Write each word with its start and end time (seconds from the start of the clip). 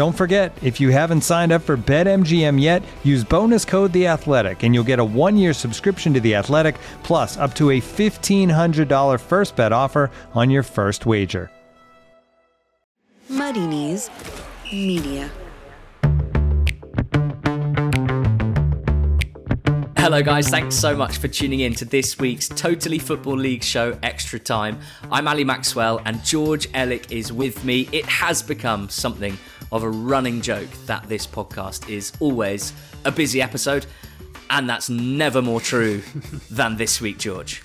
Don't 0.00 0.16
forget, 0.16 0.56
if 0.62 0.80
you 0.80 0.88
haven't 0.88 1.20
signed 1.20 1.52
up 1.52 1.60
for 1.60 1.76
BetMGM 1.76 2.58
yet, 2.58 2.82
use 3.04 3.22
bonus 3.22 3.66
code 3.66 3.92
The 3.92 4.06
Athletic, 4.06 4.62
and 4.62 4.74
you'll 4.74 4.82
get 4.82 4.98
a 4.98 5.04
one-year 5.04 5.52
subscription 5.52 6.14
to 6.14 6.20
The 6.20 6.36
Athletic, 6.36 6.76
plus 7.02 7.36
up 7.36 7.54
to 7.56 7.68
a 7.68 7.82
$1,500 7.82 9.20
first 9.20 9.56
bet 9.56 9.74
offer 9.74 10.10
on 10.32 10.48
your 10.48 10.62
first 10.62 11.04
wager. 11.04 11.50
Muddy 13.28 13.66
Knees 13.66 14.08
Media. 14.72 15.30
Hello, 19.98 20.22
guys. 20.22 20.48
Thanks 20.48 20.76
so 20.76 20.96
much 20.96 21.18
for 21.18 21.28
tuning 21.28 21.60
in 21.60 21.74
to 21.74 21.84
this 21.84 22.18
week's 22.18 22.48
Totally 22.48 22.98
Football 22.98 23.36
League 23.36 23.62
show, 23.62 23.98
Extra 24.02 24.38
Time. 24.38 24.80
I'm 25.12 25.28
Ali 25.28 25.44
Maxwell, 25.44 26.00
and 26.06 26.24
George 26.24 26.68
Elek 26.72 27.12
is 27.12 27.34
with 27.34 27.66
me. 27.66 27.86
It 27.92 28.06
has 28.06 28.42
become 28.42 28.88
something 28.88 29.36
of 29.72 29.82
a 29.82 29.90
running 29.90 30.40
joke 30.40 30.70
that 30.86 31.08
this 31.08 31.26
podcast 31.26 31.88
is 31.88 32.12
always 32.20 32.72
a 33.04 33.12
busy 33.12 33.40
episode, 33.40 33.86
and 34.50 34.68
that's 34.68 34.90
never 34.90 35.40
more 35.40 35.60
true 35.60 36.02
than 36.50 36.76
this 36.76 37.00
week, 37.00 37.18
George. 37.18 37.62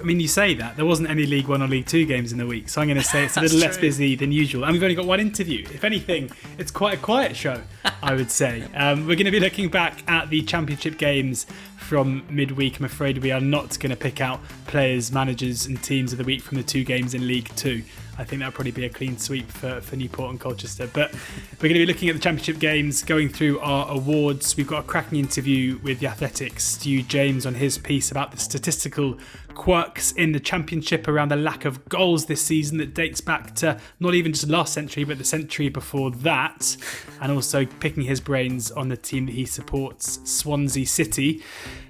I 0.00 0.02
mean, 0.02 0.18
you 0.18 0.28
say 0.28 0.54
that 0.54 0.76
there 0.76 0.86
wasn't 0.86 1.10
any 1.10 1.26
League 1.26 1.46
One 1.46 1.62
or 1.62 1.68
League 1.68 1.86
Two 1.86 2.06
games 2.06 2.32
in 2.32 2.38
the 2.38 2.46
week, 2.46 2.70
so 2.70 2.80
I'm 2.80 2.88
going 2.88 2.98
to 2.98 3.04
say 3.04 3.24
it's 3.24 3.36
a 3.36 3.40
little 3.42 3.58
less 3.58 3.76
busy 3.76 4.16
than 4.16 4.32
usual. 4.32 4.64
And 4.64 4.72
we've 4.72 4.82
only 4.82 4.94
got 4.94 5.04
one 5.04 5.20
interview. 5.20 5.62
If 5.74 5.84
anything, 5.84 6.30
it's 6.58 6.70
quite 6.70 6.94
a 6.94 7.00
quiet 7.00 7.36
show, 7.36 7.60
I 8.02 8.14
would 8.14 8.30
say. 8.30 8.64
Um, 8.80 9.00
we're 9.00 9.16
going 9.16 9.26
to 9.26 9.30
be 9.30 9.40
looking 9.40 9.68
back 9.68 10.08
at 10.08 10.30
the 10.30 10.42
Championship 10.42 10.96
games 10.96 11.44
from 11.76 12.24
midweek. 12.30 12.78
I'm 12.78 12.86
afraid 12.86 13.18
we 13.18 13.30
are 13.30 13.40
not 13.40 13.78
going 13.78 13.90
to 13.90 13.96
pick 13.96 14.22
out 14.22 14.40
players, 14.66 15.12
managers, 15.12 15.66
and 15.66 15.82
teams 15.82 16.12
of 16.12 16.18
the 16.18 16.24
week 16.24 16.40
from 16.40 16.56
the 16.56 16.62
two 16.62 16.82
games 16.82 17.12
in 17.12 17.26
League 17.26 17.54
Two. 17.56 17.82
I 18.20 18.24
think 18.24 18.40
that'll 18.40 18.52
probably 18.52 18.72
be 18.72 18.84
a 18.84 18.90
clean 18.90 19.16
sweep 19.16 19.50
for, 19.50 19.80
for 19.80 19.96
Newport 19.96 20.30
and 20.30 20.38
Colchester. 20.38 20.86
But 20.92 21.10
we're 21.54 21.70
going 21.70 21.80
to 21.80 21.80
be 21.80 21.86
looking 21.86 22.10
at 22.10 22.16
the 22.16 22.20
Championship 22.20 22.58
games, 22.58 23.02
going 23.02 23.30
through 23.30 23.58
our 23.60 23.90
awards. 23.90 24.58
We've 24.58 24.66
got 24.66 24.80
a 24.80 24.86
cracking 24.86 25.18
interview 25.18 25.78
with 25.82 26.00
the 26.00 26.06
Athletics, 26.08 26.64
Stu 26.64 27.02
James, 27.02 27.46
on 27.46 27.54
his 27.54 27.78
piece 27.78 28.10
about 28.10 28.32
the 28.32 28.36
statistical 28.36 29.16
quirks 29.60 30.12
in 30.12 30.32
the 30.32 30.40
Championship 30.40 31.06
around 31.06 31.28
the 31.28 31.36
lack 31.36 31.66
of 31.66 31.86
goals 31.90 32.24
this 32.24 32.40
season 32.40 32.78
that 32.78 32.94
dates 32.94 33.20
back 33.20 33.54
to 33.54 33.78
not 34.00 34.14
even 34.14 34.32
just 34.32 34.48
last 34.48 34.72
century, 34.72 35.04
but 35.04 35.18
the 35.18 35.24
century 35.24 35.68
before 35.68 36.10
that. 36.10 36.78
And 37.20 37.30
also 37.30 37.66
picking 37.66 38.04
his 38.04 38.20
brains 38.20 38.70
on 38.70 38.88
the 38.88 38.96
team 38.96 39.26
that 39.26 39.34
he 39.34 39.44
supports, 39.44 40.18
Swansea 40.24 40.86
City. 40.86 41.42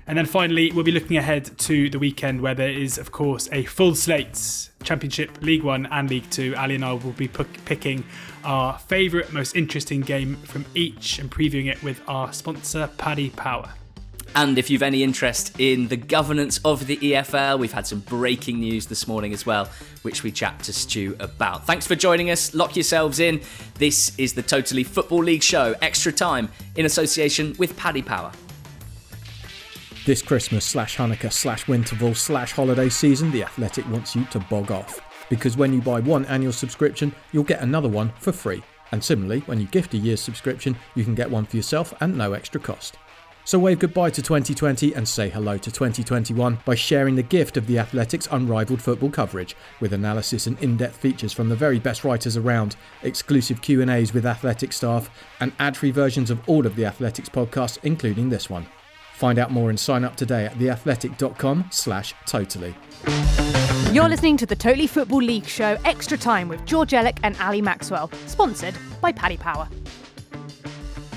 And 0.09 0.19
then 0.19 0.27
finally, 0.27 0.73
we'll 0.73 0.83
be 0.83 0.91
looking 0.91 1.17
ahead 1.17 1.57
to 1.59 1.89
the 1.89 2.01
weekend 2.01 2.41
where 2.41 2.57
there 2.57 2.71
is, 2.71 2.99
of 2.99 3.13
course, 3.13 3.49
a 3.53 3.63
full 3.67 3.95
slate 3.95 4.69
Championship, 4.83 5.41
League 5.41 5.63
One, 5.63 5.87
and 5.93 6.11
League 6.11 6.29
Two. 6.29 6.57
Ali 6.57 6.75
and 6.75 6.85
I 6.85 6.95
will 6.95 7.13
be 7.13 7.29
p- 7.29 7.45
picking 7.67 8.03
our 8.43 8.81
favourite, 8.81 9.33
most 9.33 9.55
interesting 9.55 10.01
game 10.01 10.35
from 10.39 10.67
each 10.75 11.21
and 11.21 11.31
previewing 11.31 11.71
it 11.71 11.81
with 11.85 12.03
our 12.09 12.33
sponsor, 12.33 12.91
Paddy 12.99 13.31
Power. 13.31 13.75
And 14.37 14.59
if 14.59 14.71
you've 14.71 14.83
any 14.83 15.03
interest 15.03 15.59
in 15.59 15.89
the 15.89 15.97
governance 15.97 16.61
of 16.65 16.87
the 16.87 16.97
EFL, 16.99 17.59
we've 17.59 17.73
had 17.73 17.87
some 17.87 18.01
breaking 18.01 18.61
news 18.61 18.87
this 18.87 19.09
morning 19.09 19.33
as 19.33 19.45
well, 19.45 19.69
which 20.03 20.23
we 20.23 20.31
chat 20.31 20.61
to 20.61 20.73
Stu 20.73 21.17
about. 21.19 21.67
Thanks 21.67 21.87
for 21.87 21.97
joining 21.97 22.31
us. 22.31 22.55
Lock 22.55 22.77
yourselves 22.77 23.19
in. 23.19 23.41
This 23.75 24.17
is 24.19 24.35
the 24.35 24.43
Totally 24.43 24.85
Football 24.85 25.25
League 25.25 25.43
show, 25.43 25.75
extra 25.83 26.13
time, 26.13 26.49
in 26.77 26.87
association 26.87 27.57
with 27.59 27.77
Paddy 27.77 28.03
Power. 28.03 28.31
This 30.07 30.23
Christmas 30.23 30.65
slash 30.65 30.97
Hanukkah 30.97 31.33
slash 31.33 31.65
Winterval 31.65 32.17
slash 32.17 32.53
holiday 32.53 32.89
season, 32.89 33.33
The 33.33 33.43
Athletic 33.43 33.89
wants 33.91 34.15
you 34.15 34.25
to 34.27 34.39
bog 34.39 34.71
off. 34.71 35.01
Because 35.29 35.57
when 35.57 35.73
you 35.73 35.81
buy 35.81 36.01
one 36.01 36.25
annual 36.27 36.53
subscription, 36.53 37.13
you'll 37.33 37.45
get 37.45 37.63
another 37.63 37.89
one 37.89 38.13
for 38.19 38.33
free. 38.33 38.63
And 38.93 39.03
similarly, 39.03 39.41
when 39.41 39.61
you 39.61 39.67
gift 39.67 39.95
a 39.95 39.99
year's 39.99 40.21
subscription, 40.21 40.77
you 40.95 41.05
can 41.05 41.15
get 41.15 41.31
one 41.31 41.45
for 41.45 41.57
yourself 41.57 41.95
and 42.01 42.17
no 42.17 42.33
extra 42.33 42.61
cost. 42.61 42.97
So 43.45 43.59
wave 43.59 43.79
goodbye 43.79 44.11
to 44.11 44.23
2020 44.23 44.95
and 44.95 45.09
say 45.09 45.29
hello 45.29 45.57
to 45.57 45.71
2021 45.71 46.59
by 46.65 46.75
sharing 46.75 47.17
the 47.17 47.23
gift 47.23 47.57
of 47.57 47.67
The 47.67 47.79
Athletic's 47.79 48.29
unrivaled 48.31 48.83
football 48.83 49.11
coverage 49.11 49.57
with 49.81 49.93
analysis 49.93 50.47
and 50.47 50.59
in-depth 50.61 50.97
features 50.97 51.33
from 51.33 51.49
the 51.49 51.57
very 51.57 51.79
best 51.79 52.05
writers 52.05 52.37
around, 52.37 52.77
exclusive 53.03 53.63
Q&As 53.63 54.13
with 54.13 54.27
Athletic 54.27 54.73
staff, 54.73 55.11
and 55.41 55.53
ad-free 55.59 55.91
versions 55.91 56.31
of 56.31 56.41
all 56.49 56.67
of 56.67 56.77
The 56.77 56.85
Athletics 56.85 57.29
podcasts 57.29 57.79
including 57.83 58.29
this 58.29 58.51
one. 58.51 58.67
Find 59.15 59.39
out 59.39 59.51
more 59.51 59.71
and 59.71 59.81
sign 59.81 60.05
up 60.05 60.17
today 60.17 60.47
at 60.47 60.55
theathletic.com 60.55 61.71
slash 61.71 62.15
totally. 62.27 62.75
You're 63.93 64.09
listening 64.09 64.37
to 64.37 64.47
the 64.47 64.57
Totally 64.57 64.87
Football 64.87 65.23
League 65.23 65.47
show 65.47 65.77
Extra 65.85 66.17
Time 66.17 66.49
with 66.49 66.65
George 66.65 66.93
Elek 66.93 67.19
and 67.23 67.37
Ali 67.41 67.61
Maxwell, 67.61 68.11
sponsored 68.27 68.75
by 69.01 69.13
Paddy 69.13 69.37
Power. 69.37 69.69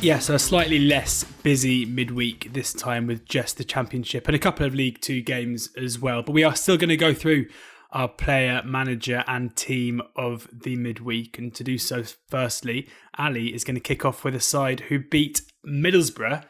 Yes, 0.04 0.28
a 0.28 0.38
slightly 0.38 0.80
less 0.80 1.24
busy 1.24 1.86
midweek 1.86 2.52
this 2.52 2.74
time 2.74 3.08
with 3.08 3.24
just 3.24 3.58
the 3.58 3.64
Championship 3.64 4.28
and 4.28 4.36
a 4.36 4.40
couple 4.40 4.66
of 4.66 4.76
League 4.76 5.00
Two 5.00 5.22
games 5.22 5.70
as 5.78 5.98
well. 5.98 6.22
But 6.22 6.34
we 6.34 6.44
are 6.44 6.58
still 6.58 6.76
going 6.76 6.90
to 6.90 6.98
go 6.98 7.14
through 7.14 7.46
our 7.94 8.10
player, 8.10 8.62
manager, 8.66 9.24
and 9.28 9.56
team 9.56 10.02
of 10.18 10.50
the 10.52 10.76
midweek. 10.76 11.40
And 11.40 11.56
to 11.56 11.64
do 11.64 11.78
so, 11.78 12.04
firstly, 12.28 12.90
Ali 13.18 13.56
is 13.56 13.64
going 13.64 13.76
to 13.76 13.80
kick 13.80 14.04
off 14.04 14.26
with 14.26 14.36
a 14.36 14.42
side 14.42 14.82
who 14.82 15.00
beat 15.00 15.42
Middlesbrough 15.66 16.44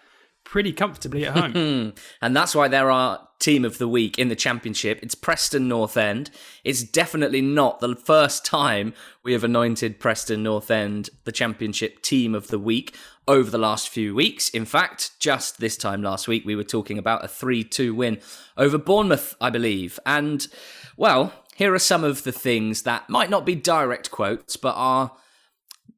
pretty 0.43 0.73
comfortably 0.73 1.27
at 1.27 1.37
home. 1.37 1.93
and 2.23 2.35
that's 2.35 2.55
why 2.55 2.67
they're 2.67 2.89
our 2.89 3.27
team 3.39 3.65
of 3.65 3.77
the 3.77 3.87
week 3.87 4.17
in 4.17 4.29
the 4.29 4.35
championship. 4.35 4.99
It's 5.03 5.15
Preston 5.15 5.67
North 5.67 5.97
End. 5.97 6.31
It's 6.63 6.83
definitely 6.83 7.41
not 7.41 7.81
the 7.81 7.95
first 7.95 8.45
time 8.45 8.93
we 9.23 9.33
have 9.33 9.43
anointed 9.43 9.99
Preston 9.99 10.43
North 10.43 10.71
End 10.71 11.09
the 11.25 11.31
championship 11.31 12.01
team 12.01 12.33
of 12.33 12.47
the 12.47 12.59
week 12.59 12.95
over 13.27 13.49
the 13.49 13.57
last 13.57 13.89
few 13.89 14.13
weeks. 14.13 14.49
In 14.49 14.65
fact, 14.65 15.11
just 15.19 15.59
this 15.59 15.77
time 15.77 16.01
last 16.01 16.27
week, 16.27 16.43
we 16.45 16.55
were 16.55 16.63
talking 16.63 16.97
about 16.97 17.23
a 17.23 17.27
3 17.27 17.63
2 17.63 17.93
win 17.95 18.19
over 18.57 18.77
Bournemouth, 18.77 19.35
I 19.39 19.49
believe. 19.49 19.99
And, 20.05 20.47
well, 20.97 21.33
here 21.55 21.73
are 21.73 21.79
some 21.79 22.03
of 22.03 22.23
the 22.23 22.31
things 22.31 22.81
that 22.83 23.09
might 23.09 23.29
not 23.29 23.45
be 23.45 23.55
direct 23.55 24.11
quotes, 24.11 24.57
but 24.57 24.73
are 24.75 25.11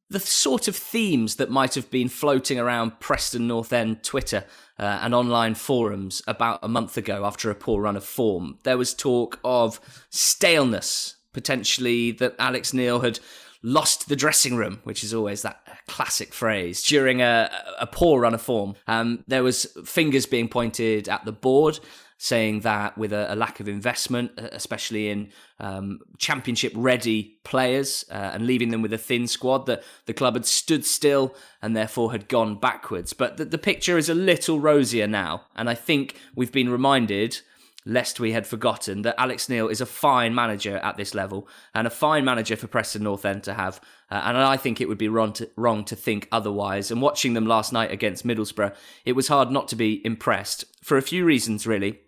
the 0.10 0.20
sort 0.20 0.68
of 0.68 0.76
themes 0.76 1.38
that 1.38 1.50
might 1.50 1.74
have 1.76 1.90
been 1.90 2.10
floating 2.10 2.60
around 2.60 3.00
Preston 3.00 3.48
North 3.48 3.74
End 3.74 4.04
Twitter 4.04 4.46
uh, 4.78 5.00
and 5.02 5.16
online 5.16 5.56
forums 5.56 6.22
about 6.28 6.60
a 6.62 6.68
month 6.68 6.96
ago 6.96 7.26
after 7.26 7.50
a 7.50 7.56
poor 7.56 7.82
run 7.82 7.96
of 7.96 8.04
form. 8.04 8.60
There 8.64 8.78
was 8.78 8.94
talk 8.94 9.40
of 9.44 9.80
staleness, 10.10 11.16
potentially 11.34 12.12
that 12.12 12.36
Alex 12.38 12.74
Neil 12.74 13.00
had 13.00 13.20
lost 13.64 14.08
the 14.08 14.16
dressing 14.16 14.56
room, 14.56 14.80
which 14.84 15.04
is 15.04 15.14
always 15.14 15.42
that 15.42 15.60
classic 15.88 16.34
phrase, 16.34 16.84
during 16.84 17.22
a, 17.22 17.50
a 17.80 17.88
poor 17.88 18.22
run 18.22 18.34
of 18.34 18.42
form. 18.42 18.76
Um, 18.88 19.24
there 19.28 19.44
was 19.44 19.66
fingers 19.86 20.26
being 20.26 20.50
pointed 20.50 21.08
at 21.10 21.26
the 21.26 21.32
board 21.32 21.80
saying 22.18 22.62
that 22.62 22.98
with 22.98 23.12
a, 23.12 23.34
a 23.34 23.36
lack 23.36 23.60
of 23.60 23.68
investment, 23.68 24.32
especially 24.38 25.10
in 25.10 25.30
um, 25.60 26.00
championship 26.18 26.72
ready 26.76 27.38
players, 27.44 28.06
uh, 28.10 28.32
and 28.34 28.48
leaving 28.48 28.70
them 28.70 28.82
with 28.82 28.94
a 28.94 28.98
thin 28.98 29.28
squad, 29.28 29.66
that 29.66 29.84
the 30.06 30.14
club 30.14 30.36
had 30.36 30.46
stood 30.46 30.86
still 30.86 31.36
and 31.62 31.76
therefore 31.76 32.12
had 32.12 32.28
gone 32.28 32.58
backwards. 32.60 33.14
But 33.14 33.38
the, 33.38 33.46
the 33.46 33.58
picture 33.58 33.98
is 33.98 34.10
a 34.10 34.16
little 34.16 34.60
rosier 34.60 35.08
now, 35.08 35.44
and 35.56 35.70
I 35.70 35.76
think 35.76 36.16
we've 36.36 36.52
been 36.52 36.70
reminded 36.70 37.42
lest 37.86 38.20
we 38.20 38.32
had 38.32 38.48
forgotten 38.48 39.04
that 39.04 39.16
Alex 39.18 39.48
Neil 39.48 39.68
is 39.68 39.80
a 39.80 39.86
fine 39.86 40.34
manager 40.34 40.78
at 40.78 40.98
this 40.98 41.14
level 41.14 41.48
and 41.74 41.86
a 41.86 41.92
fine 41.92 42.26
manager 42.26 42.56
for 42.56 42.68
Preston 42.68 43.04
North 43.04 43.26
End 43.26 43.44
to 43.44 43.54
have. 43.54 43.80
Uh, 44.10 44.22
and 44.26 44.38
I 44.38 44.58
think 44.58 44.82
it 44.82 44.88
would 44.88 44.98
be 44.98 45.08
wrong 45.08 45.34
to, 45.34 45.50
wrong 45.56 45.86
to 45.86 45.96
think 45.96 46.28
otherwise. 46.32 46.90
And 46.90 47.02
watching 47.02 47.34
them 47.34 47.46
last 47.46 47.72
night 47.72 47.92
against 47.92 48.26
Middlesbrough, 48.26 48.76
it 49.06 49.14
was 49.14 49.28
hard 49.28 49.52
not 49.52 49.68
to 49.70 49.76
be 49.76 50.04
impressed 50.06 50.66
for 50.84 50.98
a 50.98 51.02
few 51.02 51.26
reasons, 51.26 51.68
really. 51.68 52.00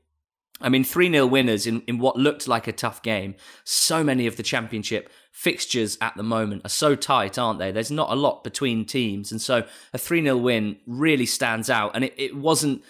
I 0.59 0.69
mean, 0.69 0.83
3 0.83 1.11
0 1.11 1.27
winners 1.27 1.67
in, 1.67 1.81
in 1.81 1.99
what 1.99 2.17
looked 2.17 2.47
like 2.47 2.67
a 2.67 2.71
tough 2.71 3.03
game. 3.03 3.35
So 3.63 4.03
many 4.03 4.25
of 4.25 4.37
the 4.37 4.43
championship 4.43 5.11
fixtures 5.31 5.99
at 6.01 6.15
the 6.17 6.23
moment 6.23 6.65
are 6.65 6.69
so 6.69 6.95
tight, 6.95 7.37
aren't 7.37 7.59
they? 7.59 7.71
There's 7.71 7.91
not 7.91 8.11
a 8.11 8.15
lot 8.15 8.43
between 8.43 8.85
teams. 8.85 9.31
And 9.31 9.39
so 9.39 9.65
a 9.93 9.99
3 9.99 10.23
0 10.23 10.37
win 10.37 10.77
really 10.87 11.27
stands 11.27 11.69
out. 11.69 11.91
And 11.93 12.03
it, 12.03 12.13
it 12.17 12.35
wasn't 12.35 12.83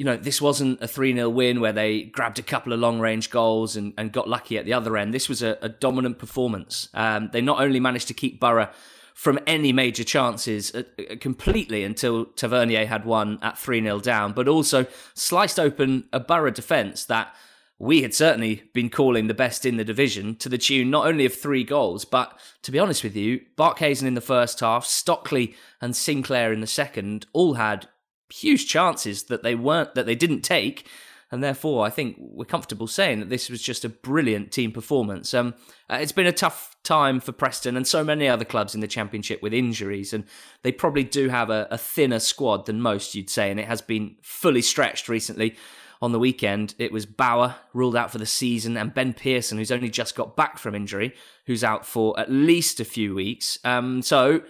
you 0.00 0.06
know, 0.06 0.16
this 0.16 0.40
wasn't 0.40 0.80
a 0.80 0.88
3 0.88 1.12
0 1.12 1.28
win 1.28 1.60
where 1.60 1.74
they 1.74 2.04
grabbed 2.04 2.38
a 2.38 2.42
couple 2.42 2.72
of 2.72 2.80
long 2.80 3.00
range 3.00 3.28
goals 3.28 3.76
and, 3.76 3.92
and 3.98 4.10
got 4.10 4.26
lucky 4.26 4.56
at 4.56 4.64
the 4.64 4.72
other 4.72 4.96
end. 4.96 5.12
This 5.12 5.28
was 5.28 5.42
a, 5.42 5.58
a 5.60 5.68
dominant 5.68 6.18
performance. 6.18 6.88
Um, 6.94 7.28
they 7.34 7.42
not 7.42 7.60
only 7.60 7.80
managed 7.80 8.08
to 8.08 8.14
keep 8.14 8.40
Borough 8.40 8.70
from 9.12 9.38
any 9.46 9.74
major 9.74 10.02
chances 10.02 10.74
uh, 10.74 10.84
completely 11.20 11.84
until 11.84 12.24
Tavernier 12.24 12.86
had 12.86 13.04
one 13.04 13.38
at 13.42 13.58
3 13.58 13.82
0 13.82 14.00
down, 14.00 14.32
but 14.32 14.48
also 14.48 14.86
sliced 15.12 15.60
open 15.60 16.04
a 16.14 16.18
Borough 16.18 16.50
defence 16.50 17.04
that 17.04 17.34
we 17.78 18.00
had 18.00 18.14
certainly 18.14 18.62
been 18.72 18.88
calling 18.88 19.26
the 19.26 19.34
best 19.34 19.66
in 19.66 19.76
the 19.76 19.84
division 19.84 20.34
to 20.36 20.48
the 20.48 20.56
tune 20.56 20.88
not 20.88 21.08
only 21.08 21.26
of 21.26 21.34
three 21.34 21.62
goals, 21.62 22.06
but 22.06 22.40
to 22.62 22.72
be 22.72 22.78
honest 22.78 23.04
with 23.04 23.16
you, 23.16 23.42
Barkhuizen 23.58 24.06
in 24.06 24.14
the 24.14 24.22
first 24.22 24.60
half, 24.60 24.86
Stockley 24.86 25.54
and 25.78 25.94
Sinclair 25.94 26.54
in 26.54 26.62
the 26.62 26.66
second 26.66 27.26
all 27.34 27.54
had 27.54 27.86
huge 28.30 28.66
chances 28.66 29.24
that 29.24 29.42
they 29.42 29.54
weren't 29.54 29.94
that 29.94 30.06
they 30.06 30.14
didn't 30.14 30.42
take 30.42 30.86
and 31.30 31.42
therefore 31.42 31.86
I 31.86 31.90
think 31.90 32.16
we're 32.18 32.44
comfortable 32.44 32.86
saying 32.86 33.20
that 33.20 33.28
this 33.28 33.48
was 33.48 33.62
just 33.62 33.84
a 33.84 33.88
brilliant 33.88 34.50
team 34.52 34.72
performance. 34.72 35.32
Um, 35.32 35.54
uh, 35.88 35.98
it's 36.00 36.12
been 36.12 36.26
a 36.26 36.32
tough 36.32 36.76
time 36.82 37.20
for 37.20 37.32
Preston 37.32 37.76
and 37.76 37.86
so 37.86 38.02
many 38.02 38.28
other 38.28 38.44
clubs 38.44 38.74
in 38.74 38.80
the 38.80 38.88
Championship 38.88 39.42
with 39.42 39.54
injuries, 39.54 40.12
and 40.12 40.24
they 40.62 40.72
probably 40.72 41.04
do 41.04 41.28
have 41.28 41.50
a, 41.50 41.68
a 41.70 41.78
thinner 41.78 42.18
squad 42.18 42.66
than 42.66 42.80
most, 42.80 43.14
you'd 43.14 43.30
say, 43.30 43.50
and 43.50 43.60
it 43.60 43.66
has 43.66 43.80
been 43.80 44.16
fully 44.22 44.62
stretched 44.62 45.08
recently. 45.08 45.56
On 46.02 46.12
the 46.12 46.18
weekend, 46.18 46.74
it 46.78 46.92
was 46.92 47.04
Bauer 47.04 47.56
ruled 47.74 47.94
out 47.94 48.10
for 48.10 48.16
the 48.16 48.24
season, 48.24 48.78
and 48.78 48.94
Ben 48.94 49.12
Pearson, 49.12 49.58
who's 49.58 49.70
only 49.70 49.90
just 49.90 50.14
got 50.14 50.34
back 50.34 50.58
from 50.58 50.74
injury, 50.74 51.14
who's 51.44 51.62
out 51.62 51.84
for 51.84 52.18
at 52.18 52.30
least 52.30 52.80
a 52.80 52.86
few 52.86 53.14
weeks. 53.14 53.58
Um, 53.64 54.00
so 54.00 54.40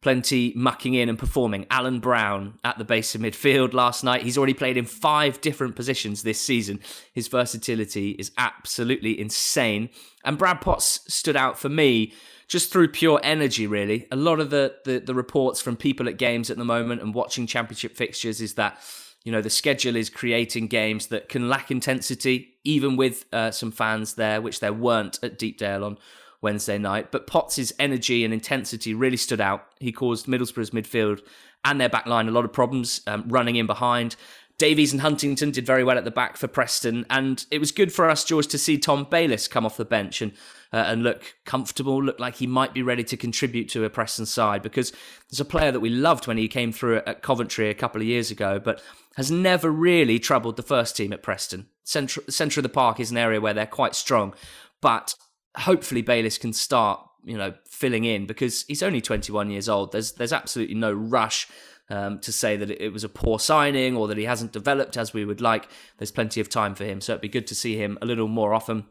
plenty 0.00 0.52
mucking 0.54 0.94
in 0.94 1.08
and 1.08 1.18
performing. 1.18 1.66
Alan 1.70 2.00
Browne 2.00 2.58
at 2.64 2.78
the 2.78 2.84
base 2.84 3.14
of 3.14 3.20
midfield 3.20 3.72
last 3.72 4.04
night. 4.04 4.22
He's 4.22 4.38
already 4.38 4.54
played 4.54 4.76
in 4.76 4.84
five 4.84 5.40
different 5.40 5.74
positions 5.74 6.22
this 6.22 6.40
season. 6.40 6.80
His 7.12 7.28
versatility 7.28 8.10
is 8.10 8.30
absolutely 8.38 9.18
insane. 9.18 9.90
And 10.24 10.38
Brad 10.38 10.60
Potts 10.60 11.00
stood 11.12 11.36
out 11.36 11.58
for 11.58 11.68
me 11.68 12.12
just 12.48 12.72
through 12.72 12.88
pure 12.88 13.20
energy, 13.24 13.66
really. 13.66 14.06
A 14.12 14.16
lot 14.16 14.38
of 14.38 14.50
the, 14.50 14.76
the, 14.84 15.00
the 15.00 15.14
reports 15.14 15.60
from 15.60 15.76
people 15.76 16.08
at 16.08 16.18
games 16.18 16.50
at 16.50 16.56
the 16.56 16.64
moment 16.64 17.02
and 17.02 17.12
watching 17.12 17.46
championship 17.46 17.96
fixtures 17.96 18.40
is 18.40 18.54
that 18.54 18.78
you 19.24 19.32
know 19.32 19.42
the 19.42 19.50
schedule 19.50 19.96
is 19.96 20.08
creating 20.08 20.68
games 20.68 21.08
that 21.08 21.28
can 21.28 21.48
lack 21.48 21.72
intensity 21.72 22.54
even 22.62 22.96
with 22.96 23.24
uh, 23.32 23.50
some 23.50 23.72
fans 23.72 24.14
there 24.14 24.40
which 24.40 24.60
there 24.60 24.72
weren't 24.72 25.18
at 25.20 25.36
deepdale 25.36 25.84
on 25.84 25.98
Wednesday 26.42 26.78
night. 26.78 27.10
But 27.10 27.26
Potts' 27.26 27.72
energy 27.78 28.24
and 28.24 28.32
intensity 28.32 28.94
really 28.94 29.16
stood 29.16 29.40
out. 29.40 29.66
He 29.80 29.92
caused 29.92 30.26
Middlesbrough's 30.26 30.70
midfield 30.70 31.20
and 31.64 31.80
their 31.80 31.88
back 31.88 32.06
line 32.06 32.28
a 32.28 32.32
lot 32.32 32.44
of 32.44 32.52
problems, 32.52 33.00
um, 33.06 33.24
running 33.28 33.56
in 33.56 33.66
behind. 33.66 34.16
Davies 34.58 34.92
and 34.92 35.02
Huntington 35.02 35.50
did 35.50 35.66
very 35.66 35.84
well 35.84 35.98
at 35.98 36.04
the 36.04 36.10
back 36.10 36.38
for 36.38 36.48
Preston, 36.48 37.04
and 37.10 37.44
it 37.50 37.58
was 37.58 37.72
good 37.72 37.92
for 37.92 38.08
us, 38.08 38.24
George, 38.24 38.46
to 38.46 38.56
see 38.56 38.78
Tom 38.78 39.06
Bayliss 39.10 39.48
come 39.48 39.66
off 39.66 39.76
the 39.76 39.84
bench 39.84 40.22
and 40.22 40.32
uh, 40.72 40.84
and 40.88 41.02
look 41.02 41.36
comfortable, 41.44 42.02
look 42.02 42.18
like 42.18 42.36
he 42.36 42.46
might 42.46 42.74
be 42.74 42.82
ready 42.82 43.04
to 43.04 43.16
contribute 43.16 43.68
to 43.68 43.84
a 43.84 43.90
Preston 43.90 44.26
side 44.26 44.62
because 44.62 44.92
there's 45.30 45.40
a 45.40 45.44
player 45.44 45.70
that 45.70 45.80
we 45.80 45.90
loved 45.90 46.26
when 46.26 46.38
he 46.38 46.48
came 46.48 46.72
through 46.72 46.96
at 47.06 47.22
Coventry 47.22 47.70
a 47.70 47.74
couple 47.74 48.00
of 48.00 48.06
years 48.06 48.30
ago, 48.30 48.58
but 48.58 48.82
has 49.16 49.30
never 49.30 49.70
really 49.70 50.18
troubled 50.18 50.56
the 50.56 50.62
first 50.62 50.96
team 50.96 51.12
at 51.12 51.22
Preston. 51.22 51.68
Centre, 51.84 52.22
centre 52.28 52.60
of 52.60 52.62
the 52.62 52.68
park 52.68 52.98
is 52.98 53.10
an 53.10 53.16
area 53.16 53.40
where 53.40 53.54
they're 53.54 53.66
quite 53.66 53.94
strong, 53.94 54.34
but 54.80 55.14
hopefully 55.56 56.02
Bayliss 56.02 56.38
can 56.38 56.52
start, 56.52 57.00
you 57.24 57.36
know, 57.36 57.54
filling 57.68 58.04
in 58.04 58.26
because 58.26 58.64
he's 58.68 58.82
only 58.82 59.00
21 59.00 59.50
years 59.50 59.68
old. 59.68 59.92
There's 59.92 60.12
there's 60.12 60.32
absolutely 60.32 60.74
no 60.74 60.92
rush 60.92 61.48
um, 61.88 62.18
to 62.20 62.32
say 62.32 62.56
that 62.56 62.70
it 62.70 62.92
was 62.92 63.04
a 63.04 63.08
poor 63.08 63.38
signing 63.38 63.96
or 63.96 64.08
that 64.08 64.18
he 64.18 64.24
hasn't 64.24 64.52
developed 64.52 64.96
as 64.96 65.12
we 65.12 65.24
would 65.24 65.40
like. 65.40 65.68
There's 65.98 66.10
plenty 66.10 66.40
of 66.40 66.48
time 66.48 66.74
for 66.74 66.84
him, 66.84 67.00
so 67.00 67.12
it'd 67.12 67.22
be 67.22 67.28
good 67.28 67.46
to 67.48 67.54
see 67.54 67.76
him 67.76 67.98
a 68.02 68.06
little 68.06 68.28
more 68.28 68.54
often. 68.54 68.86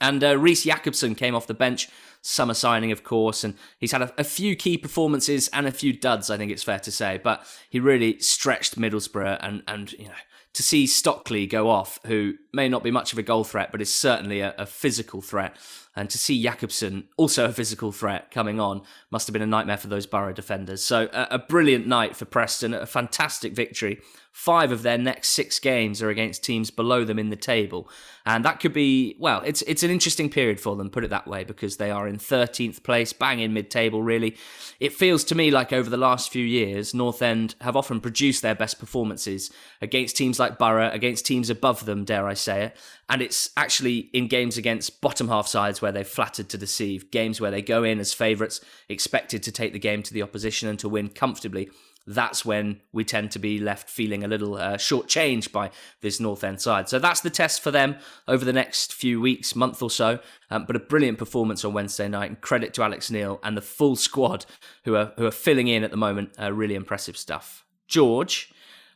And 0.00 0.24
uh, 0.24 0.34
Riis 0.34 0.64
Jakobsen 0.64 1.14
came 1.14 1.34
off 1.34 1.46
the 1.46 1.54
bench, 1.54 1.88
summer 2.20 2.54
signing, 2.54 2.90
of 2.90 3.04
course, 3.04 3.44
and 3.44 3.54
he's 3.78 3.92
had 3.92 4.02
a, 4.02 4.12
a, 4.18 4.24
few 4.24 4.56
key 4.56 4.76
performances 4.76 5.48
and 5.52 5.66
a 5.66 5.70
few 5.70 5.92
duds, 5.92 6.30
I 6.30 6.36
think 6.36 6.50
it's 6.50 6.64
fair 6.64 6.80
to 6.80 6.90
say. 6.90 7.20
But 7.22 7.46
he 7.70 7.78
really 7.78 8.18
stretched 8.18 8.78
Middlesbrough, 8.78 9.38
and 9.40 9.62
and 9.68 9.92
you 9.92 10.06
know 10.06 10.14
to 10.54 10.62
see 10.62 10.86
Stockley 10.86 11.46
go 11.46 11.68
off, 11.68 11.98
who 12.06 12.34
may 12.52 12.68
not 12.68 12.82
be 12.82 12.90
much 12.90 13.12
of 13.12 13.18
a 13.18 13.22
goal 13.22 13.44
threat, 13.44 13.70
but 13.72 13.82
is 13.82 13.92
certainly 13.92 14.40
a, 14.40 14.54
a 14.56 14.66
physical 14.66 15.20
threat. 15.20 15.56
And 15.96 16.10
to 16.10 16.18
see 16.18 16.42
Jakobsen, 16.42 17.04
also 17.16 17.44
a 17.44 17.52
physical 17.52 17.92
threat, 17.92 18.30
coming 18.30 18.58
on 18.58 18.82
must 19.14 19.28
have 19.28 19.32
been 19.32 19.42
a 19.42 19.46
nightmare 19.46 19.76
for 19.76 19.86
those 19.86 20.06
Borough 20.06 20.32
defenders. 20.32 20.82
So 20.82 21.08
a, 21.12 21.28
a 21.30 21.38
brilliant 21.38 21.86
night 21.86 22.16
for 22.16 22.24
Preston, 22.24 22.74
a 22.74 22.84
fantastic 22.84 23.52
victory. 23.52 24.00
Five 24.32 24.72
of 24.72 24.82
their 24.82 24.98
next 24.98 25.28
six 25.28 25.60
games 25.60 26.02
are 26.02 26.10
against 26.10 26.42
teams 26.42 26.72
below 26.72 27.04
them 27.04 27.20
in 27.20 27.30
the 27.30 27.36
table, 27.36 27.88
and 28.26 28.44
that 28.44 28.58
could 28.58 28.72
be 28.72 29.14
well. 29.20 29.40
It's 29.46 29.62
it's 29.62 29.84
an 29.84 29.92
interesting 29.92 30.28
period 30.28 30.58
for 30.58 30.74
them, 30.74 30.90
put 30.90 31.04
it 31.04 31.10
that 31.10 31.28
way, 31.28 31.44
because 31.44 31.76
they 31.76 31.92
are 31.92 32.08
in 32.08 32.16
13th 32.16 32.82
place, 32.82 33.12
bang 33.12 33.38
in 33.38 33.52
mid-table. 33.52 34.02
Really, 34.02 34.36
it 34.80 34.92
feels 34.92 35.22
to 35.24 35.36
me 35.36 35.52
like 35.52 35.72
over 35.72 35.88
the 35.88 35.96
last 35.96 36.32
few 36.32 36.44
years, 36.44 36.92
North 36.92 37.22
End 37.22 37.54
have 37.60 37.76
often 37.76 38.00
produced 38.00 38.42
their 38.42 38.56
best 38.56 38.80
performances 38.80 39.52
against 39.80 40.16
teams 40.16 40.40
like 40.40 40.58
Borough, 40.58 40.90
against 40.90 41.24
teams 41.24 41.48
above 41.48 41.86
them, 41.86 42.04
dare 42.04 42.26
I 42.26 42.34
say 42.34 42.64
it, 42.64 42.76
and 43.08 43.22
it's 43.22 43.50
actually 43.56 44.10
in 44.12 44.26
games 44.26 44.56
against 44.56 45.00
bottom 45.00 45.28
half 45.28 45.46
sides 45.46 45.80
where 45.80 45.92
they've 45.92 46.04
flattered 46.04 46.48
to 46.48 46.58
deceive, 46.58 47.12
games 47.12 47.40
where 47.40 47.52
they 47.52 47.62
go 47.62 47.84
in 47.84 48.00
as 48.00 48.12
favourites, 48.12 48.60
expected 49.04 49.42
to 49.42 49.52
take 49.52 49.72
the 49.72 49.78
game 49.78 50.02
to 50.02 50.14
the 50.14 50.22
opposition 50.22 50.68
and 50.68 50.78
to 50.78 50.88
win 50.88 51.08
comfortably 51.08 51.68
that's 52.06 52.44
when 52.44 52.80
we 52.92 53.04
tend 53.04 53.30
to 53.30 53.38
be 53.38 53.58
left 53.58 53.88
feeling 53.88 54.24
a 54.24 54.28
little 54.28 54.56
uh, 54.56 54.74
shortchanged 54.74 55.52
by 55.52 55.70
this 56.02 56.20
North 56.20 56.44
End 56.44 56.60
side. 56.60 56.88
So 56.88 56.98
that's 56.98 57.20
the 57.20 57.30
test 57.30 57.62
for 57.62 57.70
them 57.70 57.96
over 58.28 58.44
the 58.44 58.52
next 58.52 58.92
few 58.92 59.20
weeks, 59.20 59.56
month 59.56 59.82
or 59.82 59.90
so. 59.90 60.18
Um, 60.50 60.64
but 60.66 60.76
a 60.76 60.80
brilliant 60.80 61.18
performance 61.18 61.64
on 61.64 61.72
Wednesday 61.72 62.08
night, 62.08 62.28
and 62.28 62.40
credit 62.40 62.74
to 62.74 62.82
Alex 62.82 63.10
Neil 63.10 63.40
and 63.42 63.56
the 63.56 63.62
full 63.62 63.96
squad 63.96 64.44
who 64.84 64.94
are 64.96 65.12
who 65.16 65.24
are 65.24 65.30
filling 65.30 65.68
in 65.68 65.82
at 65.82 65.90
the 65.90 65.96
moment. 65.96 66.32
Uh, 66.38 66.52
really 66.52 66.74
impressive 66.74 67.16
stuff. 67.16 67.64
George, 67.88 68.52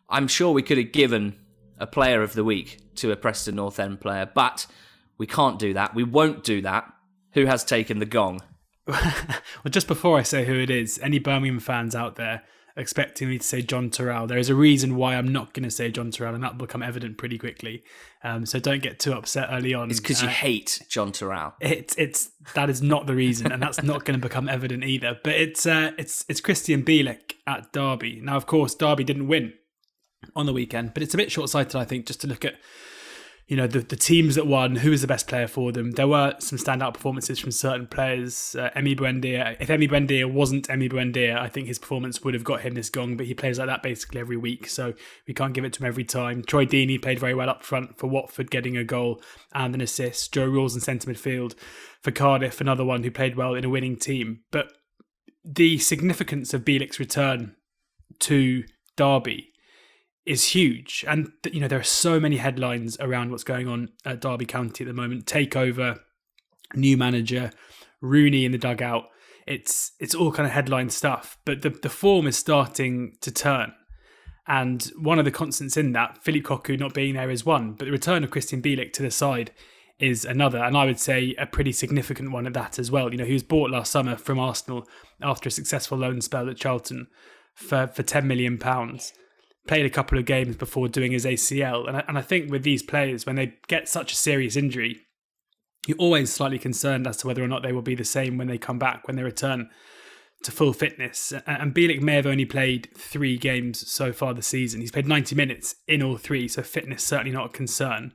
I'm 0.09 0.29
sure 0.29 0.53
we 0.53 0.63
could 0.63 0.79
have 0.79 0.93
given 0.93 1.39
a 1.79 1.87
player 1.87 2.23
of 2.23 2.35
the 2.35 2.45
week 2.45 2.79
to 2.97 3.11
a 3.11 3.17
Preston 3.17 3.57
North 3.57 3.81
End 3.81 4.01
player, 4.01 4.31
but 4.35 4.67
we 5.17 5.27
can't 5.27 5.59
do 5.59 5.73
that. 5.73 5.95
We 5.95 6.05
won't 6.05 6.45
do 6.45 6.61
that. 6.63 6.93
Who 7.33 7.47
has 7.47 7.65
taken 7.65 8.01
the 8.01 8.07
gong? 8.07 8.41
well, 9.63 9.71
just 9.71 9.87
before 9.87 10.19
I 10.19 10.23
say 10.23 10.47
who 10.47 10.55
it 10.55 10.71
is, 10.71 10.99
any 11.03 11.19
Birmingham 11.19 11.61
fans 11.61 11.95
out 11.95 12.17
there 12.17 12.43
expecting 12.75 13.29
me 13.29 13.39
to 13.39 13.45
say 13.45 13.61
John 13.61 13.91
Toral. 13.91 14.27
There 14.27 14.39
is 14.39 14.49
a 14.49 14.55
reason 14.55 14.95
why 14.97 15.17
I'm 15.17 15.29
not 15.29 15.53
going 15.53 15.65
to 15.65 15.71
say 15.71 15.91
John 15.91 16.11
Toral, 16.11 16.35
and 16.35 16.43
that 16.43 16.53
will 16.53 16.67
become 16.67 16.83
evident 16.83 17.19
pretty 17.19 17.37
quickly. 17.37 17.83
Um, 18.23 18.47
so 18.47 18.59
don't 18.59 18.83
get 18.83 18.99
too 18.99 19.13
upset 19.13 19.49
early 19.51 19.75
on. 19.75 19.91
It's 19.91 20.01
because 20.01 20.23
uh, 20.23 20.27
you 20.27 20.31
hate 20.31 20.81
John 20.89 21.13
Toral. 21.13 21.55
It's 21.61 21.95
it's 21.97 22.31
that 22.55 22.71
is 22.71 22.81
not 22.81 23.07
the 23.07 23.15
reason, 23.15 23.53
and 23.53 23.63
that's 23.63 23.83
not 23.83 24.05
going 24.05 24.19
to 24.19 24.27
become 24.27 24.49
evident 24.49 24.85
either. 24.85 25.19
But 25.23 25.35
it's 25.35 25.67
uh, 25.67 25.91
it's 25.99 26.25
it's 26.29 26.41
Krystian 26.41 26.85
Bielik 26.85 27.35
at 27.47 27.73
Derby. 27.73 28.21
Now, 28.23 28.37
of 28.37 28.47
course, 28.47 28.75
Derby 28.75 29.05
didn't 29.05 29.29
win 29.29 29.53
on 30.35 30.47
the 30.47 30.53
weekend, 30.53 30.95
but 30.95 31.03
it's 31.03 31.15
a 31.15 31.19
bit 31.19 31.31
short 31.31 31.51
sighted, 31.51 31.77
I 31.77 31.85
think, 31.85 32.07
just 32.07 32.21
to 32.23 32.27
look 32.27 32.45
at 32.45 32.55
you 33.49 33.57
know 33.57 33.67
the, 33.67 33.81
the 33.81 33.97
teams 33.97 34.35
that 34.35 34.47
won 34.47 34.77
who 34.77 34.91
was 34.91 35.01
the 35.01 35.07
best 35.07 35.27
player 35.27 35.49
for 35.49 35.73
them? 35.73 35.93
There 35.93 36.07
were 36.07 36.35
some 36.39 36.59
standout 36.59 36.95
performances 36.95 37.39
from 37.39 37.51
certain 37.51 37.87
players. 37.87 38.55
Uh, 38.57 38.71
Emi 38.77 38.97
Buendia 38.97 39.57
if 39.59 39.69
Emi 39.69 39.91
Buendia 39.91 40.31
wasn't 40.31 40.69
Emi 40.69 40.93
Buendia 40.93 41.39
I 41.39 41.49
think 41.49 41.67
his 41.67 41.79
performance 41.79 42.23
would 42.23 42.35
have 42.35 42.45
got 42.45 42.61
him 42.61 42.75
this 42.75 42.91
gong 42.91 43.17
but 43.17 43.27
he 43.27 43.33
plays 43.33 43.59
like 43.59 43.69
that 43.69 43.83
basically 43.83 44.21
every 44.21 44.37
week 44.37 44.69
so 44.69 44.93
we 45.27 45.33
can't 45.33 45.55
give 45.55 45.65
it 45.65 45.73
to 45.73 45.83
him 45.83 45.89
every 45.89 46.05
time. 46.05 46.43
Troy 46.43 46.67
Deeney 46.67 47.01
played 47.01 47.19
very 47.19 47.35
well 47.35 47.49
up 47.49 47.65
front 47.65 47.99
for 47.99 48.07
Watford 48.07 48.51
getting 48.51 48.77
a 48.77 48.85
goal 48.85 49.21
and 49.55 49.75
an 49.75 49.81
assist. 49.81 50.33
Joe 50.35 50.47
Ralls 50.47 50.75
in 50.75 50.83
centre 50.83 51.11
midfield 51.11 51.55
for 52.03 52.11
Cardiff 52.11 52.61
another 52.61 52.85
one 52.85 53.03
who 53.03 53.11
played 53.11 53.37
well 53.37 53.55
in 53.55 53.65
a 53.65 53.71
winning 53.71 53.97
team. 53.97 54.41
But 54.51 54.73
the 55.43 55.79
significance 55.79 56.53
of 56.53 56.65
Bielik's 56.65 57.01
return 57.01 57.57
to 58.21 58.65
Derby 58.97 59.48
is 60.29 60.45
huge. 60.51 61.05
And 61.09 61.33
you 61.51 61.61
know 61.61 61.69
there 61.69 61.81
are 61.81 61.85
so 61.85 62.21
many 62.21 62.37
headlines 62.37 62.97
around 63.01 63.31
what's 63.31 63.45
going 63.45 63.67
on 63.67 63.89
at 64.05 64.21
Derby 64.21 64.45
County 64.45 64.85
at 64.85 64.89
the 64.89 64.93
moment. 64.93 65.27
Takeover, 65.27 65.99
new 66.75 66.97
manager, 66.97 67.51
Rooney 68.01 68.45
in 68.45 68.53
the 68.53 68.59
dugout. 68.59 69.05
It's 69.47 69.93
it's 69.99 70.15
all 70.15 70.31
kind 70.31 70.47
of 70.47 70.53
headline 70.53 70.91
stuff, 70.91 71.39
but 71.45 71.63
the 71.63 71.71
the 71.71 71.89
form 71.89 72.27
is 72.27 72.37
starting 72.37 73.17
to 73.23 73.33
turn. 73.33 73.73
And 74.47 74.83
one 74.99 75.19
of 75.19 75.27
the 75.27 75.31
constants 75.31 75.77
in 75.77 75.93
that, 75.93 76.23
Philippe 76.23 76.47
Cocu 76.47 76.79
not 76.79 76.95
being 76.95 77.15
there 77.15 77.31
is 77.31 77.45
one, 77.45 77.73
but 77.73 77.85
the 77.85 77.91
return 77.91 78.25
of 78.25 78.31
Krystian 78.31 78.63
Bielik 78.63 78.95
to 78.95 79.03
the 79.03 79.11
side 79.11 79.51
is 79.99 80.25
another, 80.25 80.59
and 80.59 80.77
I 80.77 80.85
would 80.85 81.01
say 81.01 81.35
a 81.39 81.45
pretty 81.45 81.73
significant 81.73 82.31
one 82.31 82.47
at 82.47 82.55
that 82.55 82.79
as 82.79 82.91
well. 82.91 83.11
You 83.11 83.19
know, 83.19 83.25
he 83.25 83.33
was 83.33 83.43
bought 83.43 83.71
last 83.71 83.91
summer 83.91 84.17
from 84.17 84.39
Arsenal 84.39 84.89
after 85.21 85.49
a 85.49 85.53
successful 85.53 85.99
loan 85.99 86.21
spell 86.21 86.49
at 86.49 86.57
Charlton 86.57 87.09
for 87.55 87.89
for 87.89 88.03
ten 88.03 88.27
million 88.27 88.59
pounds. 88.59 89.13
Played 89.69 89.87
a 89.87 89.91
couple 89.91 90.19
of 90.19 90.25
games 90.25 90.57
before 90.57 90.89
doing 90.89 91.13
his 91.13 91.25
ACL, 91.25 91.87
and 91.87 91.99
I, 91.99 92.05
and 92.09 92.19
I 92.19 92.23
think 92.23 92.51
with 92.51 92.65
these 92.65 92.83
players, 92.83 93.25
when 93.27 93.37
they 93.37 93.55
get 93.69 93.89
such 93.89 94.13
a 94.13 94.17
serious 94.17 94.57
injury, 94.57 95.03
you're 95.87 95.99
always 95.99 96.33
slightly 96.33 96.59
concerned 96.59 97.07
as 97.07 97.19
to 97.19 97.27
whether 97.27 97.43
or 97.43 97.49
not 97.49 97.63
they 97.63 97.73
will 97.73 97.83
be 97.83 97.95
the 97.95 98.05
same 98.05 98.37
when 98.37 98.49
they 98.49 98.59
come 98.59 98.79
back 98.79 99.07
when 99.07 99.17
they 99.17 99.23
return 99.23 99.69
to 100.43 100.51
full 100.51 100.73
fitness. 100.73 101.33
And 101.47 101.75
Bielik 101.75 102.01
may 102.01 102.15
have 102.15 102.27
only 102.27 102.45
played 102.45 102.89
three 102.97 103.37
games 103.37 103.91
so 103.91 104.13
far 104.13 104.35
this 104.35 104.47
season. 104.47 104.81
He's 104.81 104.91
played 104.91 105.07
90 105.07 105.35
minutes 105.35 105.77
in 105.87 106.03
all 106.03 106.17
three, 106.17 106.49
so 106.49 106.63
fitness 106.63 107.05
certainly 107.05 107.33
not 107.33 107.47
a 107.47 107.51
concern. 107.51 108.13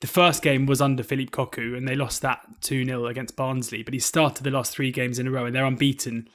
The 0.00 0.06
first 0.06 0.42
game 0.42 0.66
was 0.66 0.80
under 0.80 1.02
Philippe 1.02 1.30
Cocu, 1.30 1.76
and 1.76 1.86
they 1.86 1.96
lost 1.96 2.22
that 2.22 2.40
2 2.62 2.84
0 2.84 3.06
against 3.06 3.36
Barnsley. 3.36 3.82
But 3.82 3.94
he 3.94 4.00
started 4.00 4.44
the 4.44 4.50
last 4.50 4.72
three 4.72 4.90
games 4.90 5.18
in 5.18 5.26
a 5.26 5.30
row, 5.30 5.44
and 5.44 5.54
they're 5.54 5.64
unbeaten 5.64 6.28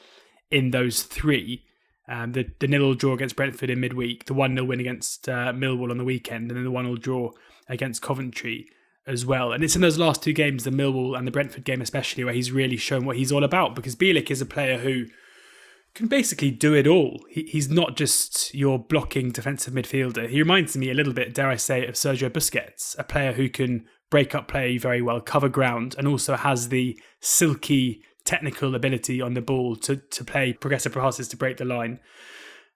in 0.51 0.71
those 0.71 1.03
three. 1.03 1.63
Um, 2.07 2.33
the 2.33 2.45
the 2.59 2.67
nil 2.67 2.93
draw 2.93 3.13
against 3.13 3.35
Brentford 3.35 3.69
in 3.69 3.79
midweek, 3.79 4.25
the 4.25 4.33
one 4.33 4.55
0 4.55 4.65
win 4.65 4.79
against 4.79 5.27
uh, 5.27 5.51
Millwall 5.53 5.91
on 5.91 5.97
the 5.97 6.03
weekend, 6.03 6.51
and 6.51 6.57
then 6.57 6.63
the 6.63 6.71
one 6.71 6.85
0 6.85 6.97
draw 6.97 7.31
against 7.67 8.01
Coventry 8.01 8.67
as 9.07 9.25
well. 9.25 9.51
And 9.51 9.63
it's 9.63 9.75
in 9.75 9.81
those 9.81 9.97
last 9.97 10.23
two 10.23 10.33
games, 10.33 10.63
the 10.63 10.71
Millwall 10.71 11.17
and 11.17 11.27
the 11.27 11.31
Brentford 11.31 11.63
game 11.63 11.81
especially, 11.81 12.23
where 12.23 12.33
he's 12.33 12.51
really 12.51 12.77
shown 12.77 13.05
what 13.05 13.17
he's 13.17 13.31
all 13.31 13.43
about. 13.43 13.75
Because 13.75 13.95
Bielik 13.95 14.31
is 14.31 14.41
a 14.41 14.45
player 14.45 14.77
who 14.79 15.05
can 15.93 16.07
basically 16.07 16.51
do 16.51 16.73
it 16.73 16.87
all. 16.87 17.25
He, 17.29 17.43
he's 17.43 17.69
not 17.69 17.95
just 17.95 18.53
your 18.53 18.77
blocking 18.77 19.31
defensive 19.31 19.73
midfielder. 19.73 20.29
He 20.29 20.39
reminds 20.39 20.75
me 20.75 20.89
a 20.89 20.93
little 20.93 21.13
bit, 21.13 21.33
dare 21.33 21.49
I 21.49 21.55
say, 21.55 21.85
of 21.85 21.95
Sergio 21.95 22.29
Busquets, 22.29 22.97
a 22.99 23.03
player 23.03 23.33
who 23.33 23.49
can 23.49 23.85
break 24.11 24.35
up 24.35 24.47
play 24.47 24.77
very 24.77 25.01
well, 25.01 25.21
cover 25.21 25.49
ground, 25.49 25.95
and 25.97 26.07
also 26.07 26.35
has 26.35 26.69
the 26.69 26.99
silky 27.21 28.03
technical 28.25 28.75
ability 28.75 29.21
on 29.21 29.33
the 29.33 29.41
ball 29.41 29.75
to 29.77 29.97
to 29.97 30.23
play 30.23 30.53
progressive 30.53 30.93
passes 30.93 31.27
to 31.29 31.37
break 31.37 31.57
the 31.57 31.65
line. 31.65 31.99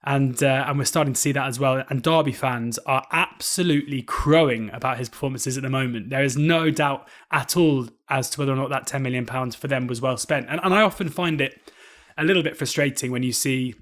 And 0.04 0.42
uh, 0.42 0.64
and 0.68 0.78
we're 0.78 0.86
starting 0.86 1.14
to 1.14 1.20
see 1.20 1.34
that 1.34 1.48
as 1.48 1.60
well. 1.60 1.84
And 1.90 2.02
Derby 2.02 2.32
fans 2.32 2.78
are 2.86 3.06
absolutely 3.12 4.02
crowing 4.02 4.70
about 4.72 4.98
his 4.98 5.10
performances 5.10 5.58
at 5.58 5.64
the 5.64 5.70
moment. 5.70 6.10
There 6.10 6.24
is 6.24 6.38
no 6.38 6.72
doubt 6.72 7.08
at 7.32 7.58
all 7.58 7.90
as 8.10 8.30
to 8.30 8.40
whether 8.40 8.54
or 8.54 8.56
not 8.56 8.70
that 8.70 8.88
ten 8.88 9.04
million 9.04 9.26
pounds 9.26 9.56
for 9.56 9.68
them 9.68 9.88
was 9.88 10.00
well 10.00 10.16
spent. 10.16 10.48
And 10.50 10.62
and 10.64 10.74
I 10.74 10.84
often 10.84 11.10
find 11.10 11.42
it 11.42 11.72
a 12.18 12.24
little 12.24 12.44
bit 12.44 12.56
frustrating 12.56 13.12
when 13.12 13.24
you 13.24 13.34
see 13.34 13.76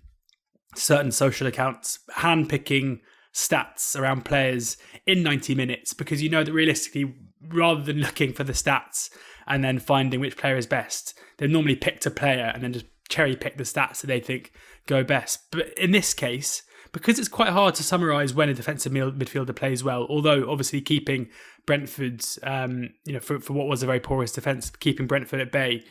certain 0.76 1.12
social 1.12 1.48
accounts 1.48 2.00
handpicking 2.18 3.00
stats 3.34 4.00
around 4.00 4.26
players 4.26 4.78
in 5.06 5.24
90 5.24 5.56
minutes 5.56 5.94
because 5.94 6.22
you 6.24 6.30
know 6.30 6.44
that 6.44 6.52
realistically, 6.52 7.16
rather 7.48 7.82
than 7.82 7.98
looking 8.00 8.34
for 8.34 8.44
the 8.44 8.54
stats 8.54 9.10
and 9.46 9.64
then 9.64 9.80
finding 9.80 10.20
which 10.20 10.38
player 10.38 10.58
is 10.58 10.66
best, 10.66 11.18
they've 11.38 11.50
normally 11.50 11.76
picked 11.76 12.06
a 12.06 12.12
player 12.12 12.52
and 12.54 12.64
then 12.64 12.74
just 12.74 12.86
cherry 13.10 13.36
pick 13.36 13.58
the 13.58 13.64
stats 13.64 14.02
that 14.02 14.08
they 14.08 14.20
think 14.20 14.52
go 14.86 15.04
best. 15.04 15.50
But 15.52 15.78
in 15.78 15.92
this 15.92 16.14
case, 16.14 16.64
because 16.92 17.20
it's 17.20 17.28
quite 17.28 17.50
hard 17.50 17.76
to 17.76 17.84
summarise 17.84 18.34
when 18.34 18.50
a 18.50 18.54
defensive 18.54 18.92
midfielder 18.92 19.56
plays 19.56 19.84
well, 19.84 20.08
although 20.10 20.50
obviously 20.50 20.82
keeping 20.82 21.30
Brentford's, 21.66 22.40
um, 22.44 22.90
you 23.06 23.14
know, 23.14 23.20
for, 23.20 23.40
for 23.40 23.54
what 23.54 23.68
was 23.68 23.84
a 23.84 23.86
very 23.86 24.00
porous 24.00 24.32
defence, 24.32 24.70
keeping 24.70 25.08
Brentford 25.08 25.42
at 25.42 25.52
bay 25.52 25.84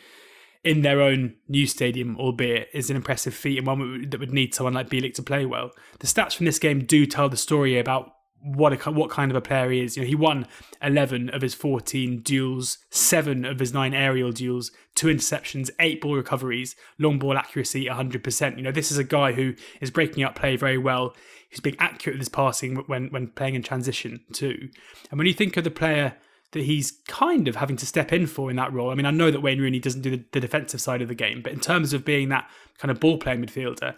in 0.65 0.83
their 0.83 1.00
own 1.00 1.35
new 1.49 1.67
stadium, 1.67 2.17
albeit, 2.19 2.69
is 2.73 2.91
an 2.91 2.97
impressive 2.97 3.35
feat 3.35 3.59
and 3.59 3.67
one 3.67 4.09
that 4.11 4.19
would 4.19 4.33
need 4.33 4.55
someone 4.55 4.75
like 4.75 4.91
Bielik 4.91 5.15
to 5.15 5.23
play 5.23 5.47
well. 5.47 5.71
The 6.00 6.07
stats 6.07 6.35
from 6.35 6.47
this 6.47 6.59
game 6.59 6.85
do 6.85 7.07
tell 7.07 7.29
the 7.29 7.37
story 7.37 7.79
about 7.79 8.15
what 8.47 8.87
a, 8.87 8.91
what 8.91 9.11
kind 9.11 9.31
of 9.31 9.37
a 9.37 9.41
player 9.41 9.71
he 9.71 9.83
is. 9.83 9.97
You 9.97 10.03
know, 10.03 10.09
he 10.09 10.15
won 10.15 10.47
11 10.83 11.31
of 11.31 11.43
his 11.43 11.55
14 11.55 12.21
duels, 12.21 12.79
seven 12.91 13.45
of 13.45 13.59
his 13.59 13.75
nine 13.75 13.93
aerial 13.93 14.31
duels, 14.31 14.71
two 14.95 15.09
interceptions, 15.09 15.71
eight 15.81 16.00
ball 16.00 16.15
recoveries, 16.15 16.76
long 16.99 17.19
ball 17.19 17.37
accuracy 17.37 17.87
100%. 17.87 18.57
You 18.57 18.62
know, 18.62 18.73
this 18.73 18.93
is 18.93 18.99
a 18.99 19.05
guy 19.05 19.33
who 19.33 19.55
is 19.81 19.91
breaking 19.91 20.23
up 20.23 20.37
play 20.37 20.57
very 20.57 20.79
well. 20.79 21.15
He's 21.50 21.61
being 21.61 21.76
accurate 21.79 22.15
with 22.15 22.21
his 22.21 22.29
passing 22.29 22.76
when 22.87 23.09
when 23.09 23.29
playing 23.29 23.55
in 23.55 23.62
transition 23.62 24.21
too. 24.33 24.69
And 25.11 25.19
when 25.19 25.26
you 25.26 25.35
think 25.35 25.57
of 25.57 25.65
the 25.65 25.71
player 25.71 26.17
that 26.53 26.65
he's 26.65 26.93
kind 27.09 27.49
of 27.49 27.57
having 27.57 27.76
to 27.76 27.87
step 27.87 28.12
in 28.12 28.26
for 28.26 28.50
in 28.50 28.57
that 28.57 28.73
role. 28.73 28.91
I 28.91 28.95
mean, 28.95 29.05
I 29.05 29.11
know 29.11 29.31
that 29.31 29.43
Wayne 29.43 29.61
Rooney 29.61 29.81
doesn't 29.81 30.03
do 30.03 30.11
the, 30.11 30.25
the 30.33 30.41
defensive 30.41 30.81
side 30.81 31.03
of 31.03 31.09
the 31.09 31.15
game, 31.15 31.43
but 31.43 31.53
in 31.53 31.61
terms 31.61 31.93
of 31.93 32.05
being 32.05 32.29
that 32.29 32.49
kind 32.79 32.91
of 32.91 33.00
ball 33.00 33.19
playing 33.19 33.45
midfielder, 33.45 33.97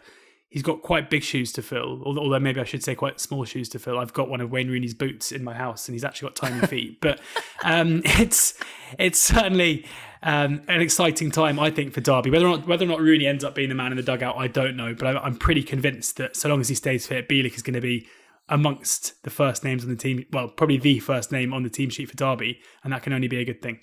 he's 0.48 0.62
got 0.62 0.82
quite 0.82 1.10
big 1.10 1.22
shoes 1.22 1.52
to 1.52 1.62
fill. 1.62 2.02
Although 2.04 2.40
maybe 2.40 2.60
I 2.60 2.64
should 2.64 2.82
say 2.82 2.94
quite 2.94 3.20
small 3.20 3.44
shoes 3.44 3.68
to 3.70 3.78
fill. 3.78 3.98
I've 3.98 4.12
got 4.12 4.28
one 4.28 4.40
of 4.40 4.50
Wayne 4.50 4.68
Rooney's 4.68 4.94
boots 4.94 5.32
in 5.32 5.44
my 5.44 5.54
house, 5.54 5.88
and 5.88 5.94
he's 5.94 6.04
actually 6.04 6.28
got 6.28 6.36
tiny 6.36 6.66
feet. 6.66 7.00
But 7.00 7.20
um, 7.64 8.02
it's 8.04 8.58
it's 8.98 9.20
certainly 9.20 9.86
um, 10.22 10.62
an 10.68 10.80
exciting 10.80 11.30
time, 11.30 11.58
I 11.58 11.70
think, 11.70 11.92
for 11.92 12.00
Derby. 12.00 12.30
Whether 12.30 12.46
or 12.46 12.56
not 12.56 12.66
whether 12.66 12.84
or 12.84 12.88
not 12.88 13.00
Rooney 13.00 13.26
ends 13.26 13.44
up 13.44 13.54
being 13.54 13.68
the 13.68 13.74
man 13.74 13.92
in 13.92 13.96
the 13.96 14.02
dugout, 14.02 14.36
I 14.36 14.48
don't 14.48 14.76
know. 14.76 14.94
But 14.94 15.16
I'm 15.16 15.36
pretty 15.36 15.62
convinced 15.62 16.16
that 16.16 16.36
so 16.36 16.48
long 16.48 16.60
as 16.60 16.68
he 16.68 16.74
stays 16.74 17.06
fit, 17.06 17.28
Bielik 17.28 17.54
is 17.54 17.62
going 17.62 17.74
to 17.74 17.80
be 17.80 18.06
amongst 18.48 19.22
the 19.24 19.30
first 19.30 19.62
names 19.62 19.84
on 19.84 19.90
the 19.90 19.96
team. 19.96 20.24
Well, 20.32 20.48
probably 20.48 20.78
the 20.78 21.00
first 21.00 21.30
name 21.30 21.52
on 21.52 21.62
the 21.62 21.70
team 21.70 21.90
sheet 21.90 22.08
for 22.08 22.16
Derby, 22.16 22.60
and 22.82 22.92
that 22.92 23.02
can 23.02 23.12
only 23.12 23.28
be 23.28 23.38
a 23.38 23.44
good 23.44 23.62
thing. 23.62 23.80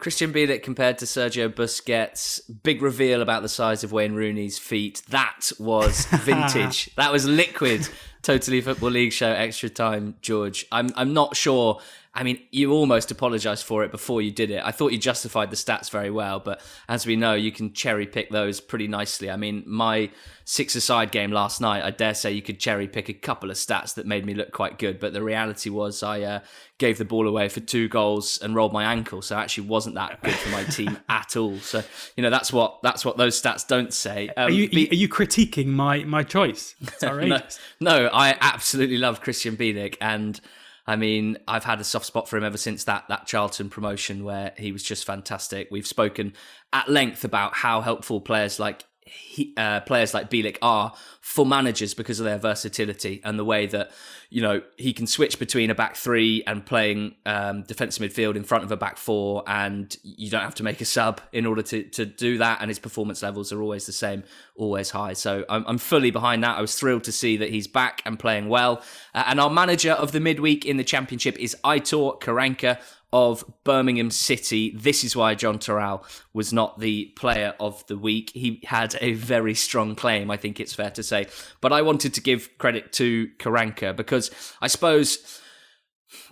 Krystian 0.00 0.32
Bielik 0.32 0.62
compared 0.62 0.98
to 0.98 1.04
Sergio 1.06 1.48
Busquets. 1.48 2.40
Big 2.62 2.82
reveal 2.82 3.22
about 3.22 3.42
the 3.42 3.48
size 3.48 3.82
of 3.82 3.92
Wayne 3.92 4.14
Rooney's 4.14 4.58
feet. 4.58 5.02
That 5.08 5.50
was 5.58 6.04
vintage. 6.10 6.90
that 6.96 7.10
was 7.12 7.26
liquid. 7.26 7.88
Totally 8.26 8.60
Football 8.60 8.90
League 8.90 9.12
show 9.12 9.30
extra 9.30 9.68
time, 9.68 10.16
George. 10.20 10.66
I'm 10.72 10.90
I'm 10.96 11.14
not 11.14 11.36
sure 11.36 11.80
I 12.16 12.22
mean, 12.22 12.40
you 12.50 12.72
almost 12.72 13.10
apologized 13.10 13.64
for 13.66 13.84
it 13.84 13.90
before 13.90 14.22
you 14.22 14.30
did 14.30 14.50
it. 14.50 14.62
I 14.64 14.70
thought 14.70 14.90
you 14.90 14.96
justified 14.98 15.50
the 15.50 15.56
stats 15.56 15.90
very 15.90 16.10
well, 16.10 16.40
but 16.40 16.62
as 16.88 17.06
we 17.06 17.14
know, 17.14 17.34
you 17.34 17.52
can 17.52 17.74
cherry 17.74 18.06
pick 18.06 18.30
those 18.30 18.58
pretty 18.58 18.88
nicely. 18.88 19.30
I 19.30 19.36
mean, 19.36 19.64
my 19.66 20.08
six-a-side 20.46 21.10
game 21.12 21.30
last 21.30 21.60
night, 21.60 21.84
I 21.84 21.90
dare 21.90 22.14
say 22.14 22.32
you 22.32 22.40
could 22.40 22.58
cherry 22.58 22.88
pick 22.88 23.10
a 23.10 23.12
couple 23.12 23.50
of 23.50 23.58
stats 23.58 23.94
that 23.96 24.06
made 24.06 24.24
me 24.24 24.32
look 24.32 24.50
quite 24.50 24.78
good, 24.78 24.98
but 24.98 25.12
the 25.12 25.22
reality 25.22 25.68
was 25.68 26.02
I 26.02 26.22
uh, 26.22 26.40
gave 26.78 26.96
the 26.96 27.04
ball 27.04 27.28
away 27.28 27.50
for 27.50 27.60
two 27.60 27.86
goals 27.86 28.38
and 28.40 28.54
rolled 28.54 28.72
my 28.72 28.84
ankle, 28.84 29.20
so 29.20 29.36
I 29.36 29.42
actually 29.42 29.66
wasn't 29.66 29.96
that 29.96 30.22
good 30.22 30.34
for 30.34 30.48
my 30.48 30.64
team 30.64 30.96
at 31.10 31.36
all. 31.36 31.58
So 31.58 31.82
you 32.16 32.22
know 32.22 32.30
that's 32.30 32.50
what 32.50 32.80
that's 32.82 33.04
what 33.04 33.18
those 33.18 33.40
stats 33.40 33.66
don't 33.66 33.92
say. 33.92 34.28
Um, 34.38 34.46
are, 34.46 34.50
you, 34.50 34.68
are 34.90 34.94
you 34.94 35.08
critiquing 35.08 35.66
my 35.66 36.04
my 36.04 36.22
choice? 36.22 36.76
no, 37.02 37.40
no, 37.80 38.08
I 38.16 38.36
absolutely 38.40 38.98
love 38.98 39.22
Krystian 39.22 39.56
Bielik 39.56 39.96
and. 40.00 40.40
I 40.88 40.94
mean, 40.94 41.36
I've 41.48 41.64
had 41.64 41.80
a 41.80 41.84
soft 41.84 42.06
spot 42.06 42.28
for 42.28 42.36
him 42.36 42.44
ever 42.44 42.56
since 42.56 42.84
that 42.84 43.06
that 43.08 43.26
Charlton 43.26 43.70
promotion 43.70 44.22
where 44.22 44.52
he 44.56 44.70
was 44.70 44.84
just 44.84 45.04
fantastic. 45.04 45.66
We've 45.68 45.84
spoken 45.84 46.34
at 46.72 46.88
length 46.88 47.24
about 47.24 47.54
how 47.54 47.80
helpful 47.80 48.20
players 48.20 48.60
like 48.60 48.84
he, 49.06 49.54
uh, 49.56 49.80
players 49.80 50.12
like 50.12 50.28
Bielik 50.28 50.58
are 50.60 50.92
for 51.20 51.46
managers 51.46 51.94
because 51.94 52.18
of 52.18 52.24
their 52.24 52.38
versatility 52.38 53.20
and 53.24 53.38
the 53.38 53.44
way 53.44 53.66
that 53.66 53.90
you 54.30 54.42
know 54.42 54.62
he 54.76 54.92
can 54.92 55.06
switch 55.06 55.38
between 55.38 55.70
a 55.70 55.74
back 55.74 55.96
three 55.96 56.42
and 56.46 56.66
playing 56.66 57.14
um, 57.24 57.62
defensive 57.62 58.02
midfield 58.10 58.34
in 58.34 58.42
front 58.42 58.64
of 58.64 58.72
a 58.72 58.76
back 58.76 58.96
four, 58.98 59.44
and 59.46 59.96
you 60.02 60.28
don't 60.28 60.42
have 60.42 60.56
to 60.56 60.64
make 60.64 60.80
a 60.80 60.84
sub 60.84 61.20
in 61.32 61.46
order 61.46 61.62
to 61.62 61.84
to 61.84 62.04
do 62.04 62.38
that. 62.38 62.58
And 62.60 62.68
his 62.68 62.78
performance 62.78 63.22
levels 63.22 63.52
are 63.52 63.62
always 63.62 63.86
the 63.86 63.92
same, 63.92 64.24
always 64.56 64.90
high. 64.90 65.12
So 65.12 65.44
I'm, 65.48 65.64
I'm 65.66 65.78
fully 65.78 66.10
behind 66.10 66.42
that. 66.42 66.58
I 66.58 66.60
was 66.60 66.74
thrilled 66.74 67.04
to 67.04 67.12
see 67.12 67.36
that 67.36 67.50
he's 67.50 67.68
back 67.68 68.02
and 68.04 68.18
playing 68.18 68.48
well. 68.48 68.82
Uh, 69.14 69.24
and 69.26 69.40
our 69.40 69.50
manager 69.50 69.92
of 69.92 70.12
the 70.12 70.20
midweek 70.20 70.64
in 70.64 70.76
the 70.76 70.84
championship 70.84 71.38
is 71.38 71.56
Aitor 71.64 72.20
Karanka 72.20 72.80
of 73.16 73.42
Birmingham 73.64 74.10
City. 74.10 74.76
This 74.76 75.02
is 75.02 75.16
why 75.16 75.34
John 75.34 75.58
Toral 75.58 76.04
was 76.34 76.52
not 76.52 76.80
the 76.80 77.06
player 77.16 77.54
of 77.58 77.82
the 77.86 77.96
week. 77.96 78.30
He 78.34 78.60
had 78.66 78.94
a 79.00 79.14
very 79.14 79.54
strong 79.54 79.94
claim, 79.94 80.30
I 80.30 80.36
think 80.36 80.60
it's 80.60 80.74
fair 80.74 80.90
to 80.90 81.02
say. 81.02 81.28
But 81.62 81.72
I 81.72 81.80
wanted 81.80 82.12
to 82.12 82.20
give 82.20 82.58
credit 82.58 82.92
to 82.92 83.28
Karanka 83.38 83.96
because 83.96 84.30
I 84.60 84.66
suppose 84.66 85.40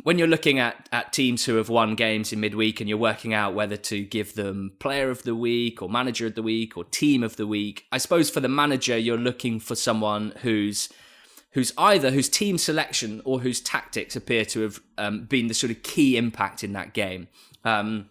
when 0.02 0.18
you're 0.18 0.28
looking 0.28 0.58
at, 0.58 0.90
at 0.92 1.14
teams 1.14 1.46
who 1.46 1.56
have 1.56 1.70
won 1.70 1.94
games 1.94 2.34
in 2.34 2.40
midweek 2.40 2.82
and 2.82 2.88
you're 2.88 2.98
working 2.98 3.32
out 3.32 3.54
whether 3.54 3.78
to 3.78 4.04
give 4.04 4.34
them 4.34 4.72
player 4.78 5.08
of 5.08 5.22
the 5.22 5.34
week 5.34 5.80
or 5.80 5.88
manager 5.88 6.26
of 6.26 6.34
the 6.34 6.42
week 6.42 6.76
or 6.76 6.84
team 6.84 7.22
of 7.22 7.36
the 7.36 7.46
week, 7.46 7.86
I 7.92 7.96
suppose 7.96 8.28
for 8.28 8.40
the 8.40 8.48
manager, 8.48 8.98
you're 8.98 9.16
looking 9.16 9.58
for 9.58 9.74
someone 9.74 10.34
who's 10.42 10.90
who's 11.54 11.73
either 11.78 12.11
whose 12.11 12.28
team 12.28 12.58
selection 12.58 13.23
or 13.25 13.40
whose 13.40 13.61
tactics 13.61 14.16
appear 14.16 14.44
to 14.44 14.61
have 14.61 14.80
um, 14.99 15.25
been 15.25 15.46
the 15.46 15.54
sort 15.54 15.70
of 15.70 15.82
key 15.82 16.16
impact 16.16 16.62
in 16.62 16.73
that 16.73 16.92
game. 16.92 17.28
Um, 17.64 18.11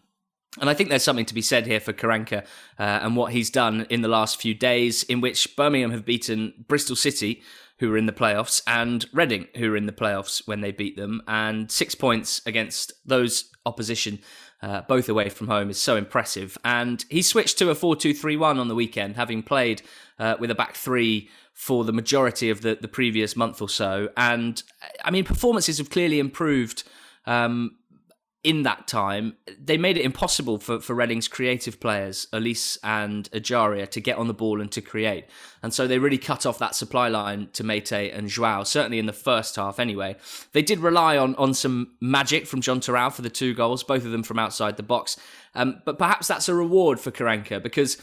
and 0.59 0.69
I 0.69 0.73
think 0.73 0.89
there's 0.89 1.03
something 1.03 1.25
to 1.25 1.33
be 1.33 1.41
said 1.41 1.65
here 1.65 1.79
for 1.79 1.93
Karanka 1.93 2.43
uh, 2.79 2.99
and 3.01 3.15
what 3.15 3.33
he's 3.33 3.49
done 3.49 3.87
in 3.89 4.01
the 4.01 4.07
last 4.07 4.39
few 4.39 4.53
days, 4.53 5.03
in 5.03 5.19
which 5.19 5.55
Birmingham 5.55 5.91
have 5.91 6.05
beaten 6.05 6.53
Bristol 6.67 6.95
City, 6.95 7.41
who 7.79 7.89
were 7.89 7.97
in 7.97 8.05
the 8.05 8.13
playoffs, 8.13 8.61
and 8.67 9.05
Reading, 9.13 9.47
who 9.55 9.71
were 9.71 9.77
in 9.77 9.87
the 9.87 9.91
playoffs 9.91 10.47
when 10.47 10.61
they 10.61 10.71
beat 10.71 10.95
them, 10.95 11.21
and 11.27 11.71
six 11.71 11.95
points 11.95 12.41
against 12.45 12.93
those 13.05 13.49
opposition 13.65 14.19
uh, 14.61 14.81
both 14.87 15.09
away 15.09 15.27
from 15.27 15.47
home, 15.47 15.69
is 15.69 15.81
so 15.81 15.97
impressive. 15.97 16.57
And 16.63 17.03
he 17.09 17.21
switched 17.21 17.57
to 17.57 17.69
a 17.69 17.75
4 17.75 17.95
2 17.95 18.13
3 18.13 18.37
1 18.37 18.59
on 18.59 18.67
the 18.67 18.75
weekend, 18.75 19.15
having 19.15 19.43
played 19.43 19.81
uh, 20.19 20.35
with 20.39 20.51
a 20.51 20.55
back 20.55 20.75
three 20.75 21.29
for 21.53 21.83
the 21.83 21.93
majority 21.93 22.49
of 22.49 22.61
the, 22.61 22.77
the 22.79 22.87
previous 22.87 23.35
month 23.35 23.61
or 23.61 23.69
so. 23.69 24.09
And 24.17 24.61
I 25.05 25.11
mean, 25.11 25.23
performances 25.23 25.77
have 25.77 25.89
clearly 25.89 26.19
improved. 26.19 26.83
Um, 27.25 27.77
in 28.43 28.63
that 28.63 28.87
time, 28.89 29.37
they 29.57 29.77
made 29.77 29.95
it 29.97 30.03
impossible 30.03 30.57
for, 30.57 30.81
for 30.81 30.93
Reading's 30.93 31.29
creative 31.29 31.79
players, 31.79 32.27
Olise 32.33 32.77
and 32.83 33.31
Ejaria, 33.31 33.89
to 33.89 34.01
get 34.01 34.17
on 34.17 34.27
the 34.27 34.33
ball 34.33 34.59
and 34.59 34.69
to 34.73 34.81
create. 34.81 35.25
And 35.61 35.73
so 35.73 35.87
they 35.87 35.97
really 35.97 36.17
cut 36.17 36.45
off 36.45 36.59
that 36.59 36.75
supply 36.75 37.07
line 37.07 37.47
to 37.53 37.63
Meite 37.63 38.13
and 38.13 38.27
Joao, 38.27 38.65
certainly 38.65 38.99
in 38.99 39.05
the 39.05 39.13
first 39.13 39.55
half 39.55 39.79
anyway. 39.79 40.17
They 40.51 40.61
did 40.61 40.79
rely 40.79 41.17
on, 41.17 41.35
on 41.35 41.53
some 41.53 41.93
magic 42.01 42.45
from 42.45 42.59
John 42.59 42.81
Toral 42.81 43.11
for 43.11 43.21
the 43.21 43.29
two 43.29 43.53
goals, 43.53 43.81
both 43.81 44.03
of 44.03 44.11
them 44.11 44.23
from 44.23 44.39
outside 44.39 44.75
the 44.75 44.83
box. 44.83 45.15
Um, 45.55 45.81
but 45.85 45.97
perhaps 45.97 46.27
that's 46.27 46.49
a 46.49 46.53
reward 46.53 46.99
for 46.99 47.11
Karanka 47.11 47.63
because 47.63 47.97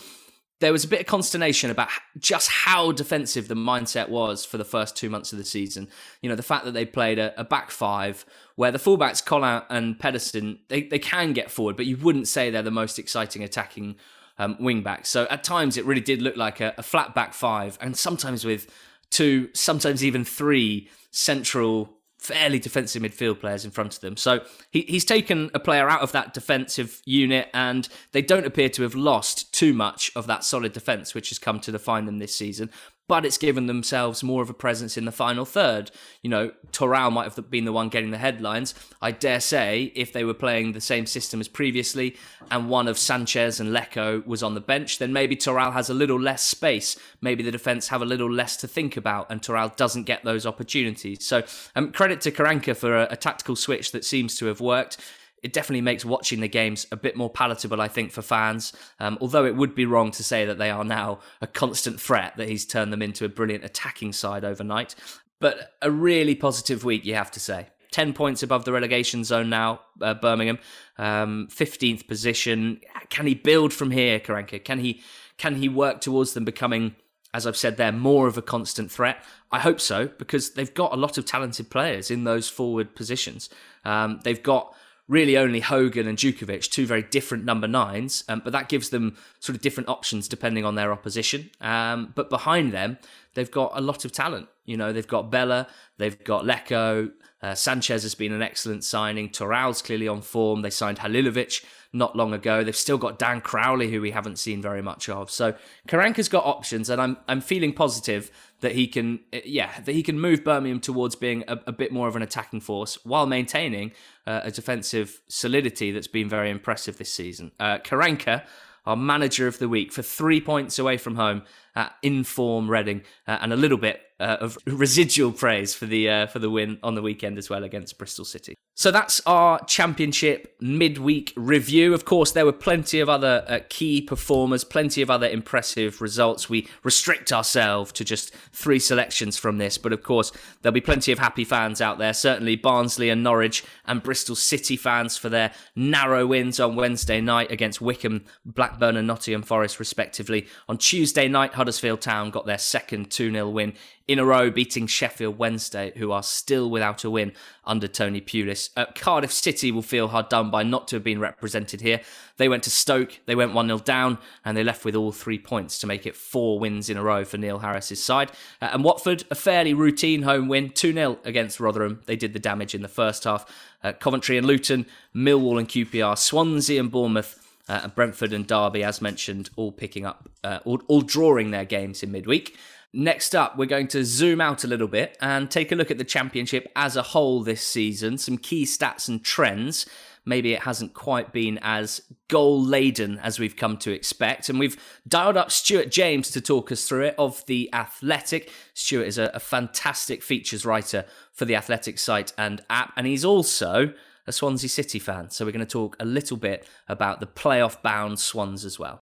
there 0.60 0.72
was 0.72 0.84
a 0.84 0.88
bit 0.88 1.00
of 1.00 1.06
consternation 1.06 1.70
about 1.70 1.88
just 2.18 2.48
how 2.48 2.92
defensive 2.92 3.48
the 3.48 3.54
mindset 3.54 4.08
was 4.08 4.44
for 4.44 4.58
the 4.58 4.64
first 4.64 4.94
two 4.94 5.10
months 5.10 5.32
of 5.32 5.38
the 5.38 5.44
season. 5.44 5.88
You 6.20 6.28
know, 6.28 6.36
the 6.36 6.42
fact 6.42 6.64
that 6.66 6.72
they 6.72 6.84
played 6.84 7.18
a, 7.18 7.38
a 7.40 7.44
back 7.44 7.70
five 7.70 8.24
where 8.56 8.70
the 8.70 8.78
fullbacks, 8.78 9.24
Colin 9.24 9.62
and 9.70 9.98
Pedersen, 9.98 10.58
they, 10.68 10.82
they 10.82 10.98
can 10.98 11.32
get 11.32 11.50
forward, 11.50 11.76
but 11.76 11.86
you 11.86 11.96
wouldn't 11.96 12.28
say 12.28 12.50
they're 12.50 12.62
the 12.62 12.70
most 12.70 12.98
exciting 12.98 13.42
attacking 13.42 13.96
um, 14.38 14.56
wing 14.60 14.82
backs. 14.82 15.08
So 15.08 15.26
at 15.30 15.42
times 15.44 15.76
it 15.76 15.86
really 15.86 16.00
did 16.00 16.20
look 16.22 16.36
like 16.36 16.60
a, 16.60 16.74
a 16.76 16.82
flat 16.82 17.14
back 17.14 17.32
five, 17.32 17.78
and 17.80 17.96
sometimes 17.96 18.44
with 18.44 18.70
two, 19.10 19.48
sometimes 19.54 20.04
even 20.04 20.24
three 20.24 20.88
central 21.10 21.99
fairly 22.20 22.58
defensive 22.58 23.02
midfield 23.02 23.40
players 23.40 23.64
in 23.64 23.70
front 23.70 23.94
of 23.94 24.00
them. 24.00 24.16
So 24.16 24.44
he, 24.70 24.82
he's 24.82 25.04
taken 25.06 25.50
a 25.54 25.58
player 25.58 25.88
out 25.88 26.02
of 26.02 26.12
that 26.12 26.34
defensive 26.34 27.00
unit, 27.06 27.48
and 27.54 27.88
they 28.12 28.22
don't 28.22 28.46
appear 28.46 28.68
to 28.68 28.82
have 28.82 28.94
lost 28.94 29.52
too 29.54 29.72
much 29.72 30.12
of 30.14 30.26
that 30.26 30.44
solid 30.44 30.72
defence, 30.72 31.14
which 31.14 31.30
has 31.30 31.38
come 31.38 31.60
to 31.60 31.72
define 31.72 32.04
them 32.04 32.18
this 32.18 32.36
season 32.36 32.70
but 33.10 33.26
it's 33.26 33.38
given 33.38 33.66
themselves 33.66 34.22
more 34.22 34.40
of 34.40 34.50
a 34.50 34.54
presence 34.54 34.96
in 34.96 35.04
the 35.04 35.10
final 35.10 35.44
third. 35.44 35.90
You 36.22 36.30
know, 36.30 36.52
Toral 36.70 37.10
might 37.10 37.24
have 37.24 37.50
been 37.50 37.64
the 37.64 37.72
one 37.72 37.88
getting 37.88 38.12
the 38.12 38.18
headlines. 38.18 38.72
I 39.02 39.10
dare 39.10 39.40
say, 39.40 39.90
if 39.96 40.12
they 40.12 40.22
were 40.22 40.32
playing 40.32 40.74
the 40.74 40.80
same 40.80 41.06
system 41.06 41.40
as 41.40 41.48
previously 41.48 42.16
and 42.52 42.68
one 42.68 42.86
of 42.86 42.96
Sanchez 42.96 43.58
and 43.58 43.74
Leko 43.74 44.24
was 44.24 44.44
on 44.44 44.54
the 44.54 44.60
bench, 44.60 45.00
then 45.00 45.12
maybe 45.12 45.34
Toral 45.34 45.72
has 45.72 45.90
a 45.90 45.94
little 45.94 46.20
less 46.20 46.44
space. 46.44 46.96
Maybe 47.20 47.42
the 47.42 47.50
defence 47.50 47.88
have 47.88 48.00
a 48.00 48.04
little 48.04 48.30
less 48.30 48.56
to 48.58 48.68
think 48.68 48.96
about 48.96 49.28
and 49.28 49.42
Toral 49.42 49.70
doesn't 49.70 50.04
get 50.04 50.22
those 50.22 50.46
opportunities. 50.46 51.24
So, 51.24 51.42
um, 51.74 51.90
credit 51.90 52.20
to 52.20 52.30
Karanka 52.30 52.76
for 52.76 52.96
a, 52.96 53.08
a 53.10 53.16
tactical 53.16 53.56
switch 53.56 53.90
that 53.90 54.04
seems 54.04 54.36
to 54.36 54.46
have 54.46 54.60
worked 54.60 54.98
it 55.42 55.52
definitely 55.52 55.80
makes 55.80 56.04
watching 56.04 56.40
the 56.40 56.48
games 56.48 56.86
a 56.92 56.96
bit 56.96 57.16
more 57.16 57.30
palatable, 57.30 57.80
I 57.80 57.88
think, 57.88 58.12
for 58.12 58.22
fans. 58.22 58.72
Um, 58.98 59.16
although 59.20 59.44
it 59.44 59.56
would 59.56 59.74
be 59.74 59.86
wrong 59.86 60.10
to 60.12 60.24
say 60.24 60.44
that 60.44 60.58
they 60.58 60.70
are 60.70 60.84
now 60.84 61.20
a 61.40 61.46
constant 61.46 62.00
threat, 62.00 62.36
that 62.36 62.48
he's 62.48 62.66
turned 62.66 62.92
them 62.92 63.02
into 63.02 63.24
a 63.24 63.28
brilliant 63.28 63.64
attacking 63.64 64.12
side 64.12 64.44
overnight. 64.44 64.94
But 65.40 65.72
a 65.80 65.90
really 65.90 66.34
positive 66.34 66.84
week, 66.84 67.04
you 67.04 67.14
have 67.14 67.30
to 67.32 67.40
say. 67.40 67.68
10 67.92 68.12
points 68.12 68.42
above 68.42 68.64
the 68.64 68.72
relegation 68.72 69.24
zone 69.24 69.50
now, 69.50 69.80
uh, 70.00 70.14
Birmingham. 70.14 70.58
Um, 70.98 71.48
15th 71.50 72.06
position. 72.06 72.80
Can 73.08 73.26
he 73.26 73.34
build 73.34 73.72
from 73.72 73.90
here, 73.90 74.20
Karanka? 74.20 74.62
Can 74.62 74.78
he, 74.78 75.02
can 75.38 75.56
he 75.56 75.68
work 75.68 76.00
towards 76.00 76.34
them 76.34 76.44
becoming, 76.44 76.94
as 77.34 77.46
I've 77.46 77.56
said 77.56 77.78
there, 77.78 77.90
more 77.90 78.26
of 78.28 78.36
a 78.36 78.42
constant 78.42 78.92
threat? 78.92 79.24
I 79.50 79.58
hope 79.58 79.80
so, 79.80 80.08
because 80.18 80.52
they've 80.52 80.72
got 80.72 80.92
a 80.92 80.96
lot 80.96 81.18
of 81.18 81.24
talented 81.24 81.70
players 81.70 82.10
in 82.10 82.24
those 82.24 82.48
forward 82.48 82.94
positions. 82.94 83.48
Um, 83.84 84.20
they've 84.22 84.42
got 84.42 84.74
really 85.10 85.36
only 85.36 85.58
Hogan 85.58 86.06
and 86.06 86.16
Jutkiewicz, 86.16 86.70
two 86.70 86.86
very 86.86 87.02
different 87.02 87.44
number 87.44 87.66
nines, 87.66 88.22
um, 88.28 88.40
but 88.44 88.52
that 88.52 88.68
gives 88.68 88.90
them 88.90 89.16
sort 89.40 89.56
of 89.56 89.60
different 89.60 89.88
options 89.88 90.28
depending 90.28 90.64
on 90.64 90.76
their 90.76 90.92
opposition. 90.92 91.50
Um, 91.60 92.12
but 92.14 92.30
behind 92.30 92.72
them, 92.72 92.96
they've 93.34 93.50
got 93.50 93.72
a 93.74 93.80
lot 93.80 94.04
of 94.04 94.12
talent. 94.12 94.46
You 94.64 94.76
know, 94.76 94.92
they've 94.92 95.06
got 95.06 95.28
Bela, 95.28 95.66
they've 95.98 96.22
got 96.22 96.44
Leko, 96.44 97.10
uh, 97.42 97.54
Sanchez 97.54 98.02
has 98.02 98.14
been 98.14 98.32
an 98.32 98.42
excellent 98.42 98.84
signing. 98.84 99.30
Toral's 99.30 99.82
clearly 99.82 100.08
on 100.08 100.20
form. 100.20 100.62
They 100.62 100.70
signed 100.70 100.98
Halilovic 100.98 101.64
not 101.92 102.14
long 102.14 102.32
ago. 102.32 102.62
They've 102.62 102.76
still 102.76 102.98
got 102.98 103.18
Dan 103.18 103.40
Crowley, 103.40 103.90
who 103.90 104.00
we 104.00 104.10
haven't 104.10 104.38
seen 104.38 104.60
very 104.62 104.82
much 104.82 105.08
of. 105.08 105.30
So 105.30 105.54
Karanka's 105.88 106.28
got 106.28 106.44
options, 106.44 106.90
and 106.90 107.00
I'm 107.00 107.16
I'm 107.28 107.40
feeling 107.40 107.72
positive 107.72 108.30
that 108.60 108.72
he 108.72 108.86
can, 108.86 109.20
yeah, 109.32 109.80
that 109.80 109.92
he 109.92 110.02
can 110.02 110.20
move 110.20 110.44
Birmingham 110.44 110.80
towards 110.80 111.16
being 111.16 111.44
a, 111.48 111.58
a 111.66 111.72
bit 111.72 111.92
more 111.92 112.08
of 112.08 112.16
an 112.16 112.22
attacking 112.22 112.60
force 112.60 112.98
while 113.04 113.26
maintaining 113.26 113.92
uh, 114.26 114.42
a 114.44 114.50
defensive 114.50 115.20
solidity 115.28 115.90
that's 115.92 116.06
been 116.06 116.28
very 116.28 116.50
impressive 116.50 116.98
this 116.98 117.12
season. 117.12 117.52
Uh, 117.58 117.78
Karanka 117.78 118.44
our 118.86 118.96
manager 118.96 119.46
of 119.46 119.58
the 119.58 119.68
week 119.68 119.92
for 119.92 120.02
three 120.02 120.40
points 120.40 120.78
away 120.78 120.96
from 120.96 121.16
home 121.16 121.42
at 121.74 121.94
inform 122.02 122.70
Reading 122.70 123.02
uh, 123.26 123.38
and 123.40 123.52
a 123.52 123.56
little 123.56 123.78
bit 123.78 124.00
uh, 124.20 124.36
of 124.40 124.58
residual 124.66 125.32
praise 125.32 125.74
for 125.74 125.86
the 125.86 126.08
uh, 126.08 126.26
for 126.26 126.38
the 126.38 126.50
win 126.50 126.78
on 126.82 126.94
the 126.94 127.02
weekend 127.02 127.38
as 127.38 127.50
well 127.50 127.64
against 127.64 127.98
Bristol 127.98 128.24
City. 128.24 128.54
So 128.74 128.90
that's 128.90 129.20
our 129.26 129.62
championship 129.64 130.56
midweek 130.58 131.34
review. 131.36 131.92
Of 131.92 132.06
course, 132.06 132.32
there 132.32 132.46
were 132.46 132.52
plenty 132.52 133.00
of 133.00 133.10
other 133.10 133.44
uh, 133.46 133.58
key 133.68 134.00
performers, 134.00 134.64
plenty 134.64 135.02
of 135.02 135.10
other 135.10 135.28
impressive 135.28 136.00
results. 136.00 136.48
We 136.48 136.66
restrict 136.82 137.30
ourselves 137.30 137.92
to 137.92 138.04
just 138.04 138.32
three 138.52 138.78
selections 138.78 139.36
from 139.36 139.58
this, 139.58 139.76
but 139.76 139.92
of 139.92 140.02
course, 140.02 140.32
there'll 140.62 140.72
be 140.72 140.80
plenty 140.80 141.12
of 141.12 141.18
happy 141.18 141.44
fans 141.44 141.82
out 141.82 141.98
there. 141.98 142.14
Certainly, 142.14 142.56
Barnsley 142.56 143.10
and 143.10 143.22
Norwich 143.22 143.64
and 143.84 144.02
Bristol 144.02 144.34
City 144.34 144.76
fans 144.76 145.16
for 145.16 145.28
their 145.28 145.52
narrow 145.76 146.26
wins 146.26 146.58
on 146.58 146.74
Wednesday 146.74 147.20
night 147.20 147.50
against 147.50 147.82
Wycombe, 147.82 148.24
Blackburn, 148.46 148.96
and 148.96 149.06
Nottingham 149.06 149.42
Forest, 149.42 149.78
respectively. 149.78 150.46
On 150.70 150.78
Tuesday 150.78 151.28
night, 151.28 151.52
Huddersfield 151.60 152.00
Town 152.00 152.30
got 152.30 152.46
their 152.46 152.56
second 152.56 153.10
2 153.10 153.30
0 153.30 153.50
win 153.50 153.74
in 154.08 154.18
a 154.18 154.24
row, 154.24 154.50
beating 154.50 154.86
Sheffield 154.86 155.36
Wednesday, 155.36 155.92
who 155.96 156.10
are 156.10 156.22
still 156.22 156.70
without 156.70 157.04
a 157.04 157.10
win 157.10 157.32
under 157.66 157.86
Tony 157.86 158.22
Pulis. 158.22 158.70
Uh, 158.74 158.86
Cardiff 158.94 159.30
City 159.30 159.70
will 159.70 159.82
feel 159.82 160.08
hard 160.08 160.30
done 160.30 160.50
by 160.50 160.62
not 160.62 160.88
to 160.88 160.96
have 160.96 161.04
been 161.04 161.20
represented 161.20 161.82
here. 161.82 162.00
They 162.38 162.48
went 162.48 162.62
to 162.62 162.70
Stoke, 162.70 163.20
they 163.26 163.34
went 163.34 163.52
1 163.52 163.66
0 163.66 163.78
down, 163.80 164.16
and 164.42 164.56
they 164.56 164.64
left 164.64 164.86
with 164.86 164.96
all 164.96 165.12
three 165.12 165.38
points 165.38 165.78
to 165.80 165.86
make 165.86 166.06
it 166.06 166.16
four 166.16 166.58
wins 166.58 166.88
in 166.88 166.96
a 166.96 167.02
row 167.02 167.26
for 167.26 167.36
Neil 167.36 167.58
Harris's 167.58 168.02
side. 168.02 168.32
Uh, 168.62 168.70
and 168.72 168.82
Watford, 168.82 169.24
a 169.30 169.34
fairly 169.34 169.74
routine 169.74 170.22
home 170.22 170.48
win, 170.48 170.70
2 170.70 170.94
0 170.94 171.18
against 171.24 171.60
Rotherham. 171.60 172.00
They 172.06 172.16
did 172.16 172.32
the 172.32 172.38
damage 172.38 172.74
in 172.74 172.80
the 172.80 172.88
first 172.88 173.24
half. 173.24 173.44
Uh, 173.84 173.92
Coventry 173.92 174.38
and 174.38 174.46
Luton, 174.46 174.86
Millwall 175.14 175.58
and 175.58 175.68
QPR, 175.68 176.16
Swansea 176.16 176.80
and 176.80 176.90
Bournemouth. 176.90 177.39
Uh, 177.70 177.86
Brentford 177.86 178.32
and 178.32 178.48
Derby, 178.48 178.82
as 178.82 179.00
mentioned, 179.00 179.48
all 179.54 179.70
picking 179.70 180.04
up, 180.04 180.28
uh, 180.42 180.58
all, 180.64 180.82
all 180.88 181.02
drawing 181.02 181.52
their 181.52 181.64
games 181.64 182.02
in 182.02 182.10
midweek. 182.10 182.56
Next 182.92 183.36
up, 183.36 183.56
we're 183.56 183.66
going 183.66 183.86
to 183.88 184.04
zoom 184.04 184.40
out 184.40 184.64
a 184.64 184.66
little 184.66 184.88
bit 184.88 185.16
and 185.20 185.48
take 185.48 185.70
a 185.70 185.76
look 185.76 185.92
at 185.92 185.98
the 185.98 186.02
championship 186.02 186.72
as 186.74 186.96
a 186.96 187.02
whole 187.02 187.44
this 187.44 187.62
season, 187.62 188.18
some 188.18 188.38
key 188.38 188.64
stats 188.64 189.08
and 189.08 189.24
trends. 189.24 189.86
Maybe 190.24 190.52
it 190.52 190.62
hasn't 190.62 190.94
quite 190.94 191.32
been 191.32 191.60
as 191.62 192.00
goal 192.26 192.60
laden 192.60 193.20
as 193.20 193.38
we've 193.38 193.54
come 193.54 193.76
to 193.78 193.92
expect. 193.92 194.48
And 194.48 194.58
we've 194.58 194.76
dialed 195.06 195.36
up 195.36 195.52
Stuart 195.52 195.92
James 195.92 196.28
to 196.32 196.40
talk 196.40 196.72
us 196.72 196.88
through 196.88 197.04
it 197.04 197.14
of 197.18 197.46
The 197.46 197.70
Athletic. 197.72 198.50
Stuart 198.74 199.06
is 199.06 199.16
a, 199.18 199.30
a 199.32 199.38
fantastic 199.38 200.24
features 200.24 200.66
writer 200.66 201.04
for 201.32 201.44
the 201.44 201.54
Athletic 201.54 202.00
site 202.00 202.32
and 202.36 202.62
app, 202.68 202.92
and 202.96 203.06
he's 203.06 203.24
also 203.24 203.94
a 204.26 204.32
Swansea 204.32 204.68
City 204.68 204.98
fan. 204.98 205.30
So 205.30 205.44
we're 205.44 205.52
going 205.52 205.60
to 205.60 205.66
talk 205.66 205.96
a 206.00 206.04
little 206.04 206.36
bit 206.36 206.66
about 206.88 207.20
the 207.20 207.26
playoff 207.26 207.82
bound 207.82 208.18
Swans 208.18 208.64
as 208.64 208.78
well. 208.78 209.00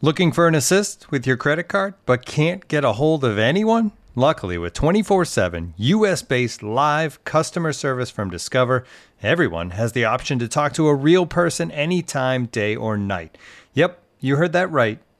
Looking 0.00 0.32
for 0.32 0.48
an 0.48 0.54
assist 0.54 1.10
with 1.10 1.26
your 1.26 1.36
credit 1.36 1.68
card 1.68 1.94
but 2.06 2.26
can't 2.26 2.66
get 2.66 2.84
a 2.84 2.94
hold 2.94 3.24
of 3.24 3.38
anyone? 3.38 3.92
Luckily, 4.14 4.58
with 4.58 4.74
24 4.74 5.24
7 5.24 5.74
US 5.76 6.22
based 6.22 6.62
live 6.62 7.22
customer 7.24 7.72
service 7.72 8.10
from 8.10 8.28
Discover, 8.28 8.84
everyone 9.22 9.70
has 9.70 9.92
the 9.92 10.04
option 10.04 10.38
to 10.40 10.48
talk 10.48 10.74
to 10.74 10.88
a 10.88 10.94
real 10.94 11.24
person 11.24 11.70
anytime, 11.70 12.46
day 12.46 12.76
or 12.76 12.98
night. 12.98 13.38
Yep, 13.72 14.02
you 14.20 14.36
heard 14.36 14.52
that 14.52 14.70
right. 14.70 14.98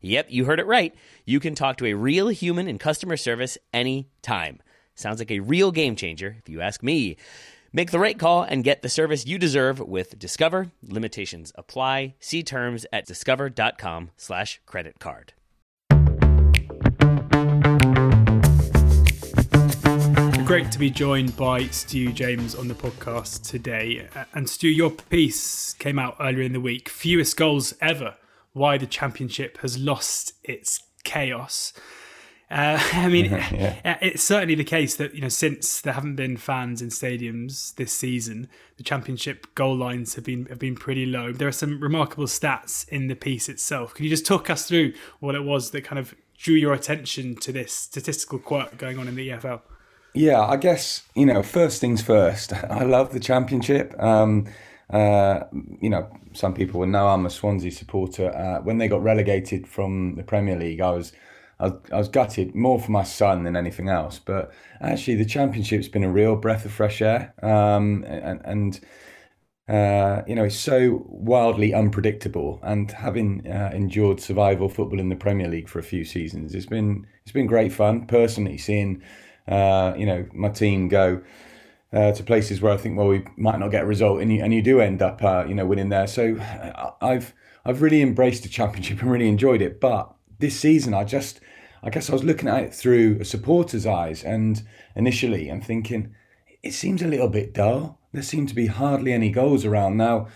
Yep, 0.00 0.26
you 0.30 0.44
heard 0.44 0.60
it 0.60 0.66
right. 0.66 0.94
You 1.24 1.40
can 1.40 1.54
talk 1.54 1.76
to 1.78 1.86
a 1.86 1.94
real 1.94 2.28
human 2.28 2.68
in 2.68 2.78
customer 2.78 3.16
service 3.16 3.58
anytime. 3.72 4.60
Sounds 4.94 5.18
like 5.18 5.30
a 5.30 5.40
real 5.40 5.72
game 5.72 5.96
changer, 5.96 6.36
if 6.38 6.48
you 6.48 6.60
ask 6.60 6.82
me. 6.82 7.16
Make 7.72 7.90
the 7.90 7.98
right 7.98 8.18
call 8.18 8.42
and 8.42 8.64
get 8.64 8.82
the 8.82 8.88
service 8.88 9.26
you 9.26 9.38
deserve 9.38 9.78
with 9.80 10.18
Discover. 10.18 10.72
Limitations 10.82 11.52
apply. 11.54 12.14
See 12.18 12.42
terms 12.42 12.86
at 12.92 13.06
discover.com 13.06 14.10
slash 14.16 14.60
credit 14.66 14.98
card. 14.98 15.34
Great 20.46 20.72
to 20.72 20.78
be 20.78 20.88
joined 20.88 21.36
by 21.36 21.66
Stu 21.66 22.10
James 22.10 22.54
on 22.54 22.68
the 22.68 22.74
podcast 22.74 23.46
today. 23.46 24.08
And 24.32 24.48
Stu, 24.48 24.68
your 24.68 24.90
piece 24.90 25.74
came 25.74 25.98
out 25.98 26.16
earlier 26.18 26.40
in 26.40 26.54
the 26.54 26.60
week. 26.60 26.88
Fewest 26.88 27.36
goals 27.36 27.74
ever. 27.82 28.16
Why 28.58 28.76
the 28.76 28.86
championship 28.86 29.58
has 29.58 29.78
lost 29.78 30.34
its 30.42 30.80
chaos. 31.04 31.72
Uh, 32.50 32.80
I 32.92 33.08
mean, 33.08 33.32
uh, 33.34 33.96
it's 34.00 34.22
certainly 34.22 34.54
the 34.54 34.64
case 34.64 34.96
that 34.96 35.14
you 35.14 35.20
know 35.20 35.28
since 35.28 35.80
there 35.80 35.92
haven't 35.92 36.16
been 36.16 36.36
fans 36.36 36.80
in 36.80 36.88
stadiums 36.88 37.74
this 37.74 37.92
season, 37.92 38.48
the 38.76 38.82
championship 38.82 39.54
goal 39.54 39.76
lines 39.76 40.14
have 40.14 40.24
been 40.24 40.46
have 40.46 40.58
been 40.58 40.76
pretty 40.76 41.06
low. 41.06 41.32
There 41.32 41.48
are 41.48 41.52
some 41.52 41.80
remarkable 41.80 42.26
stats 42.26 42.88
in 42.88 43.08
the 43.08 43.16
piece 43.16 43.48
itself. 43.48 43.94
Can 43.94 44.04
you 44.04 44.10
just 44.10 44.26
talk 44.26 44.50
us 44.50 44.66
through 44.66 44.92
what 45.20 45.34
it 45.34 45.44
was 45.44 45.70
that 45.70 45.84
kind 45.84 45.98
of 45.98 46.14
drew 46.36 46.54
your 46.54 46.72
attention 46.72 47.34
to 47.36 47.52
this 47.52 47.72
statistical 47.72 48.38
quirk 48.38 48.78
going 48.78 48.98
on 48.98 49.08
in 49.08 49.16
the 49.16 49.28
EFL? 49.30 49.60
Yeah, 50.14 50.40
I 50.40 50.56
guess 50.56 51.02
you 51.14 51.26
know. 51.26 51.42
First 51.42 51.80
things 51.80 52.02
first. 52.02 52.52
I 52.70 52.84
love 52.84 53.12
the 53.12 53.20
championship. 53.20 53.94
Um, 54.02 54.46
uh, 54.90 55.44
you 55.80 55.90
know, 55.90 56.08
some 56.32 56.54
people 56.54 56.80
will 56.80 56.86
know 56.86 57.08
I'm 57.08 57.26
a 57.26 57.30
Swansea 57.30 57.70
supporter. 57.70 58.34
Uh, 58.34 58.62
when 58.62 58.78
they 58.78 58.88
got 58.88 59.02
relegated 59.02 59.66
from 59.66 60.14
the 60.14 60.22
Premier 60.22 60.58
League, 60.58 60.80
I 60.80 60.90
was, 60.92 61.12
I 61.60 61.68
was, 61.68 61.72
I 61.92 61.96
was 61.98 62.08
gutted 62.08 62.54
more 62.54 62.80
for 62.80 62.90
my 62.90 63.04
son 63.04 63.44
than 63.44 63.56
anything 63.56 63.88
else. 63.88 64.18
But 64.18 64.52
actually, 64.80 65.16
the 65.16 65.26
championship's 65.26 65.88
been 65.88 66.04
a 66.04 66.10
real 66.10 66.36
breath 66.36 66.64
of 66.64 66.72
fresh 66.72 67.02
air. 67.02 67.34
Um, 67.42 68.04
and, 68.04 68.40
and 68.44 68.80
uh, 69.68 70.22
you 70.26 70.34
know, 70.34 70.44
it's 70.44 70.56
so 70.56 71.04
wildly 71.06 71.74
unpredictable. 71.74 72.58
And 72.62 72.90
having 72.90 73.46
uh, 73.46 73.70
endured 73.74 74.20
survival 74.20 74.70
football 74.70 74.98
in 74.98 75.10
the 75.10 75.16
Premier 75.16 75.48
League 75.48 75.68
for 75.68 75.78
a 75.78 75.82
few 75.82 76.04
seasons, 76.04 76.54
it's 76.54 76.66
been 76.66 77.06
it's 77.22 77.32
been 77.32 77.46
great 77.46 77.72
fun. 77.72 78.06
Personally, 78.06 78.56
seeing 78.56 79.02
uh, 79.46 79.92
you 79.98 80.06
know 80.06 80.26
my 80.32 80.48
team 80.48 80.88
go 80.88 81.20
uh, 81.92 82.12
to 82.12 82.22
places 82.22 82.60
where 82.60 82.72
I 82.72 82.76
think, 82.76 82.98
well, 82.98 83.08
we 83.08 83.24
might 83.36 83.58
not 83.58 83.70
get 83.70 83.84
a 83.84 83.86
result, 83.86 84.20
and 84.20 84.32
you 84.32 84.42
and 84.42 84.52
you 84.52 84.62
do 84.62 84.80
end 84.80 85.02
up, 85.02 85.22
uh, 85.22 85.44
you 85.46 85.54
know, 85.54 85.66
winning 85.66 85.88
there. 85.88 86.06
So 86.06 86.36
uh, 86.36 86.92
I've 87.00 87.34
I've 87.64 87.82
really 87.82 88.02
embraced 88.02 88.42
the 88.42 88.48
championship 88.48 89.00
and 89.00 89.10
really 89.10 89.28
enjoyed 89.28 89.62
it. 89.62 89.80
But 89.80 90.14
this 90.38 90.58
season, 90.58 90.94
I 90.94 91.04
just, 91.04 91.40
I 91.82 91.90
guess 91.90 92.10
I 92.10 92.12
was 92.12 92.24
looking 92.24 92.48
at 92.48 92.62
it 92.62 92.74
through 92.74 93.18
a 93.20 93.24
supporter's 93.24 93.86
eyes, 93.86 94.22
and 94.22 94.62
initially, 94.94 95.48
and 95.48 95.64
thinking 95.64 96.14
it 96.62 96.72
seems 96.72 97.02
a 97.02 97.08
little 97.08 97.28
bit 97.28 97.54
dull. 97.54 97.98
There 98.12 98.22
seem 98.22 98.46
to 98.46 98.54
be 98.54 98.66
hardly 98.66 99.12
any 99.12 99.30
goals 99.30 99.64
around 99.64 99.96
now. 99.96 100.28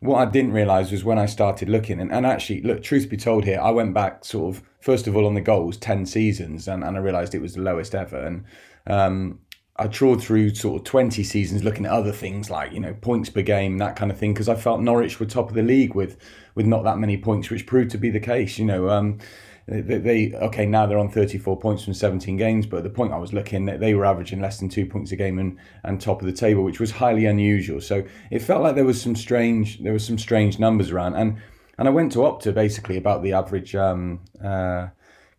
What 0.00 0.16
I 0.16 0.30
didn't 0.30 0.52
realise 0.52 0.90
was 0.90 1.04
when 1.04 1.18
I 1.18 1.26
started 1.26 1.68
looking, 1.68 2.00
and, 2.00 2.10
and 2.10 2.24
actually, 2.26 2.62
look, 2.62 2.82
truth 2.82 3.10
be 3.10 3.18
told 3.18 3.44
here, 3.44 3.60
I 3.60 3.70
went 3.70 3.92
back 3.92 4.24
sort 4.24 4.56
of, 4.56 4.62
first 4.80 5.06
of 5.06 5.14
all, 5.14 5.26
on 5.26 5.34
the 5.34 5.42
goals, 5.42 5.76
10 5.76 6.06
seasons, 6.06 6.66
and, 6.66 6.82
and 6.82 6.96
I 6.96 7.00
realised 7.00 7.34
it 7.34 7.42
was 7.42 7.54
the 7.54 7.60
lowest 7.60 7.94
ever. 7.94 8.16
And 8.16 8.44
um, 8.86 9.40
I 9.80 9.86
trawled 9.86 10.22
through 10.22 10.54
sort 10.54 10.78
of 10.78 10.84
20 10.84 11.24
seasons 11.24 11.64
looking 11.64 11.86
at 11.86 11.92
other 11.92 12.12
things 12.12 12.50
like, 12.50 12.70
you 12.70 12.80
know, 12.80 12.92
points 12.92 13.30
per 13.30 13.40
game, 13.40 13.78
that 13.78 13.96
kind 13.96 14.10
of 14.10 14.18
thing, 14.18 14.34
because 14.34 14.48
I 14.48 14.54
felt 14.54 14.82
Norwich 14.82 15.18
were 15.18 15.24
top 15.24 15.48
of 15.48 15.54
the 15.54 15.62
league 15.62 15.94
with 15.94 16.18
with 16.54 16.66
not 16.66 16.84
that 16.84 16.98
many 16.98 17.16
points, 17.16 17.48
which 17.48 17.66
proved 17.66 17.90
to 17.92 17.98
be 17.98 18.10
the 18.10 18.20
case. 18.20 18.58
You 18.58 18.66
know, 18.66 18.90
um, 18.90 19.18
they, 19.66 19.96
they 19.96 20.34
okay 20.34 20.66
now 20.66 20.84
they're 20.84 20.98
on 20.98 21.08
34 21.08 21.58
points 21.58 21.82
from 21.82 21.94
17 21.94 22.36
games, 22.36 22.66
but 22.66 22.82
the 22.82 22.90
point 22.90 23.14
I 23.14 23.16
was 23.16 23.32
looking, 23.32 23.64
they 23.64 23.94
were 23.94 24.04
averaging 24.04 24.42
less 24.42 24.58
than 24.58 24.68
two 24.68 24.84
points 24.84 25.12
a 25.12 25.16
game 25.16 25.38
and, 25.38 25.56
and 25.82 25.98
top 25.98 26.20
of 26.20 26.26
the 26.26 26.32
table, 26.32 26.62
which 26.62 26.78
was 26.78 26.90
highly 26.90 27.24
unusual. 27.24 27.80
So 27.80 28.04
it 28.30 28.40
felt 28.40 28.62
like 28.62 28.74
there 28.74 28.84
was 28.84 29.00
some 29.00 29.16
strange 29.16 29.82
there 29.82 29.94
was 29.94 30.06
some 30.06 30.18
strange 30.18 30.58
numbers 30.58 30.90
around, 30.90 31.14
and 31.14 31.38
and 31.78 31.88
I 31.88 31.90
went 31.90 32.12
to 32.12 32.18
Opta 32.18 32.52
basically 32.52 32.98
about 32.98 33.22
the 33.22 33.32
average. 33.32 33.74
Um, 33.74 34.20
uh, 34.44 34.88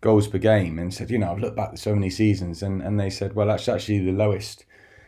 goals 0.02 0.28
per 0.28 0.40
game 0.40 0.78
and 0.80 0.94
said, 0.94 1.10
you 1.10 1.20
know, 1.20 1.32
I've 1.32 1.40
looked 1.40 1.56
back 1.56 1.78
so 1.78 1.94
many 1.94 2.10
seasons 2.10 2.62
and, 2.62 2.82
and 2.82 3.00
they 3.00 3.10
said, 3.10 3.36
well, 3.36 3.48
that's 3.48 3.70
actually 3.70 4.00
the 4.00 4.12
lowest. 4.12 4.66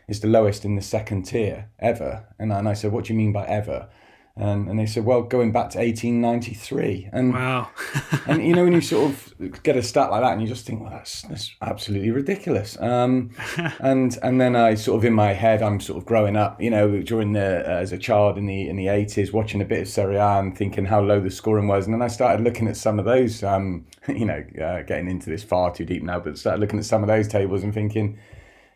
It's 0.08 0.20
the 0.20 0.28
lowest 0.28 0.66
in 0.66 0.76
the 0.76 0.82
second 0.82 1.24
tier 1.24 1.70
ever. 1.80 2.28
And, 2.40 2.54
and 2.54 2.70
I 2.70 2.74
said, 2.74 2.92
what 2.92 3.06
do 3.06 3.14
you 3.14 3.18
mean 3.18 3.34
by 3.34 3.46
ever? 3.46 3.90
And, 4.36 4.68
and 4.68 4.80
they 4.80 4.88
said, 4.88 5.06
well, 5.06 5.22
going 5.22 5.52
back 5.52 5.70
to 5.72 5.78
1893. 5.78 7.10
And, 7.14 7.34
Wow. 7.34 7.70
and 8.26 8.44
you 8.44 8.56
know, 8.56 8.64
when 8.64 8.74
you 8.74 8.82
sort 8.82 9.12
of 9.12 9.62
get 9.62 9.78
a 9.78 9.84
stat 9.84 10.10
like 10.10 10.22
that 10.22 10.34
and 10.34 10.42
you 10.42 10.48
just 10.48 10.66
think, 10.66 10.82
well, 10.82 10.90
that's, 10.90 11.22
that's 11.24 11.56
absolutely 11.62 12.10
ridiculous. 12.10 12.80
Um, 12.82 13.30
and, 13.80 14.18
and 14.24 14.42
then 14.42 14.56
I 14.56 14.74
sort 14.74 14.98
of 14.98 15.06
in 15.06 15.14
my 15.14 15.34
head, 15.34 15.62
I'm 15.62 15.80
sort 15.80 16.00
of 16.00 16.08
growing 16.08 16.36
up, 16.36 16.60
you 16.60 16.72
know, 16.72 17.00
during 17.02 17.34
the, 17.34 17.60
uh, 17.60 17.78
as 17.78 17.92
a 17.92 17.98
child 17.98 18.40
in 18.40 18.48
the, 18.48 18.68
in 18.68 18.76
the 18.76 18.88
80s, 18.88 19.32
watching 19.32 19.62
a 19.62 19.66
bit 19.66 19.82
of 19.82 19.88
Serie 19.88 20.18
A 20.18 20.40
and 20.40 20.58
thinking 20.58 20.86
how 20.86 21.02
low 21.02 21.20
the 21.20 21.30
scoring 21.30 21.68
was. 21.68 21.86
And 21.86 21.94
then 21.94 22.02
I 22.02 22.08
started 22.08 22.44
looking 22.44 22.68
at 22.68 22.76
some 22.76 22.98
of 22.98 23.06
those, 23.06 23.44
um, 23.44 23.86
you 24.08 24.26
know, 24.26 24.44
uh, 24.60 24.82
getting 24.82 25.10
into 25.10 25.30
this 25.30 25.44
far 25.44 25.72
too 25.72 25.86
deep 25.86 26.02
now, 26.02 26.20
but 26.20 26.40
started 26.40 26.60
looking 26.60 26.80
at 26.80 26.86
some 26.86 27.04
of 27.04 27.08
those 27.08 27.28
tables 27.28 27.62
and 27.62 27.72
thinking, 27.72 28.18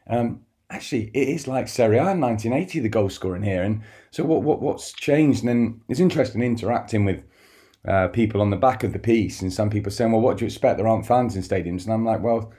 um, 0.06 0.42
actually, 0.70 1.10
it 1.14 1.30
is 1.30 1.48
like 1.48 1.68
Serie 1.68 1.98
A 1.98 2.12
in 2.12 2.22
1980, 2.22 2.80
the 2.80 2.90
goal 2.90 3.10
scoring 3.10 3.44
here. 3.44 3.64
And 3.64 3.82
so 4.12 4.24
what, 4.24 4.44
what 4.44 4.62
what's 4.62 4.94
changed? 4.94 5.44
And 5.44 5.50
then 5.50 5.82
it's 5.90 6.00
interesting 6.00 6.42
interacting 6.42 7.06
with 7.06 7.24
uh, 7.88 8.08
people 8.10 8.42
on 8.42 8.50
the 8.50 8.58
back 8.58 8.84
of 8.84 8.94
the 8.94 9.00
piece, 9.00 9.42
and 9.42 9.52
some 9.52 9.70
people 9.70 9.92
saying, 9.92 10.12
well, 10.12 10.22
what 10.22 10.38
do 10.38 10.46
you 10.46 10.48
expect? 10.48 10.78
There 10.78 10.88
aren't 10.88 11.08
fans 11.08 11.36
in 11.36 11.42
stadiums. 11.42 11.86
And 11.86 11.94
I'm 11.94 12.06
like, 12.06 12.22
well, 12.22 12.52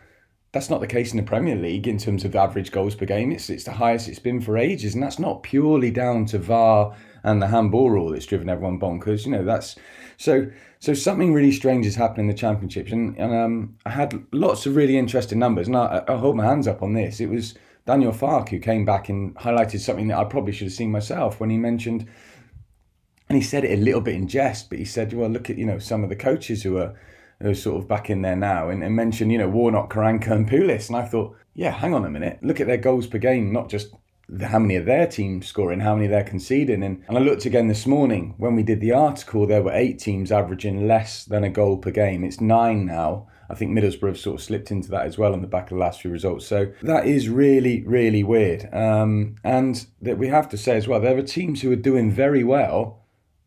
that's 0.53 0.71
not 0.71 0.81
the 0.81 0.87
case 0.87 1.11
in 1.11 1.19
the 1.19 1.23
Premier 1.23 1.57
League 1.57 1.87
in 1.87 1.99
terms 1.99 2.25
of 2.25 2.35
average 2.35 2.73
goals 2.73 2.95
per 2.95 3.05
game. 3.05 3.33
It's 3.33 3.51
it's 3.51 3.65
the 3.65 3.73
highest 3.73 4.09
it's 4.09 4.19
been 4.19 4.41
for 4.41 4.57
ages, 4.57 4.95
and 4.95 5.03
that's 5.03 5.19
not 5.19 5.43
purely 5.43 5.91
down 5.91 6.25
to 6.27 6.39
VAR 6.39 6.97
and 7.23 7.43
the 7.43 7.49
handball 7.49 7.91
rule 7.91 8.11
that's 8.11 8.27
driven 8.27 8.49
everyone 8.49 8.81
bonkers. 8.81 9.27
You 9.27 9.33
know, 9.33 9.45
that's 9.45 9.77
so 10.17 10.51
so 10.79 10.95
something 10.95 11.35
really 11.35 11.53
strange 11.53 11.85
has 11.85 11.97
happened 11.97 12.21
in 12.21 12.29
the 12.29 12.35
championships, 12.35 12.93
and, 12.93 13.17
and 13.19 13.35
um, 13.35 13.77
I 13.85 13.91
had 13.91 14.25
lots 14.33 14.65
of 14.65 14.77
really 14.77 14.97
interesting 14.97 15.39
numbers, 15.39 15.67
and 15.67 15.77
I, 15.77 16.03
I 16.09 16.17
hold 16.17 16.37
my 16.37 16.45
hands 16.45 16.67
up 16.67 16.83
on 16.83 16.95
this. 16.95 17.21
It 17.21 17.29
was 17.29 17.55
Daniel 17.89 18.13
Farke 18.13 18.51
who 18.51 18.59
came 18.59 18.85
back 18.85 19.09
and 19.09 19.35
highlighted 19.37 19.81
something 19.81 20.09
that 20.09 20.19
I 20.19 20.25
probably 20.25 20.53
should 20.53 20.67
have 20.67 20.75
seen 20.75 20.91
myself 20.91 21.41
when 21.41 21.49
he 21.49 21.57
mentioned 21.57 22.07
and 23.31 23.37
he 23.37 23.43
said 23.43 23.65
it 23.65 23.79
a 23.79 23.83
little 23.83 24.03
bit 24.03 24.15
in 24.15 24.29
jest, 24.29 24.69
but 24.69 24.79
he 24.79 24.85
said, 24.85 25.15
"Well, 25.15 25.31
look 25.31 25.49
at 25.49 25.57
you 25.57 25.65
know 25.65 25.79
some 25.79 26.03
of 26.03 26.11
the 26.11 26.17
coaches 26.17 26.63
who 26.63 26.77
are, 26.77 26.95
who 27.41 27.49
are 27.49 27.55
sort 27.55 27.83
of 27.83 27.89
back 27.89 28.11
in 28.11 28.21
there 28.21 28.37
now," 28.37 28.69
and, 28.69 28.83
and 28.85 28.95
mentioned 28.95 29.33
you 29.33 29.39
know 29.39 29.49
Warnock, 29.49 29.91
Karanka, 29.91 30.33
and 30.33 30.49
Pulis, 30.49 30.89
and 30.89 30.97
I 30.97 31.05
thought, 31.05 31.35
yeah, 31.55 31.71
hang 31.71 31.95
on 31.95 32.05
a 32.05 32.11
minute, 32.11 32.39
look 32.43 32.61
at 32.61 32.67
their 32.67 32.77
goals 32.77 33.07
per 33.07 33.19
game, 33.19 33.53
not 33.53 33.71
just 33.71 33.95
how 34.43 34.59
many 34.59 34.77
of 34.77 34.85
their 34.85 35.07
teams 35.07 35.47
scoring, 35.47 35.81
how 35.81 35.95
many 35.95 36.09
they're 36.09 36.25
conceding, 36.25 36.83
and 36.83 37.03
and 37.09 37.17
I 37.17 37.21
looked 37.21 37.47
again 37.47 37.69
this 37.69 37.87
morning 37.87 38.35
when 38.39 38.55
we 38.55 38.63
did 38.63 38.81
the 38.81 38.93
article, 38.93 39.47
there 39.47 39.63
were 39.63 39.73
eight 39.73 39.99
teams 39.99 40.33
averaging 40.33 40.87
less 40.87 41.25
than 41.25 41.45
a 41.45 41.51
goal 41.51 41.79
per 41.79 41.91
game. 41.91 42.25
It's 42.25 42.41
nine 42.41 42.87
now. 42.87 43.29
I 43.51 43.55
think 43.55 43.73
Middlesbrough 43.73 44.09
have 44.09 44.19
sort 44.19 44.41
of 44.41 44.45
slipped 44.45 44.71
into 44.71 44.91
that 44.91 45.07
as 45.07 45.17
well 45.17 45.33
on 45.33 45.41
the 45.41 45.49
back 45.49 45.65
of 45.65 45.79
the 45.79 45.83
last 45.85 46.03
few 46.03 46.11
results. 46.11 46.47
So 46.47 46.73
that 46.83 47.07
is 47.07 47.29
really, 47.29 47.83
really 47.83 48.23
weird. 48.23 48.69
Um, 48.75 49.37
and 49.43 49.87
that 50.03 50.19
we 50.19 50.29
have 50.29 50.49
to 50.51 50.59
say 50.59 50.77
as 50.77 50.87
well, 50.87 51.01
there 51.01 51.17
are 51.17 51.23
teams 51.23 51.63
who 51.63 51.73
are 51.73 51.77
doing 51.77 52.11
very 52.11 52.45
well 52.45 52.99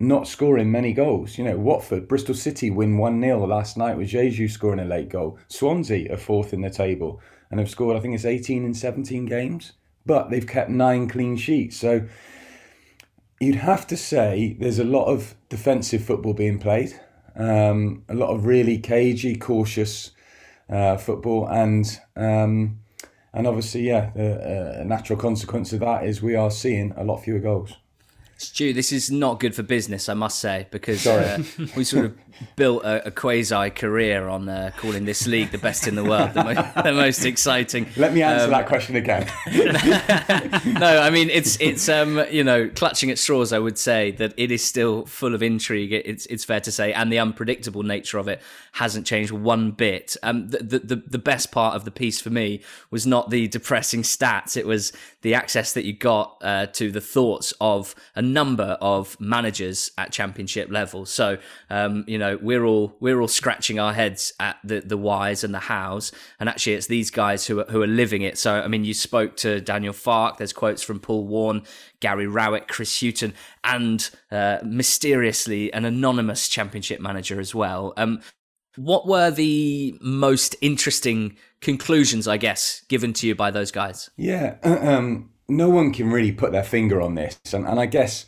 not 0.02 0.28
scoring 0.28 0.72
many 0.72 0.94
goals. 0.94 1.38
You 1.38 1.44
know, 1.44 1.58
Watford, 1.58 2.08
Bristol 2.08 2.34
City 2.34 2.72
win 2.72 2.98
1 2.98 3.22
0 3.22 3.46
last 3.46 3.78
night 3.78 3.98
with 3.98 4.10
Jesus 4.10 4.54
scoring 4.54 4.80
a 4.80 4.86
late 4.86 5.10
goal. 5.10 5.38
Swansea 5.48 6.12
are 6.12 6.18
fourth 6.18 6.54
in 6.54 6.62
the 6.62 6.70
table 6.70 7.22
and 7.50 7.60
have 7.60 7.70
scored, 7.70 7.96
I 7.96 8.00
think 8.00 8.16
it's 8.16 8.26
18 8.26 8.66
in 8.66 8.74
17 8.74 9.26
games, 9.26 9.74
but 10.06 10.30
they've 10.30 10.48
kept 10.48 10.70
nine 10.70 11.08
clean 11.08 11.38
sheets. 11.38 11.78
So 11.78 12.08
you'd 13.40 13.56
have 13.56 13.86
to 13.88 13.98
say 13.98 14.56
there's 14.60 14.80
a 14.80 14.84
lot 14.84 15.06
of 15.06 15.36
defensive 15.50 16.04
football 16.04 16.34
being 16.34 16.60
played, 16.60 17.00
um, 17.36 18.04
a 18.10 18.14
lot 18.14 18.30
of 18.30 18.46
really 18.46 18.78
cagey, 18.78 19.36
cautious 19.36 20.12
uh, 20.70 20.98
football, 20.98 21.48
and 21.48 22.00
um, 22.16 22.80
and 23.34 23.48
obviously, 23.48 23.88
yeah, 23.88 24.12
the 24.16 24.80
uh, 24.82 24.84
natural 24.84 25.18
consequence 25.18 25.74
of 25.74 25.80
that 25.80 26.06
is 26.06 26.22
we 26.22 26.36
are 26.36 26.52
seeing 26.52 26.94
a 26.98 27.04
lot 27.04 27.24
fewer 27.24 27.40
goals. 27.40 27.78
Stu, 28.42 28.74
this 28.74 28.92
is 28.92 29.12
not 29.12 29.40
good 29.40 29.54
for 29.56 29.64
business, 29.64 30.10
I 30.10 30.14
must 30.16 30.40
say, 30.40 30.68
because 30.72 31.06
uh, 31.06 31.42
we 31.76 31.84
sort 31.84 32.06
of 32.06 32.18
built 32.56 32.84
a, 32.84 33.08
a 33.08 33.12
quasi 33.12 33.70
career 33.70 34.28
on 34.28 34.50
uh, 34.50 34.72
calling 34.78 35.06
this 35.06 35.28
league 35.28 35.52
the 35.52 35.58
best 35.60 35.88
in 35.88 35.94
the 35.96 36.04
world, 36.04 36.34
the, 36.34 36.44
mo- 36.44 36.54
the 36.84 36.94
most 36.94 37.24
exciting. 37.24 37.86
Let 37.98 38.14
me 38.14 38.24
answer 38.24 38.46
Um, 38.46 38.52
that 38.52 38.66
question 38.68 38.96
again. 38.96 39.28
no, 40.80 41.00
I 41.00 41.10
mean 41.10 41.30
it's 41.30 41.60
it's 41.62 41.88
um 41.90 42.24
you 42.32 42.44
know 42.44 42.70
clutching 42.70 43.12
at 43.12 43.20
straws. 43.20 43.54
I 43.54 43.60
would 43.60 43.78
say 43.78 44.12
that 44.12 44.34
it 44.38 44.52
is 44.52 44.64
still 44.64 45.06
full 45.06 45.36
of 45.36 45.44
intrigue. 45.44 45.92
It's 45.94 46.26
it's 46.28 46.44
fair 46.44 46.60
to 46.62 46.72
say, 46.72 46.94
and 46.94 47.12
the 47.12 47.20
unpredictable 47.20 47.84
nature 47.84 48.18
of 48.18 48.28
it 48.28 48.42
hasn't 48.74 49.06
changed 49.06 49.32
one 49.32 49.72
bit. 49.72 50.18
Um, 50.24 50.48
the 50.50 50.58
the 50.60 50.80
the, 50.80 50.96
the 51.08 51.20
best 51.20 51.52
part 51.52 51.76
of 51.76 51.86
the 51.86 51.92
piece 51.92 52.20
for 52.22 52.30
me 52.30 52.62
was 52.90 53.06
not 53.06 53.30
the 53.30 53.48
depressing 53.48 54.02
stats. 54.02 54.58
It 54.58 54.66
was 54.66 54.94
the 55.22 55.34
access 55.36 55.74
that 55.74 55.86
you 55.86 55.94
got 55.94 56.38
uh, 56.42 56.66
to 56.68 56.92
the 56.92 57.02
thoughts 57.02 57.54
of 57.62 57.94
a 58.16 58.22
number 58.34 58.78
of 58.82 59.20
managers 59.20 59.92
at 59.98 60.12
championship 60.12 60.70
level. 60.72 61.06
So, 61.06 61.38
um, 61.70 62.04
you 62.08 62.18
know, 62.18 62.38
we're 62.42 62.64
all 62.66 62.96
we're 63.00 63.20
all 63.20 63.28
scratching 63.28 63.80
our 63.80 63.94
heads 63.94 64.34
at 64.40 64.58
the 64.64 64.82
the 64.82 64.98
whys 64.98 65.44
and 65.44 65.54
the 65.54 65.60
hows, 65.60 66.12
and 66.40 66.50
actually, 66.50 66.74
it's 66.74 66.88
these 66.88 67.12
guys 67.12 67.48
who 67.48 67.60
are, 67.62 67.66
who 67.66 67.82
are 67.82 67.88
living 67.88 68.22
it. 68.22 68.38
So, 68.38 68.62
I 68.62 68.68
mean, 68.68 68.86
you 68.86 68.94
spoke 68.94 69.38
to 69.38 69.62
Daniel 69.62 69.94
Farke. 69.94 70.38
There's 70.38 70.54
quotes 70.54 70.82
from 70.82 71.00
Paul 71.00 71.28
Warren, 71.28 71.64
Gary 72.00 72.28
Rowett, 72.28 72.68
Chris 72.68 73.02
Hughton, 73.02 73.34
and 73.64 74.10
uh, 74.32 74.60
mysteriously 74.64 75.74
an 75.74 75.86
anonymous 75.86 76.50
championship 76.50 77.00
manager 77.00 77.40
as 77.40 77.56
well. 77.56 77.94
Um, 77.98 78.22
what 78.78 79.06
were 79.06 79.32
the 79.32 79.98
most 80.02 80.56
interesting 80.62 81.38
conclusions, 81.60 82.28
I 82.28 82.38
guess, 82.38 82.84
given 82.88 83.14
to 83.14 83.28
you 83.28 83.36
by 83.36 83.52
those 83.52 83.72
guys? 83.72 84.10
Yeah, 84.18 84.56
um, 84.64 85.31
no 85.52 85.70
one 85.70 85.92
can 85.92 86.12
really 86.12 86.32
put 86.32 86.52
their 86.52 86.64
finger 86.64 87.02
on 87.02 87.16
this, 87.16 87.40
and, 87.54 87.68
and 87.68 87.80
I 87.80 87.86
guess 87.86 88.26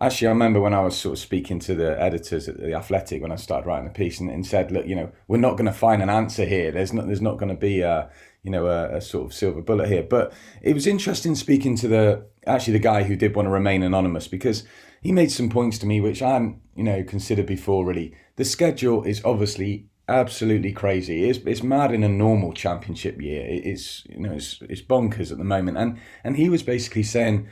actually 0.00 0.28
I 0.28 0.30
remember 0.30 0.60
when 0.60 0.74
I 0.74 0.80
was 0.80 0.96
sort 0.96 1.14
of 1.14 1.18
speaking 1.18 1.58
to 1.60 1.74
the 1.74 2.00
editors 2.00 2.48
at 2.48 2.58
the 2.58 2.74
Athletic 2.74 3.22
when 3.22 3.32
I 3.32 3.36
started 3.36 3.66
writing 3.66 3.86
the 3.86 3.92
piece 3.92 4.20
and, 4.20 4.30
and 4.30 4.46
said, 4.46 4.72
look, 4.72 4.86
you 4.86 4.96
know, 4.96 5.12
we're 5.28 5.38
not 5.38 5.52
going 5.52 5.66
to 5.66 5.72
find 5.72 6.02
an 6.02 6.10
answer 6.10 6.44
here. 6.44 6.72
There's 6.72 6.92
not 6.92 7.06
there's 7.06 7.22
not 7.22 7.38
going 7.38 7.50
to 7.50 7.60
be 7.60 7.80
a 7.80 8.10
you 8.42 8.50
know 8.50 8.66
a, 8.66 8.96
a, 8.96 9.00
sort 9.00 9.26
of 9.26 9.34
silver 9.34 9.62
bullet 9.62 9.88
here. 9.88 10.02
But 10.02 10.32
it 10.62 10.74
was 10.74 10.86
interesting 10.86 11.34
speaking 11.34 11.76
to 11.76 11.88
the 11.88 12.26
actually 12.46 12.74
the 12.74 12.80
guy 12.80 13.04
who 13.04 13.16
did 13.16 13.34
want 13.34 13.46
to 13.46 13.50
remain 13.50 13.82
anonymous 13.82 14.28
because 14.28 14.64
he 15.00 15.12
made 15.12 15.30
some 15.30 15.48
points 15.48 15.78
to 15.78 15.86
me 15.86 16.00
which 16.00 16.22
I 16.22 16.30
hadn't 16.30 16.60
you 16.74 16.84
know 16.84 17.02
considered 17.04 17.46
before. 17.46 17.84
Really, 17.84 18.14
the 18.36 18.44
schedule 18.44 19.04
is 19.04 19.24
obviously 19.24 19.88
absolutely 20.08 20.72
crazy. 20.72 21.28
It's 21.28 21.38
it's 21.46 21.62
mad 21.62 21.92
in 21.92 22.04
a 22.04 22.08
normal 22.08 22.52
championship 22.52 23.20
year. 23.20 23.46
It's 23.46 24.04
you 24.06 24.20
know 24.20 24.32
it's 24.32 24.60
it's 24.62 24.82
bonkers 24.82 25.32
at 25.32 25.38
the 25.38 25.44
moment. 25.44 25.78
And 25.78 25.98
and 26.22 26.36
he 26.36 26.48
was 26.48 26.62
basically 26.62 27.02
saying 27.02 27.48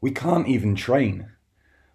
we 0.00 0.10
can't 0.10 0.48
even 0.48 0.74
train. 0.74 1.30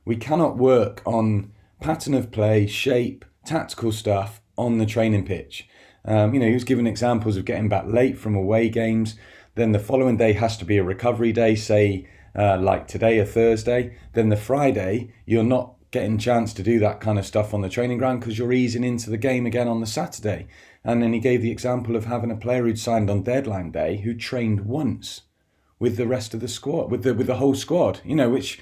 We 0.05 0.15
cannot 0.15 0.57
work 0.57 1.01
on 1.05 1.51
pattern 1.81 2.13
of 2.13 2.31
play, 2.31 2.65
shape, 2.67 3.25
tactical 3.45 3.91
stuff 3.91 4.41
on 4.57 4.77
the 4.77 4.85
training 4.85 5.25
pitch. 5.25 5.67
Um, 6.05 6.33
you 6.33 6.39
know, 6.39 6.47
he 6.47 6.53
was 6.53 6.63
giving 6.63 6.87
examples 6.87 7.35
of 7.35 7.45
getting 7.45 7.67
back 7.67 7.85
late 7.85 8.17
from 8.17 8.33
away 8.33 8.69
games. 8.69 9.15
Then 9.55 9.73
the 9.73 9.79
following 9.79 10.17
day 10.17 10.33
has 10.33 10.55
to 10.57 10.65
be 10.65 10.77
a 10.77 10.83
recovery 10.83 11.33
day, 11.33 11.55
say 11.55 12.07
uh, 12.33 12.57
like 12.57 12.87
today, 12.87 13.19
a 13.19 13.25
Thursday. 13.25 13.97
Then 14.13 14.29
the 14.29 14.37
Friday, 14.37 15.13
you're 15.25 15.43
not 15.43 15.76
getting 15.97 16.19
chance 16.19 16.53
to 16.53 16.61
do 16.61 16.77
that 16.77 16.99
kind 16.99 17.17
of 17.17 17.25
stuff 17.25 17.55
on 17.55 17.61
the 17.61 17.69
training 17.69 17.97
ground 17.97 18.19
because 18.19 18.37
you're 18.37 18.53
easing 18.53 18.83
into 18.83 19.09
the 19.09 19.17
game 19.17 19.47
again 19.47 19.67
on 19.67 19.81
the 19.81 19.87
Saturday. 19.87 20.45
And 20.83 21.01
then 21.01 21.11
he 21.11 21.19
gave 21.19 21.41
the 21.41 21.49
example 21.49 21.95
of 21.95 22.05
having 22.05 22.29
a 22.29 22.35
player 22.35 22.63
who'd 22.63 22.77
signed 22.77 23.09
on 23.09 23.23
deadline 23.23 23.71
day 23.71 23.97
who 23.97 24.13
trained 24.13 24.67
once 24.67 25.21
with 25.79 25.97
the 25.97 26.05
rest 26.05 26.35
of 26.35 26.39
the 26.39 26.47
squad, 26.47 26.91
with 26.91 27.01
the 27.01 27.15
with 27.15 27.25
the 27.25 27.37
whole 27.37 27.55
squad. 27.55 27.99
You 28.05 28.15
know, 28.15 28.29
which 28.29 28.59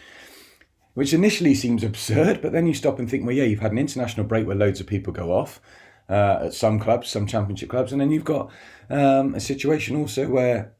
which 0.94 1.14
initially 1.14 1.54
seems 1.54 1.84
absurd, 1.84 2.42
but 2.42 2.54
then 2.54 2.68
you 2.68 2.74
stop 2.74 3.00
and 3.00 3.10
think, 3.10 3.26
well, 3.26 3.36
yeah, 3.36 3.44
you've 3.44 3.60
had 3.60 3.74
an 3.74 3.80
international 3.80 4.26
break 4.26 4.48
where 4.48 4.56
loads 4.56 4.80
of 4.80 4.88
people 4.88 5.12
go 5.12 5.34
off 5.34 5.60
uh, 6.08 6.46
at 6.46 6.54
some 6.54 6.80
clubs, 6.80 7.10
some 7.10 7.28
championship 7.28 7.70
clubs, 7.70 7.92
and 7.92 8.00
then 8.00 8.12
you've 8.12 8.24
got 8.24 8.50
um, 8.90 9.36
a 9.36 9.42
situation 9.42 9.98
also 9.98 10.30
where 10.30 10.74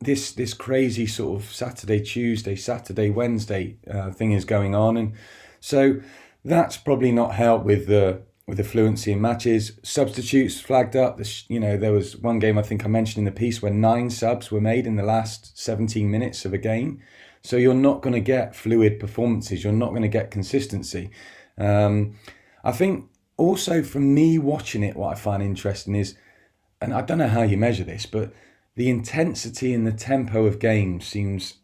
this 0.00 0.32
this 0.32 0.52
crazy 0.52 1.06
sort 1.06 1.40
of 1.40 1.50
Saturday, 1.50 2.00
Tuesday, 2.00 2.54
Saturday, 2.54 3.08
Wednesday 3.08 3.78
uh, 3.90 4.10
thing 4.10 4.32
is 4.32 4.44
going 4.44 4.74
on, 4.74 4.98
and 4.98 5.14
so 5.62 6.00
that's 6.44 6.76
probably 6.76 7.12
not 7.12 7.36
helped 7.36 7.64
with 7.64 7.86
the 7.86 8.22
with 8.48 8.58
the 8.58 8.64
fluency 8.64 9.12
in 9.12 9.20
matches. 9.20 9.78
Substitutes 9.84 10.60
flagged 10.60 10.96
up. 10.96 11.20
You 11.48 11.60
know, 11.60 11.76
there 11.76 11.92
was 11.92 12.16
one 12.16 12.40
game 12.40 12.58
I 12.58 12.62
think 12.62 12.84
I 12.84 12.88
mentioned 12.88 13.26
in 13.26 13.32
the 13.32 13.38
piece 13.38 13.62
where 13.62 13.72
nine 13.72 14.10
subs 14.10 14.50
were 14.50 14.60
made 14.60 14.86
in 14.86 14.96
the 14.96 15.04
last 15.04 15.56
17 15.58 16.10
minutes 16.10 16.44
of 16.44 16.52
a 16.52 16.58
game. 16.58 17.00
So 17.42 17.56
you're 17.56 17.74
not 17.74 18.02
going 18.02 18.14
to 18.14 18.20
get 18.20 18.56
fluid 18.56 18.98
performances. 18.98 19.62
You're 19.62 19.72
not 19.72 19.90
going 19.90 20.02
to 20.02 20.08
get 20.08 20.32
consistency. 20.32 21.10
Um, 21.56 22.16
I 22.64 22.72
think 22.72 23.08
also 23.36 23.84
from 23.84 24.12
me 24.12 24.38
watching 24.38 24.82
it, 24.82 24.96
what 24.96 25.12
I 25.12 25.14
find 25.14 25.42
interesting 25.42 25.94
is, 25.94 26.16
and 26.80 26.92
I 26.92 27.02
don't 27.02 27.18
know 27.18 27.28
how 27.28 27.42
you 27.42 27.56
measure 27.56 27.84
this, 27.84 28.06
but 28.06 28.32
the 28.74 28.90
intensity 28.90 29.72
and 29.72 29.86
the 29.86 29.92
tempo 29.92 30.46
of 30.46 30.58
games 30.58 31.06
seems 31.06 31.54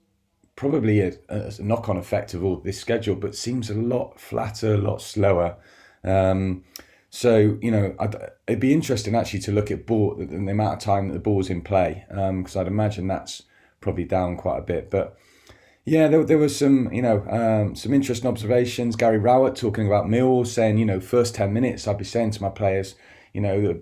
probably 0.59 0.99
a, 1.01 1.13
a 1.29 1.53
knock-on 1.61 1.97
effect 1.97 2.35
of 2.35 2.43
all 2.43 2.57
this 2.57 2.81
schedule, 2.81 3.15
but 3.15 3.33
seems 3.33 3.71
a 3.71 3.75
lot 3.75 4.19
flatter, 4.19 4.75
a 4.75 4.77
lot 4.77 5.01
slower. 5.01 5.57
Um, 6.03 6.65
so 7.11 7.57
you 7.63 7.71
know, 7.71 7.95
I'd, 8.01 8.17
it'd 8.49 8.59
be 8.59 8.73
interesting 8.73 9.15
actually 9.15 9.39
to 9.43 9.53
look 9.53 9.71
at 9.71 9.87
ball 9.87 10.17
the, 10.17 10.27
the 10.27 10.35
amount 10.35 10.75
of 10.75 10.79
time 10.81 11.07
that 11.07 11.15
the 11.15 11.21
ball's 11.21 11.49
in 11.49 11.63
play, 11.63 12.05
because 12.09 12.57
um, 12.57 12.61
I'd 12.61 12.67
imagine 12.67 13.07
that's 13.07 13.45
probably 13.81 14.03
down 14.03 14.37
quite 14.37 14.59
a 14.59 14.63
bit. 14.63 14.91
But 14.91 15.17
yeah, 15.85 16.09
there, 16.09 16.25
there 16.25 16.39
was 16.39 16.59
some 16.59 16.93
you 16.93 17.03
know 17.03 17.25
um, 17.31 17.77
some 17.77 17.95
interesting 17.95 18.29
observations. 18.29 18.97
Gary 18.97 19.19
Rowett 19.19 19.55
talking 19.55 19.87
about 19.87 20.11
Mills, 20.11 20.53
saying 20.53 20.77
you 20.77 20.85
know 20.85 20.99
first 20.99 21.37
ten 21.37 21.53
minutes 21.53 21.87
I'd 21.87 21.99
be 21.99 22.05
saying 22.05 22.33
to 22.33 22.43
my 22.43 22.51
players, 22.51 22.97
you 23.33 23.41
know. 23.41 23.81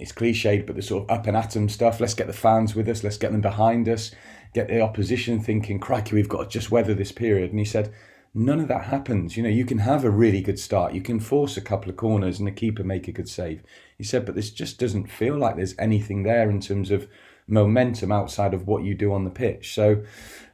It's 0.00 0.12
cliched, 0.12 0.64
but 0.64 0.76
the 0.76 0.82
sort 0.82 1.02
of 1.02 1.18
up 1.18 1.26
and 1.26 1.36
atom 1.36 1.68
stuff. 1.68 1.98
Let's 1.98 2.14
get 2.14 2.28
the 2.28 2.32
fans 2.32 2.76
with 2.76 2.88
us. 2.88 3.02
Let's 3.02 3.16
get 3.16 3.32
them 3.32 3.40
behind 3.40 3.88
us 3.88 4.12
get 4.54 4.68
the 4.68 4.80
opposition 4.80 5.40
thinking, 5.40 5.78
crikey, 5.78 6.14
we've 6.14 6.28
got 6.28 6.44
to 6.44 6.48
just 6.48 6.70
weather 6.70 6.94
this 6.94 7.12
period. 7.12 7.50
And 7.50 7.58
he 7.58 7.64
said, 7.64 7.92
none 8.34 8.60
of 8.60 8.68
that 8.68 8.84
happens. 8.84 9.36
You 9.36 9.42
know, 9.42 9.48
you 9.48 9.64
can 9.64 9.78
have 9.78 10.04
a 10.04 10.10
really 10.10 10.40
good 10.40 10.58
start. 10.58 10.94
You 10.94 11.00
can 11.00 11.20
force 11.20 11.56
a 11.56 11.62
couple 11.62 11.90
of 11.90 11.96
corners 11.96 12.38
and 12.38 12.46
the 12.46 12.52
keeper 12.52 12.84
make 12.84 13.08
a 13.08 13.12
good 13.12 13.28
save. 13.28 13.62
He 13.96 14.04
said, 14.04 14.26
but 14.26 14.34
this 14.34 14.50
just 14.50 14.78
doesn't 14.78 15.10
feel 15.10 15.36
like 15.36 15.56
there's 15.56 15.74
anything 15.78 16.22
there 16.22 16.50
in 16.50 16.60
terms 16.60 16.90
of 16.90 17.08
momentum 17.46 18.12
outside 18.12 18.54
of 18.54 18.66
what 18.66 18.84
you 18.84 18.94
do 18.94 19.12
on 19.12 19.24
the 19.24 19.30
pitch. 19.30 19.74
So, 19.74 20.04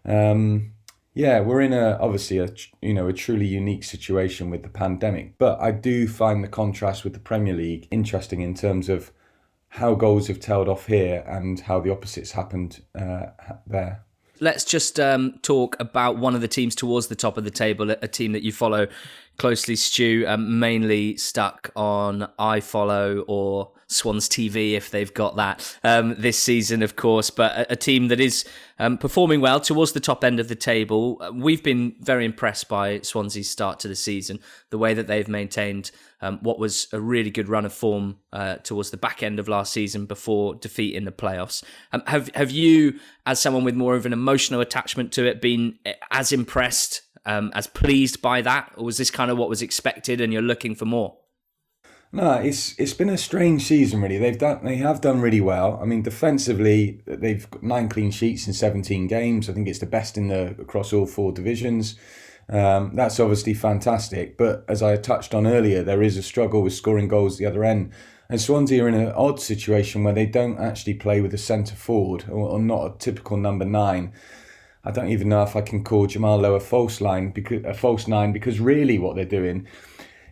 um, 0.04 0.72
yeah, 1.14 1.40
we're 1.40 1.60
in 1.60 1.72
a 1.72 1.96
obviously 2.00 2.38
a 2.38 2.48
you 2.82 2.92
know 2.92 3.06
a 3.06 3.12
truly 3.12 3.46
unique 3.46 3.84
situation 3.84 4.50
with 4.50 4.64
the 4.64 4.68
pandemic, 4.68 5.38
but 5.38 5.60
I 5.60 5.70
do 5.70 6.08
find 6.08 6.42
the 6.42 6.48
contrast 6.48 7.04
with 7.04 7.12
the 7.12 7.20
Premier 7.20 7.54
League 7.54 7.86
interesting 7.92 8.40
in 8.40 8.54
terms 8.54 8.88
of 8.88 9.12
how 9.74 9.92
goals 9.92 10.28
have 10.28 10.38
tailed 10.38 10.68
off 10.68 10.86
here 10.86 11.24
and 11.26 11.58
how 11.58 11.80
the 11.80 11.90
opposites 11.90 12.30
happened 12.30 12.80
uh, 12.96 13.26
there. 13.66 14.04
Let's 14.38 14.62
just 14.64 15.00
um, 15.00 15.40
talk 15.42 15.76
about 15.80 16.16
one 16.16 16.36
of 16.36 16.40
the 16.40 16.46
teams 16.46 16.76
towards 16.76 17.08
the 17.08 17.16
top 17.16 17.36
of 17.36 17.42
the 17.42 17.50
table, 17.50 17.90
a 17.90 18.06
team 18.06 18.30
that 18.32 18.44
you 18.44 18.52
follow 18.52 18.86
closely, 19.38 19.76
Stu, 19.76 20.24
um, 20.26 20.58
mainly 20.58 21.16
stuck 21.16 21.70
on 21.76 22.28
iFollow 22.38 23.24
or 23.26 23.72
Swans 23.86 24.28
TV 24.28 24.72
if 24.72 24.90
they've 24.90 25.12
got 25.12 25.36
that 25.36 25.78
um, 25.84 26.14
this 26.18 26.38
season, 26.38 26.82
of 26.82 26.96
course. 26.96 27.30
But 27.30 27.52
a, 27.52 27.72
a 27.72 27.76
team 27.76 28.08
that 28.08 28.20
is 28.20 28.44
um, 28.78 28.98
performing 28.98 29.40
well 29.40 29.60
towards 29.60 29.92
the 29.92 30.00
top 30.00 30.24
end 30.24 30.40
of 30.40 30.48
the 30.48 30.54
table. 30.54 31.20
We've 31.32 31.62
been 31.62 31.94
very 32.00 32.24
impressed 32.24 32.68
by 32.68 33.00
Swansea's 33.00 33.50
start 33.50 33.80
to 33.80 33.88
the 33.88 33.94
season, 33.94 34.40
the 34.70 34.78
way 34.78 34.94
that 34.94 35.06
they've 35.06 35.28
maintained 35.28 35.90
um, 36.20 36.38
what 36.42 36.58
was 36.58 36.88
a 36.92 37.00
really 37.00 37.30
good 37.30 37.48
run 37.48 37.66
of 37.66 37.72
form 37.72 38.16
uh, 38.32 38.56
towards 38.56 38.90
the 38.90 38.96
back 38.96 39.22
end 39.22 39.38
of 39.38 39.48
last 39.48 39.72
season 39.72 40.06
before 40.06 40.54
defeat 40.54 40.94
in 40.94 41.04
the 41.04 41.12
playoffs. 41.12 41.62
Um, 41.92 42.02
have 42.06 42.30
have 42.34 42.50
you, 42.50 42.98
as 43.26 43.40
someone 43.40 43.64
with 43.64 43.74
more 43.74 43.94
of 43.94 44.06
an 44.06 44.12
emotional 44.12 44.60
attachment 44.60 45.12
to 45.12 45.26
it, 45.26 45.40
been 45.40 45.78
uh, 45.84 45.92
as 46.10 46.32
impressed, 46.32 47.02
um, 47.26 47.50
as 47.54 47.66
pleased 47.66 48.20
by 48.22 48.42
that, 48.42 48.72
or 48.76 48.84
was 48.84 48.98
this 48.98 49.10
kind 49.10 49.30
of 49.30 49.38
what 49.38 49.48
was 49.48 49.62
expected, 49.62 50.20
and 50.20 50.32
you're 50.32 50.42
looking 50.42 50.74
for 50.74 50.84
more? 50.84 51.16
No, 52.12 52.34
it's 52.34 52.78
it's 52.78 52.94
been 52.94 53.08
a 53.08 53.18
strange 53.18 53.64
season 53.64 54.00
really. 54.00 54.18
They've 54.18 54.38
done 54.38 54.64
they 54.64 54.76
have 54.76 55.00
done 55.00 55.20
really 55.20 55.40
well. 55.40 55.80
I 55.82 55.84
mean, 55.84 56.02
defensively, 56.02 57.02
they've 57.06 57.50
got 57.50 57.64
nine 57.64 57.88
clean 57.88 58.12
sheets 58.12 58.46
in 58.46 58.52
seventeen 58.52 59.08
games. 59.08 59.50
I 59.50 59.52
think 59.52 59.66
it's 59.66 59.80
the 59.80 59.86
best 59.86 60.16
in 60.16 60.28
the 60.28 60.54
across 60.60 60.92
all 60.92 61.06
four 61.06 61.32
divisions. 61.32 61.96
Um, 62.48 62.94
that's 62.94 63.18
obviously 63.18 63.54
fantastic. 63.54 64.38
But 64.38 64.64
as 64.68 64.80
I 64.80 64.96
touched 64.96 65.34
on 65.34 65.46
earlier, 65.46 65.82
there 65.82 66.02
is 66.02 66.16
a 66.16 66.22
struggle 66.22 66.62
with 66.62 66.74
scoring 66.74 67.08
goals 67.08 67.36
the 67.36 67.46
other 67.46 67.64
end. 67.64 67.92
And 68.28 68.40
Swansea 68.40 68.84
are 68.84 68.88
in 68.88 68.94
an 68.94 69.12
odd 69.12 69.40
situation 69.40 70.04
where 70.04 70.14
they 70.14 70.26
don't 70.26 70.58
actually 70.58 70.94
play 70.94 71.20
with 71.20 71.34
a 71.34 71.38
centre 71.38 71.74
forward 71.74 72.26
or, 72.28 72.48
or 72.48 72.58
not 72.58 72.86
a 72.86 72.98
typical 72.98 73.36
number 73.36 73.64
nine. 73.64 74.12
I 74.84 74.90
don't 74.90 75.08
even 75.08 75.28
know 75.28 75.42
if 75.42 75.56
I 75.56 75.60
can 75.60 75.82
call 75.82 76.06
Jamal 76.06 76.38
Lowe 76.38 76.54
a 76.54 76.60
false 76.60 77.00
line 77.00 77.30
because 77.30 77.64
a 77.64 77.74
false 77.74 78.06
nine 78.06 78.32
because 78.32 78.60
really 78.60 78.98
what 78.98 79.16
they're 79.16 79.24
doing 79.24 79.66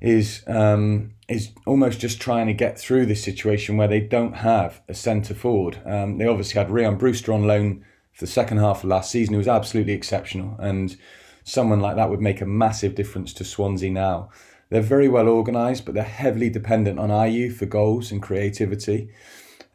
is 0.00 0.42
um, 0.46 1.12
is 1.28 1.52
almost 1.66 2.00
just 2.00 2.20
trying 2.20 2.46
to 2.48 2.52
get 2.52 2.78
through 2.78 3.06
this 3.06 3.22
situation 3.22 3.76
where 3.76 3.88
they 3.88 4.00
don't 4.00 4.34
have 4.34 4.82
a 4.88 4.94
centre 4.94 5.34
forward. 5.34 5.78
Um, 5.86 6.18
they 6.18 6.26
obviously 6.26 6.58
had 6.58 6.70
Rhian 6.70 6.98
Brewster 6.98 7.32
on 7.32 7.46
loan 7.46 7.84
for 8.12 8.26
the 8.26 8.30
second 8.30 8.58
half 8.58 8.84
of 8.84 8.90
last 8.90 9.10
season, 9.10 9.34
He 9.34 9.38
was 9.38 9.48
absolutely 9.48 9.94
exceptional, 9.94 10.56
and 10.58 10.96
someone 11.44 11.80
like 11.80 11.96
that 11.96 12.10
would 12.10 12.20
make 12.20 12.40
a 12.40 12.46
massive 12.46 12.94
difference 12.94 13.32
to 13.34 13.44
Swansea 13.44 13.90
now. 13.90 14.28
They're 14.68 14.82
very 14.82 15.08
well 15.08 15.28
organised, 15.28 15.84
but 15.84 15.94
they're 15.94 16.04
heavily 16.04 16.50
dependent 16.50 16.98
on 16.98 17.10
Ayew 17.10 17.54
for 17.54 17.66
goals 17.66 18.10
and 18.12 18.22
creativity. 18.22 19.10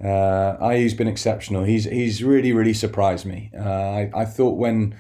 Uh, 0.04 0.58
Ayew's 0.62 0.94
been 0.94 1.08
exceptional. 1.08 1.64
He's 1.64 1.86
he's 1.86 2.24
really 2.24 2.54
really 2.54 2.74
surprised 2.74 3.26
me. 3.26 3.52
Uh, 3.58 3.70
I 3.70 4.12
I 4.14 4.26
thought 4.26 4.58
when 4.58 4.96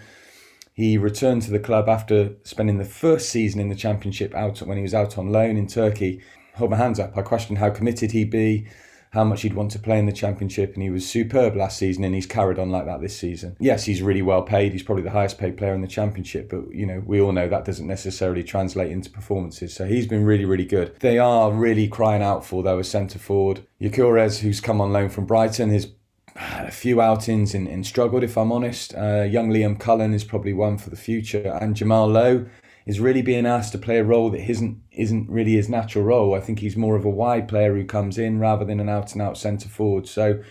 he 0.73 0.97
returned 0.97 1.41
to 1.43 1.51
the 1.51 1.59
club 1.59 1.89
after 1.89 2.35
spending 2.43 2.77
the 2.77 2.85
first 2.85 3.29
season 3.29 3.59
in 3.59 3.69
the 3.69 3.75
Championship 3.75 4.33
out 4.35 4.59
when 4.59 4.77
he 4.77 4.83
was 4.83 4.93
out 4.93 5.17
on 5.17 5.31
loan 5.31 5.57
in 5.57 5.67
Turkey. 5.67 6.21
Hold 6.55 6.71
my 6.71 6.77
hands 6.77 6.99
up. 6.99 7.17
I 7.17 7.23
questioned 7.23 7.57
how 7.57 7.71
committed 7.71 8.11
he'd 8.11 8.29
be. 8.29 8.67
How 9.11 9.23
much 9.23 9.41
he'd 9.41 9.53
want 9.53 9.71
to 9.71 9.79
play 9.79 9.99
in 9.99 10.05
the 10.05 10.11
championship, 10.11 10.73
and 10.73 10.83
he 10.83 10.89
was 10.89 11.09
superb 11.09 11.55
last 11.55 11.77
season, 11.77 12.03
and 12.03 12.13
he's 12.15 12.25
carried 12.25 12.59
on 12.59 12.69
like 12.69 12.85
that 12.85 13.01
this 13.01 13.17
season. 13.17 13.55
Yes, 13.59 13.85
he's 13.85 14.01
really 14.01 14.21
well 14.21 14.41
paid. 14.41 14.71
He's 14.71 14.83
probably 14.83 15.03
the 15.03 15.11
highest 15.11 15.37
paid 15.37 15.57
player 15.57 15.73
in 15.73 15.81
the 15.81 15.87
championship, 15.87 16.49
but 16.49 16.73
you 16.73 16.85
know 16.85 17.01
we 17.05 17.21
all 17.21 17.31
know 17.31 17.47
that 17.47 17.65
doesn't 17.65 17.87
necessarily 17.87 18.43
translate 18.43 18.91
into 18.91 19.09
performances. 19.09 19.73
So 19.73 19.85
he's 19.85 20.07
been 20.07 20.25
really, 20.25 20.45
really 20.45 20.65
good. 20.65 20.95
They 20.99 21.17
are 21.17 21.51
really 21.51 21.87
crying 21.87 22.21
out 22.21 22.45
for 22.45 22.63
though 22.63 22.79
a 22.79 22.83
centre 22.83 23.19
forward. 23.19 23.61
Gyökeres, 23.81 24.39
who's 24.39 24.59
come 24.59 24.81
on 24.81 24.91
loan 24.91 25.09
from 25.09 25.25
Brighton, 25.25 25.69
has 25.69 25.87
had 26.35 26.67
a 26.67 26.71
few 26.71 27.01
outings 27.01 27.55
and, 27.55 27.67
and 27.67 27.85
struggled, 27.85 28.23
if 28.23 28.37
I'm 28.37 28.51
honest. 28.51 28.93
Uh, 28.95 29.23
young 29.23 29.49
Liam 29.49 29.79
Cullen 29.79 30.13
is 30.13 30.23
probably 30.23 30.53
one 30.53 30.77
for 30.77 30.89
the 30.89 30.95
future, 30.95 31.57
and 31.61 31.75
Jamal 31.75 32.07
Lowe 32.07 32.45
is 32.87 33.01
really 33.01 33.21
being 33.21 33.45
asked 33.45 33.73
to 33.73 33.77
play 33.77 33.97
a 33.97 34.03
role 34.03 34.29
that 34.31 34.49
isn't 34.49 34.81
isn't 34.91 35.29
really 35.29 35.51
his 35.51 35.69
natural 35.69 36.05
role. 36.05 36.33
I 36.33 36.39
think 36.39 36.59
he's 36.59 36.77
more 36.77 36.95
of 36.95 37.05
a 37.05 37.09
wide 37.09 37.47
player 37.47 37.75
who 37.75 37.85
comes 37.85 38.17
in 38.17 38.39
rather 38.39 38.65
than 38.65 38.79
an 38.79 38.89
out 38.89 39.11
and 39.11 39.21
out 39.21 39.37
centre 39.37 39.67
forward. 39.67 40.07
So 40.07 40.41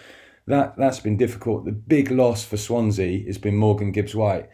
that 0.46 0.76
that's 0.76 1.00
been 1.00 1.16
difficult. 1.16 1.64
The 1.64 1.72
big 1.72 2.10
loss 2.10 2.44
for 2.44 2.58
Swansea 2.58 3.24
has 3.26 3.38
been 3.38 3.56
Morgan 3.56 3.90
Gibbs 3.90 4.14
White, 4.14 4.50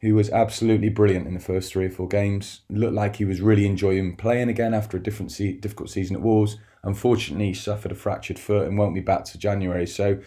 who 0.00 0.14
was 0.14 0.30
absolutely 0.30 0.88
brilliant 0.88 1.26
in 1.26 1.34
the 1.34 1.40
first 1.40 1.72
three 1.72 1.86
or 1.86 1.90
four 1.90 2.06
games. 2.06 2.60
Looked 2.70 2.94
like 2.94 3.16
he 3.16 3.24
was 3.24 3.40
really 3.40 3.66
enjoying 3.66 4.16
playing 4.16 4.48
again 4.48 4.72
after 4.72 4.96
a 4.96 5.02
different 5.02 5.32
se- 5.32 5.58
difficult 5.58 5.90
season 5.90 6.14
at 6.14 6.22
Wolves. 6.22 6.58
Unfortunately, 6.84 7.48
he 7.48 7.54
suffered 7.54 7.90
a 7.90 7.96
fractured 7.96 8.38
foot 8.38 8.68
and 8.68 8.78
won't 8.78 8.94
be 8.94 9.00
back 9.00 9.24
to 9.24 9.38
January. 9.38 9.88
So 9.88 10.20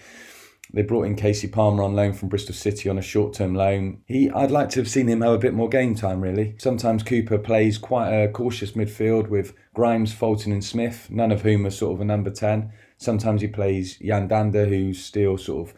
they 0.71 0.83
brought 0.83 1.05
in 1.05 1.15
Kasey 1.15 1.51
Palmer 1.51 1.83
on 1.83 1.95
loan 1.95 2.13
from 2.13 2.29
Bristol 2.29 2.53
City 2.53 2.89
on 2.89 2.97
a 2.97 3.01
short-term 3.01 3.55
loan. 3.55 4.01
He, 4.05 4.29
I'd 4.29 4.51
like 4.51 4.69
to 4.69 4.79
have 4.79 4.89
seen 4.89 5.07
him 5.07 5.21
have 5.21 5.33
a 5.33 5.37
bit 5.37 5.53
more 5.53 5.69
game 5.69 5.95
time. 5.95 6.21
Really, 6.21 6.55
sometimes 6.57 7.03
Cooper 7.03 7.37
plays 7.37 7.77
quite 7.77 8.11
a 8.11 8.27
cautious 8.27 8.71
midfield 8.71 9.29
with 9.29 9.53
Grimes, 9.73 10.13
Fulton, 10.13 10.51
and 10.51 10.63
Smith, 10.63 11.09
none 11.09 11.31
of 11.31 11.41
whom 11.41 11.65
are 11.65 11.71
sort 11.71 11.95
of 11.95 12.01
a 12.01 12.05
number 12.05 12.29
ten. 12.29 12.71
Sometimes 12.97 13.41
he 13.41 13.47
plays 13.47 13.99
Yan 14.01 14.27
Dhanda, 14.27 14.67
who's 14.67 15.03
still 15.03 15.37
sort 15.37 15.69
of 15.69 15.75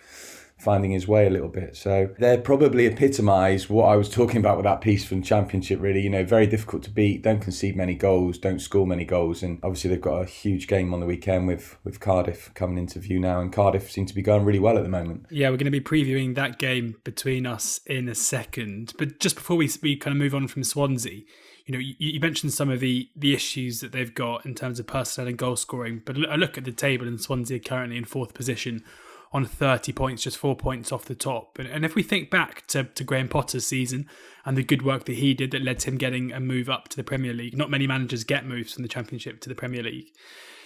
finding 0.62 0.92
his 0.92 1.08
way 1.08 1.26
a 1.26 1.30
little 1.30 1.50
bit. 1.50 1.76
So 1.76 2.10
they're 2.20 2.38
probably 2.38 2.86
epitomise 2.86 3.70
what 3.70 3.86
I 3.86 3.96
was 3.96 4.10
talking 4.10 4.38
about 4.38 4.58
with 4.58 4.66
that 4.66 4.82
piece 4.82 5.04
from 5.04 5.24
Championship, 5.24 5.82
really. 5.82 6.02
You 6.02 6.10
know, 6.10 6.24
very 6.24 6.46
difficult 6.46 6.84
to 6.84 6.92
beat, 6.92 7.24
don't 7.24 7.42
concede 7.42 7.76
many 7.76 7.96
goals, 7.96 8.38
don't 8.38 8.60
score 8.60 8.86
many 8.86 9.04
goals. 9.04 9.42
And 9.42 9.60
obviously 9.64 9.90
they've 9.90 10.00
got 10.00 10.22
a 10.22 10.26
huge 10.26 10.68
game 10.68 10.94
on 10.94 11.00
the 11.00 11.06
weekend 11.06 11.48
with, 11.48 11.78
with 11.84 12.00
Cardiff 12.00 12.54
coming 12.54 12.78
into 12.78 13.00
view 13.00 13.20
now. 13.20 13.42
And 13.42 13.52
Cardiff 13.52 13.92
seem 13.92 14.06
to 14.06 14.14
be 14.14 14.22
going 14.22 14.46
really 14.46 14.60
well 14.60 14.78
at 14.78 14.84
the 14.84 14.90
moment. 14.90 15.26
Yeah, 15.32 15.50
we're 15.50 15.58
going 15.58 15.72
to 15.72 15.72
be 15.72 15.82
previewing 15.82 16.36
that 16.36 16.60
game 16.60 16.98
between 17.04 17.48
us 17.48 17.80
in 17.88 18.08
a 18.08 18.16
second. 18.16 18.94
But 18.98 19.20
just 19.20 19.36
before 19.36 19.58
we, 19.58 19.70
we 19.82 19.96
kind 19.96 20.16
of 20.16 20.20
move 20.20 20.36
on 20.36 20.48
from 20.48 20.64
Swansea, 20.64 21.22
you 21.66 21.74
know, 21.74 21.80
you, 21.80 21.96
you, 21.98 22.20
mentioned 22.20 22.54
some 22.54 22.70
of 22.70 22.80
the 22.80 23.10
the 23.16 23.36
issues 23.36 23.82
that 23.82 23.92
they've 23.92 24.14
got 24.14 24.46
in 24.48 24.56
terms 24.56 24.80
of 24.80 24.88
personnel 24.88 25.28
and 25.28 25.38
goal 25.38 25.56
scoring, 25.56 26.02
but 26.04 26.18
I 26.28 26.36
look 26.36 26.58
at 26.58 26.66
the 26.66 26.72
table 26.72 27.08
and 27.08 27.22
Swansea 27.22 27.58
are 27.58 27.60
currently 27.60 27.98
in 27.98 28.04
fourth 28.04 28.34
position 28.34 28.84
on 29.34 29.46
30 29.46 29.94
points, 29.94 30.24
just 30.24 30.38
four 30.38 30.56
points 30.56 30.92
off 30.92 31.06
the 31.06 31.16
top. 31.16 31.58
And, 31.58 31.68
and 31.68 31.86
if 31.86 31.96
we 31.96 32.04
think 32.04 32.30
back 32.30 32.68
to, 32.68 32.84
to 32.84 33.04
Graham 33.04 33.30
Potter's 33.30 33.66
season 33.66 34.08
and 34.46 34.58
the 34.58 34.64
good 34.64 34.82
work 34.82 35.06
that 35.06 35.16
he 35.16 35.34
did 35.34 35.52
that 35.52 35.62
led 35.62 35.80
to 35.80 35.90
him 35.90 35.98
getting 35.98 36.32
a 36.34 36.40
move 36.40 36.70
up 36.70 36.90
to 36.90 36.98
the 36.98 37.04
Premier 37.04 37.34
League, 37.34 37.58
not 37.58 37.70
many 37.70 37.88
managers 37.88 38.24
get 38.24 38.46
moves 38.46 38.74
from 38.74 38.84
the 38.84 38.90
Championship 38.90 39.40
to 39.42 39.50
the 39.50 39.56
Premier 39.56 39.84
League. 39.84 40.08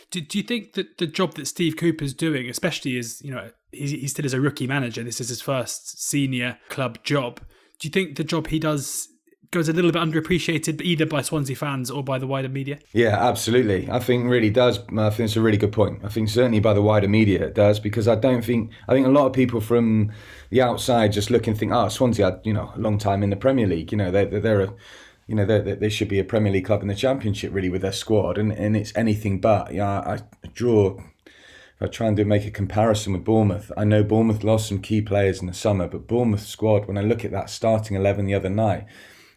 Do, 0.10 0.21
do 0.21 0.38
you 0.38 0.43
think 0.43 0.73
that 0.73 0.97
the 0.97 1.08
job 1.08 1.36
that 1.36 1.47
Steve 1.47 1.78
Cooper's 1.78 2.13
doing, 2.13 2.49
especially 2.49 2.97
as, 2.97 3.21
you 3.21 3.32
know, 3.32 3.51
he's, 3.71 3.91
he 3.91 4.08
still 4.08 4.25
is 4.25 4.34
a 4.34 4.41
rookie 4.41 4.67
manager, 4.67 5.04
this 5.04 5.21
is 5.21 5.30
his 5.30 5.41
first 5.41 6.01
senior 6.01 6.58
club 6.69 7.04
job. 7.04 7.41
Do 7.80 7.88
you 7.88 7.91
think 7.91 8.15
the 8.15 8.23
job 8.23 8.47
he 8.47 8.60
does 8.60 9.10
goes 9.52 9.70
a 9.70 9.74
little 9.74 9.92
bit 9.92 10.02
underappreciated 10.02 10.82
either 10.82 11.06
by 11.06 11.22
Swansea 11.22 11.56
fans 11.56 11.90
or 11.90 12.04
by 12.04 12.18
the 12.18 12.28
wider 12.28 12.50
media? 12.50 12.80
Yeah, 12.94 13.18
absolutely. 13.18 13.90
I 13.90 14.00
think 14.00 14.30
really 14.30 14.50
does. 14.50 14.80
I 14.98 15.10
think 15.10 15.28
it's 15.28 15.36
a 15.36 15.42
really 15.42 15.58
good 15.58 15.72
point. 15.72 16.04
I 16.04 16.10
think 16.10 16.30
certainly 16.30 16.60
by 16.60 16.74
the 16.74 16.82
wider 16.82 17.08
media 17.08 17.46
it 17.46 17.56
does 17.56 17.80
because 17.80 18.08
I 18.08 18.16
don't 18.16 18.44
think 18.44 18.72
I 18.88 18.94
think 18.94 19.08
a 19.08 19.12
lot 19.12 19.28
of 19.28 19.34
people 19.34 19.62
from 19.62 20.12
the 20.50 20.62
outside 20.62 21.12
just 21.12 21.30
look 21.30 21.48
and 21.48 21.58
think, 21.58 21.72
oh, 21.72 21.90
Swansea 21.90 22.26
had 22.26 22.42
you 22.44 22.54
know 22.54 22.72
a 22.76 22.80
long 22.80 22.98
time 22.98 23.24
in 23.24 23.30
the 23.30 23.36
Premier 23.36 23.68
League. 23.68 23.92
You 23.92 23.98
know 23.98 24.12
they 24.12 24.26
they're 24.26 24.62
a 24.62 24.74
you 25.28 25.36
know, 25.36 25.46
they, 25.46 25.60
they 25.60 25.90
should 25.90 26.08
be 26.08 26.20
a 26.20 26.24
Premier 26.24 26.52
League 26.52 26.66
club 26.66 26.82
in 26.82 26.88
the 26.88 26.96
Championship, 26.96 27.54
really, 27.54 27.70
with 27.70 27.82
their 27.82 27.92
squad, 27.92 28.38
and, 28.38 28.52
and 28.52 28.78
it's 28.78 28.96
anything 28.96 29.42
but. 29.42 29.74
Yeah, 29.74 30.00
I 30.00 30.20
draw. 30.54 30.98
If 31.28 31.82
I 31.82 31.88
try 31.88 32.08
and 32.08 32.16
do 32.16 32.24
make 32.24 32.46
a 32.46 32.52
comparison 32.52 33.14
with 33.14 33.26
Bournemouth, 33.26 33.72
I 33.76 33.84
know 33.84 34.04
Bournemouth 34.04 34.44
lost 34.44 34.70
some 34.70 34.80
key 34.80 35.02
players 35.02 35.42
in 35.42 35.48
the 35.48 35.54
summer, 35.54 35.88
but 35.88 36.08
Bournemouth 36.08 36.46
squad, 36.46 36.86
when 36.86 36.98
I 36.98 37.02
look 37.02 37.26
at 37.26 37.32
that 37.32 37.50
starting 37.50 37.98
eleven 37.98 38.26
the 38.26 38.36
other 38.36 38.50
night, 38.50 38.86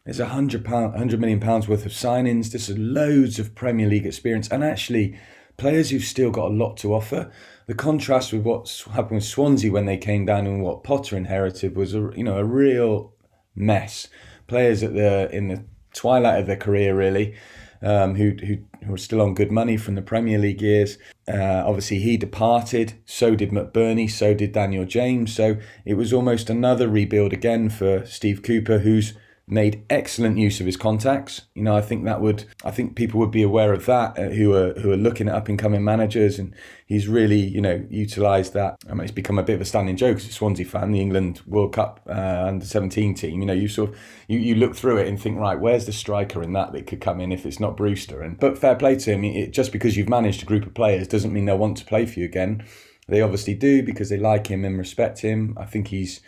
there's 0.09 0.21
a 0.21 0.27
hundred 0.29 0.64
pound, 0.64 0.97
hundred 0.97 1.21
million 1.21 1.38
pounds 1.38 1.68
worth 1.68 1.85
of 1.85 1.92
signings. 1.92 2.51
There's 2.51 2.71
loads 2.79 3.38
of 3.38 3.55
Premier 3.55 3.87
League 3.87 4.07
experience, 4.07 4.49
and 4.49 4.64
actually 4.64 5.21
players 5.59 5.90
who've 5.90 6.03
still 6.03 6.31
got 6.31 6.47
a 6.47 6.55
lot 6.55 6.79
to 6.79 6.94
offer. 6.94 7.31
The 7.66 7.75
contrast 7.75 8.33
with 8.33 8.40
what 8.40 8.87
happened 8.94 9.16
with 9.16 9.25
Swansea 9.25 9.71
when 9.71 9.85
they 9.85 9.99
came 9.99 10.25
down 10.25 10.47
and 10.47 10.62
what 10.62 10.83
Potter 10.83 11.14
inherited 11.14 11.77
was 11.77 11.92
a 11.92 12.11
you 12.16 12.25
know 12.25 12.38
a 12.38 12.44
real 12.44 13.12
mess. 13.55 14.09
Players 14.47 14.83
at 14.83 14.94
the 14.94 15.29
in 15.31 15.49
the 15.49 15.62
twilight 15.92 16.40
of 16.40 16.47
their 16.47 16.57
career, 16.57 16.97
really, 16.97 17.35
um, 17.83 18.14
who 18.14 18.31
who 18.31 18.57
who 18.87 18.94
are 18.94 18.97
still 18.97 19.21
on 19.21 19.35
good 19.35 19.53
money 19.53 19.77
from 19.77 19.94
the 19.94 20.01
Premier 20.01 20.38
League 20.38 20.62
years. 20.62 20.97
Uh, 21.31 21.62
obviously, 21.66 21.99
he 21.99 22.16
departed. 22.16 22.94
So 23.05 23.35
did 23.35 23.51
McBurnie. 23.51 24.11
So 24.11 24.33
did 24.33 24.53
Daniel 24.53 24.87
James. 24.87 25.35
So 25.35 25.59
it 25.85 25.99
was 25.99 26.14
almost 26.14 26.49
another 26.49 26.88
rebuild 26.88 27.35
again 27.35 27.68
for 27.68 28.07
Steve 28.07 28.42
Cooper, 28.42 28.79
who's 28.79 29.12
made 29.50 29.82
excellent 29.88 30.38
use 30.38 30.61
of 30.61 30.66
his 30.66 30.76
contacts. 30.76 31.42
You 31.54 31.62
know, 31.62 31.76
I 31.76 31.80
think 31.80 32.04
that 32.04 32.20
would, 32.20 32.44
I 32.64 32.70
think 32.70 32.96
people 32.96 33.18
would 33.20 33.30
be 33.30 33.42
aware 33.42 33.72
of 33.72 33.87
that 33.87 34.18
uh, 34.18 34.28
who 34.28 34.52
are 34.54 34.74
who 34.74 34.92
are 34.92 34.96
looking 34.96 35.28
at 35.28 35.34
up 35.34 35.48
and 35.48 35.58
coming 35.58 35.82
managers, 35.82 36.38
and 36.38 36.54
he's 36.87 37.08
really, 37.08 37.40
you 37.40 37.61
know, 37.61 37.84
utilised 37.90 38.52
that. 38.52 38.76
I 38.88 38.94
mean, 38.94 39.02
it's 39.02 39.11
become 39.11 39.38
a 39.38 39.42
bit 39.42 39.54
of 39.54 39.61
a 39.61 39.64
standing 39.64 39.96
joke 39.96 40.18
as 40.18 40.26
a 40.26 40.32
Swansea 40.32 40.66
fan, 40.66 40.92
the 40.92 41.00
England 41.00 41.40
World 41.46 41.72
Cup 41.72 42.00
uh, 42.08 42.44
under 42.46 42.66
seventeen 42.66 43.14
team. 43.14 43.40
You 43.40 43.46
know, 43.46 43.52
you 43.52 43.68
sort 43.68 43.90
of 43.90 43.98
you, 44.28 44.38
you 44.38 44.54
look 44.54 44.76
through 44.76 44.98
it 44.98 45.08
and 45.08 45.20
think, 45.20 45.38
right, 45.38 45.58
where's 45.58 45.87
the 45.87 45.92
striker 45.92 46.42
in 46.42 46.52
that 46.52 46.72
that 46.72 46.87
could 46.87 47.00
come 47.00 47.20
in 47.20 47.32
if 47.32 47.46
it's 47.46 47.61
not 47.61 47.76
Brewster? 47.76 48.22
And 48.22 48.38
but 48.38 48.58
fair 48.58 48.74
play 48.74 48.96
to 48.96 49.12
him. 49.12 49.24
It, 49.24 49.52
just 49.52 49.72
because 49.72 49.96
you've 49.96 50.08
managed 50.08 50.42
a 50.42 50.46
group 50.46 50.66
of 50.66 50.74
players 50.74 51.08
doesn't 51.08 51.32
mean 51.32 51.46
they'll 51.46 51.58
want 51.58 51.78
to 51.78 51.84
play 51.84 52.06
for 52.06 52.20
you 52.20 52.26
again. 52.26 52.64
They 53.08 53.22
obviously 53.22 53.54
do 53.54 53.82
because 53.82 54.11
they 54.11 54.18
like 54.18 54.48
him 54.48 54.66
and 54.66 54.76
respect 54.76 55.20
him. 55.20 55.56
I 55.56 55.64
think 55.64 55.88
he's 55.88 56.20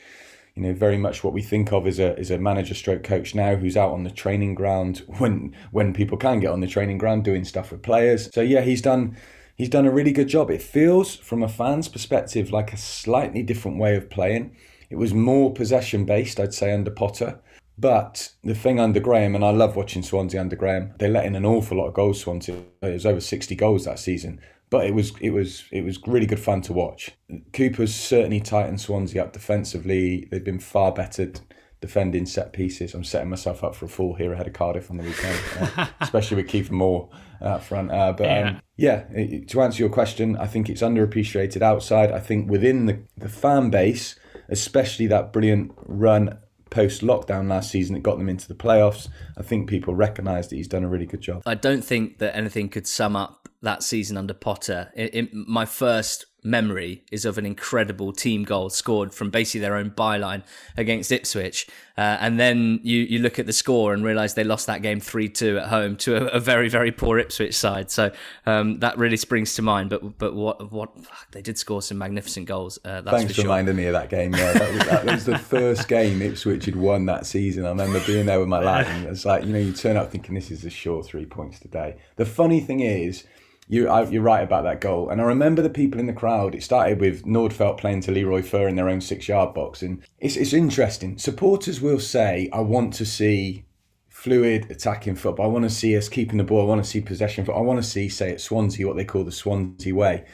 you 0.60 0.66
know, 0.66 0.74
very 0.74 0.98
much 0.98 1.24
what 1.24 1.32
we 1.32 1.40
think 1.40 1.72
of 1.72 1.86
as 1.86 1.98
a 1.98 2.18
as 2.18 2.30
a 2.30 2.36
manager 2.36 2.74
stroke 2.74 3.02
coach 3.02 3.34
now 3.34 3.56
who's 3.56 3.78
out 3.78 3.92
on 3.92 4.04
the 4.04 4.10
training 4.10 4.54
ground 4.54 4.98
when 5.18 5.56
when 5.70 5.94
people 5.94 6.18
can 6.18 6.38
get 6.38 6.50
on 6.50 6.60
the 6.60 6.66
training 6.66 6.98
ground 6.98 7.24
doing 7.24 7.44
stuff 7.44 7.72
with 7.72 7.82
players. 7.82 8.28
So 8.34 8.42
yeah, 8.42 8.60
he's 8.60 8.82
done 8.82 9.16
he's 9.56 9.70
done 9.70 9.86
a 9.86 9.90
really 9.90 10.12
good 10.12 10.28
job. 10.28 10.50
It 10.50 10.60
feels 10.60 11.16
from 11.16 11.42
a 11.42 11.48
fan's 11.48 11.88
perspective 11.88 12.52
like 12.52 12.74
a 12.74 12.76
slightly 12.76 13.42
different 13.42 13.78
way 13.78 13.96
of 13.96 14.10
playing. 14.10 14.54
It 14.90 14.96
was 14.96 15.14
more 15.14 15.50
possession 15.50 16.04
based, 16.04 16.38
I'd 16.38 16.52
say, 16.52 16.74
under 16.74 16.90
Potter. 16.90 17.40
But 17.78 18.32
the 18.44 18.54
thing 18.54 18.78
under 18.78 19.00
Graham, 19.00 19.34
and 19.34 19.42
I 19.42 19.52
love 19.52 19.76
watching 19.76 20.02
Swansea 20.02 20.38
under 20.38 20.56
Graham, 20.56 20.92
they 20.98 21.08
let 21.08 21.24
in 21.24 21.36
an 21.36 21.46
awful 21.46 21.78
lot 21.78 21.86
of 21.86 21.94
goals. 21.94 22.20
Swansea, 22.20 22.56
it 22.82 22.92
was 22.92 23.06
over 23.06 23.20
sixty 23.20 23.54
goals 23.54 23.86
that 23.86 23.98
season 23.98 24.40
but 24.70 24.86
it 24.86 24.94
was 24.94 25.12
it 25.20 25.30
was 25.30 25.64
it 25.72 25.84
was 25.84 25.98
really 26.06 26.26
good 26.26 26.40
fun 26.40 26.62
to 26.62 26.72
watch. 26.72 27.10
Cooper's 27.52 27.94
certainly 27.94 28.40
tightened 28.40 28.80
Swansea 28.80 29.22
up 29.22 29.32
defensively. 29.32 30.28
They've 30.30 30.42
been 30.42 30.60
far 30.60 30.92
better 30.92 31.32
defending 31.80 32.26
set 32.26 32.52
pieces. 32.52 32.94
I'm 32.94 33.04
setting 33.04 33.30
myself 33.30 33.64
up 33.64 33.74
for 33.74 33.86
a 33.86 33.88
fall 33.88 34.14
here 34.14 34.32
ahead 34.32 34.46
of 34.46 34.52
Cardiff 34.52 34.90
on 34.90 34.98
the 34.98 35.02
weekend, 35.02 35.38
uh, 35.58 35.86
especially 36.00 36.36
with 36.36 36.46
Kiefer 36.46 36.70
Moore 36.70 37.08
up 37.40 37.62
front. 37.62 37.90
Uh, 37.90 38.12
but 38.12 38.26
yeah, 38.26 38.48
um, 38.48 38.60
yeah 38.76 39.04
it, 39.12 39.48
to 39.48 39.62
answer 39.62 39.82
your 39.82 39.90
question, 39.90 40.36
I 40.36 40.46
think 40.46 40.68
it's 40.68 40.82
underappreciated 40.82 41.62
outside. 41.62 42.12
I 42.12 42.20
think 42.20 42.50
within 42.50 42.86
the, 42.86 43.02
the 43.16 43.28
fan 43.28 43.70
base, 43.70 44.14
especially 44.48 45.06
that 45.08 45.32
brilliant 45.32 45.72
run 45.86 46.38
post 46.68 47.02
lockdown 47.02 47.48
last 47.48 47.70
season 47.70 47.94
that 47.94 48.02
got 48.02 48.18
them 48.18 48.28
into 48.28 48.46
the 48.46 48.54
playoffs, 48.54 49.08
I 49.36 49.42
think 49.42 49.68
people 49.68 49.94
recognise 49.94 50.48
that 50.48 50.56
he's 50.56 50.68
done 50.68 50.84
a 50.84 50.88
really 50.88 51.06
good 51.06 51.20
job. 51.20 51.42
I 51.46 51.54
don't 51.54 51.82
think 51.82 52.18
that 52.18 52.36
anything 52.36 52.68
could 52.68 52.86
sum 52.86 53.16
up 53.16 53.39
that 53.62 53.82
season 53.82 54.16
under 54.16 54.34
Potter. 54.34 54.90
It, 54.94 55.14
it, 55.14 55.34
my 55.34 55.66
first 55.66 56.26
memory 56.42 57.04
is 57.10 57.24
of 57.24 57.38
an 57.38 57.44
incredible 57.46 58.12
team 58.12 58.44
goal 58.44 58.70
scored 58.70 59.12
from 59.12 59.30
basically 59.30 59.60
their 59.60 59.76
own 59.76 59.90
byline 59.90 60.42
against 60.76 61.12
Ipswich. 61.12 61.66
Uh, 61.98 62.16
and 62.20 62.40
then 62.40 62.80
you, 62.82 63.00
you 63.00 63.18
look 63.18 63.38
at 63.38 63.44
the 63.46 63.52
score 63.52 63.92
and 63.92 64.02
realise 64.02 64.32
they 64.32 64.44
lost 64.44 64.66
that 64.66 64.80
game 64.80 65.00
3 65.00 65.28
2 65.28 65.58
at 65.58 65.68
home 65.68 65.96
to 65.96 66.16
a, 66.16 66.36
a, 66.36 66.40
very, 66.40 66.68
very 66.68 66.90
poor 66.90 67.18
Ipswich 67.18 67.54
side. 67.54 67.90
So 67.90 68.10
um, 68.46 68.78
that 68.78 68.96
really 68.96 69.18
springs 69.18 69.54
to 69.54 69.62
mind. 69.62 69.90
But 69.90 70.16
but 70.18 70.34
what 70.34 70.72
what 70.72 70.90
they 71.32 71.42
did 71.42 71.58
score 71.58 71.82
some 71.82 71.98
magnificent 71.98 72.46
goals. 72.46 72.78
Uh, 72.84 73.02
Thanks 73.02 73.34
for, 73.34 73.42
for 73.42 73.48
reminding 73.48 73.76
me 73.76 73.86
of 73.86 73.92
that 73.92 74.08
game. 74.08 74.34
Yeah, 74.34 74.52
that 74.52 74.72
was, 74.72 74.86
that 74.86 75.04
was 75.04 75.24
the 75.26 75.38
first 75.56 75.88
game 75.88 76.22
Ipswich 76.22 76.64
had 76.64 76.76
won 76.76 77.06
that 77.06 77.26
season. 77.26 77.66
I 77.66 77.68
remember 77.68 78.00
being 78.06 78.26
there 78.26 78.40
with 78.40 78.48
my 78.48 78.60
lad. 78.60 78.86
And 78.86 79.06
it's 79.06 79.26
like, 79.26 79.44
you 79.44 79.52
know, 79.52 79.58
you 79.58 79.72
turn 79.72 79.98
up 79.98 80.10
thinking 80.10 80.34
this 80.34 80.50
is 80.50 80.64
a 80.64 80.70
sure 80.70 81.02
three 81.02 81.26
points 81.26 81.60
today. 81.60 81.96
The 82.16 82.24
funny 82.24 82.60
thing 82.60 82.80
is, 82.80 83.24
you, 83.70 83.88
I, 83.88 84.02
you're 84.08 84.20
right 84.20 84.42
about 84.42 84.64
that 84.64 84.80
goal. 84.80 85.10
And 85.10 85.20
I 85.20 85.24
remember 85.24 85.62
the 85.62 85.70
people 85.70 86.00
in 86.00 86.08
the 86.08 86.12
crowd. 86.12 86.56
It 86.56 86.62
started 86.64 87.00
with 87.00 87.24
Nordfeldt 87.24 87.78
playing 87.78 88.00
to 88.00 88.10
Leroy 88.10 88.42
Fer 88.42 88.66
in 88.66 88.74
their 88.74 88.88
own 88.88 89.00
six 89.00 89.28
yard 89.28 89.54
box. 89.54 89.80
And 89.80 90.02
it's, 90.18 90.36
it's 90.36 90.52
interesting. 90.52 91.18
Supporters 91.18 91.80
will 91.80 92.00
say, 92.00 92.50
I 92.52 92.60
want 92.60 92.94
to 92.94 93.06
see 93.06 93.64
fluid 94.08 94.68
attacking 94.72 95.14
football. 95.14 95.46
I 95.46 95.48
want 95.50 95.66
to 95.66 95.70
see 95.70 95.96
us 95.96 96.08
keeping 96.08 96.36
the 96.36 96.42
ball. 96.42 96.62
I 96.62 96.64
want 96.64 96.82
to 96.82 96.90
see 96.90 97.00
possession. 97.00 97.48
I 97.48 97.60
want 97.60 97.80
to 97.80 97.88
see, 97.88 98.08
say, 98.08 98.32
at 98.32 98.40
Swansea, 98.40 98.88
what 98.88 98.96
they 98.96 99.04
call 99.04 99.22
the 99.22 99.30
Swansea 99.30 99.94
way. 99.94 100.24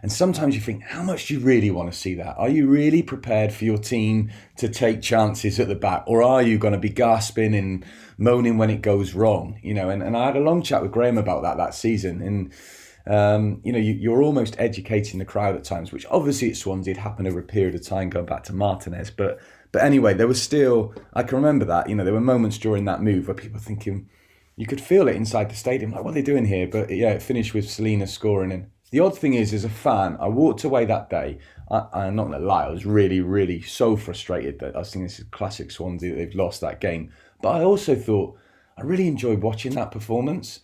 And 0.00 0.10
sometimes 0.10 0.54
you 0.54 0.60
think, 0.62 0.82
how 0.84 1.02
much 1.02 1.26
do 1.26 1.34
you 1.34 1.40
really 1.40 1.70
want 1.70 1.92
to 1.92 1.98
see 1.98 2.14
that? 2.14 2.36
Are 2.38 2.48
you 2.48 2.68
really 2.68 3.02
prepared 3.02 3.52
for 3.52 3.66
your 3.66 3.78
team 3.78 4.30
to 4.56 4.66
take 4.66 5.02
chances 5.02 5.60
at 5.60 5.68
the 5.68 5.74
back? 5.74 6.04
Or 6.06 6.22
are 6.22 6.40
you 6.40 6.56
going 6.56 6.72
to 6.72 6.78
be 6.78 6.88
gasping 6.88 7.54
and 7.54 7.84
moaning 8.16 8.56
when 8.56 8.70
it 8.70 8.80
goes 8.80 9.12
wrong? 9.12 9.60
You 9.62 9.74
know, 9.74 9.90
and, 9.90 10.02
and 10.02 10.16
I 10.16 10.26
had 10.26 10.36
a 10.36 10.40
long 10.40 10.62
chat 10.62 10.80
with 10.80 10.92
Graham 10.92 11.18
about 11.18 11.42
that 11.42 11.58
that 11.58 11.74
season. 11.74 12.22
And, 12.22 12.50
um, 13.08 13.60
you 13.64 13.72
know, 13.72 13.78
you, 13.78 14.12
are 14.12 14.22
almost 14.22 14.54
educating 14.58 15.18
the 15.18 15.24
crowd 15.24 15.56
at 15.56 15.64
times, 15.64 15.92
which 15.92 16.06
obviously 16.10 16.50
at 16.50 16.56
Swansea 16.56 16.94
had 16.94 17.02
happened 17.02 17.26
over 17.26 17.40
a 17.40 17.42
period 17.42 17.74
of 17.74 17.82
time 17.82 18.10
going 18.10 18.26
back 18.26 18.44
to 18.44 18.52
Martinez. 18.52 19.10
But 19.10 19.40
but 19.72 19.82
anyway, 19.82 20.14
there 20.14 20.26
was 20.26 20.40
still, 20.40 20.94
I 21.12 21.22
can 21.22 21.36
remember 21.36 21.64
that, 21.66 21.88
you 21.88 21.94
know, 21.94 22.04
there 22.04 22.14
were 22.14 22.20
moments 22.20 22.56
during 22.56 22.86
that 22.86 23.02
move 23.02 23.28
where 23.28 23.34
people 23.34 23.60
thinking, 23.60 24.08
you 24.56 24.66
could 24.66 24.80
feel 24.80 25.08
it 25.08 25.16
inside 25.16 25.50
the 25.50 25.56
stadium, 25.56 25.92
like, 25.92 26.02
what 26.02 26.10
are 26.10 26.14
they 26.14 26.22
doing 26.22 26.46
here? 26.46 26.66
But 26.66 26.90
yeah, 26.90 27.10
it 27.10 27.22
finished 27.22 27.52
with 27.52 27.70
Celina 27.70 28.06
scoring 28.06 28.50
and 28.50 28.70
the 28.90 29.00
odd 29.00 29.18
thing 29.18 29.34
is, 29.34 29.52
as 29.52 29.64
a 29.64 29.68
fan, 29.68 30.16
I 30.18 30.28
walked 30.28 30.64
away 30.64 30.86
that 30.86 31.10
day. 31.10 31.38
I, 31.70 32.06
am 32.06 32.16
not 32.16 32.28
going 32.28 32.40
to 32.40 32.46
lie, 32.46 32.64
I 32.64 32.70
was 32.70 32.86
really, 32.86 33.20
really 33.20 33.60
so 33.60 33.96
frustrated 33.96 34.58
that 34.60 34.74
I 34.74 34.78
was 34.78 34.88
thinking 34.88 35.02
this 35.02 35.18
is 35.18 35.26
classic 35.26 35.70
Swansea 35.70 36.10
that 36.10 36.16
they've 36.16 36.34
lost 36.34 36.62
that 36.62 36.80
game. 36.80 37.12
But 37.42 37.56
I 37.56 37.64
also 37.64 37.94
thought 37.94 38.38
I 38.78 38.82
really 38.82 39.06
enjoyed 39.06 39.42
watching 39.42 39.74
that 39.74 39.90
performance, 39.90 40.60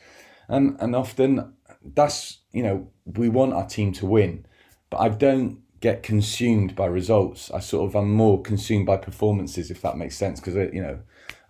and 0.48 0.76
and 0.80 0.96
often 0.96 1.52
that's 1.94 2.38
you 2.52 2.62
know 2.62 2.88
we 3.04 3.28
want 3.28 3.52
our 3.52 3.66
team 3.66 3.92
to 3.94 4.06
win, 4.06 4.46
but 4.90 4.98
I 4.98 5.08
don't 5.08 5.60
get 5.80 6.02
consumed 6.02 6.74
by 6.74 6.86
results. 6.86 7.50
I 7.50 7.60
sort 7.60 7.88
of 7.88 7.94
I'm 7.94 8.12
more 8.12 8.40
consumed 8.40 8.86
by 8.86 8.96
performances, 8.96 9.70
if 9.70 9.82
that 9.82 9.96
makes 9.96 10.16
sense, 10.16 10.40
because 10.40 10.54
you 10.72 10.82
know 10.82 11.00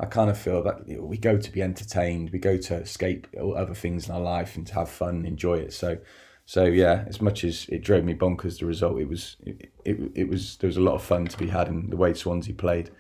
I 0.01 0.07
kind 0.07 0.31
of 0.31 0.39
feel 0.39 0.63
that 0.65 0.89
you 0.89 0.97
know, 0.97 1.05
we 1.05 1.19
go 1.19 1.37
to 1.37 1.53
be 1.53 1.63
entertained, 1.63 2.31
we 2.31 2.39
go 2.39 2.57
to 2.57 2.75
escape 2.77 3.29
other 3.57 3.75
things 3.75 4.09
in 4.09 4.15
our 4.15 4.21
life 4.21 4.57
and 4.57 4.67
to 4.67 4.75
have 4.75 4.89
fun 4.89 5.17
and 5.17 5.27
enjoy 5.27 5.55
it. 5.59 5.73
So 5.73 5.99
so 6.47 6.65
yeah, 6.65 7.05
as 7.07 7.23
much 7.23 7.45
as 7.45 7.67
it 7.69 7.83
drove 7.83 8.05
me 8.05 8.15
bonkers, 8.15 8.59
the 8.59 8.67
result 8.67 9.01
it 9.01 9.09
was 9.09 9.37
it, 9.47 9.73
it, 9.85 9.99
it 10.15 10.29
was 10.29 10.57
there 10.57 10.69
was 10.69 10.77
a 10.77 10.83
lot 10.83 10.95
of 10.95 11.03
fun 11.03 11.27
to 11.27 11.39
be 11.39 11.49
had 11.49 11.69
in 11.69 11.91
the 11.91 11.97
way 11.97 12.13
Swansea 12.13 12.55
played. 12.55 12.91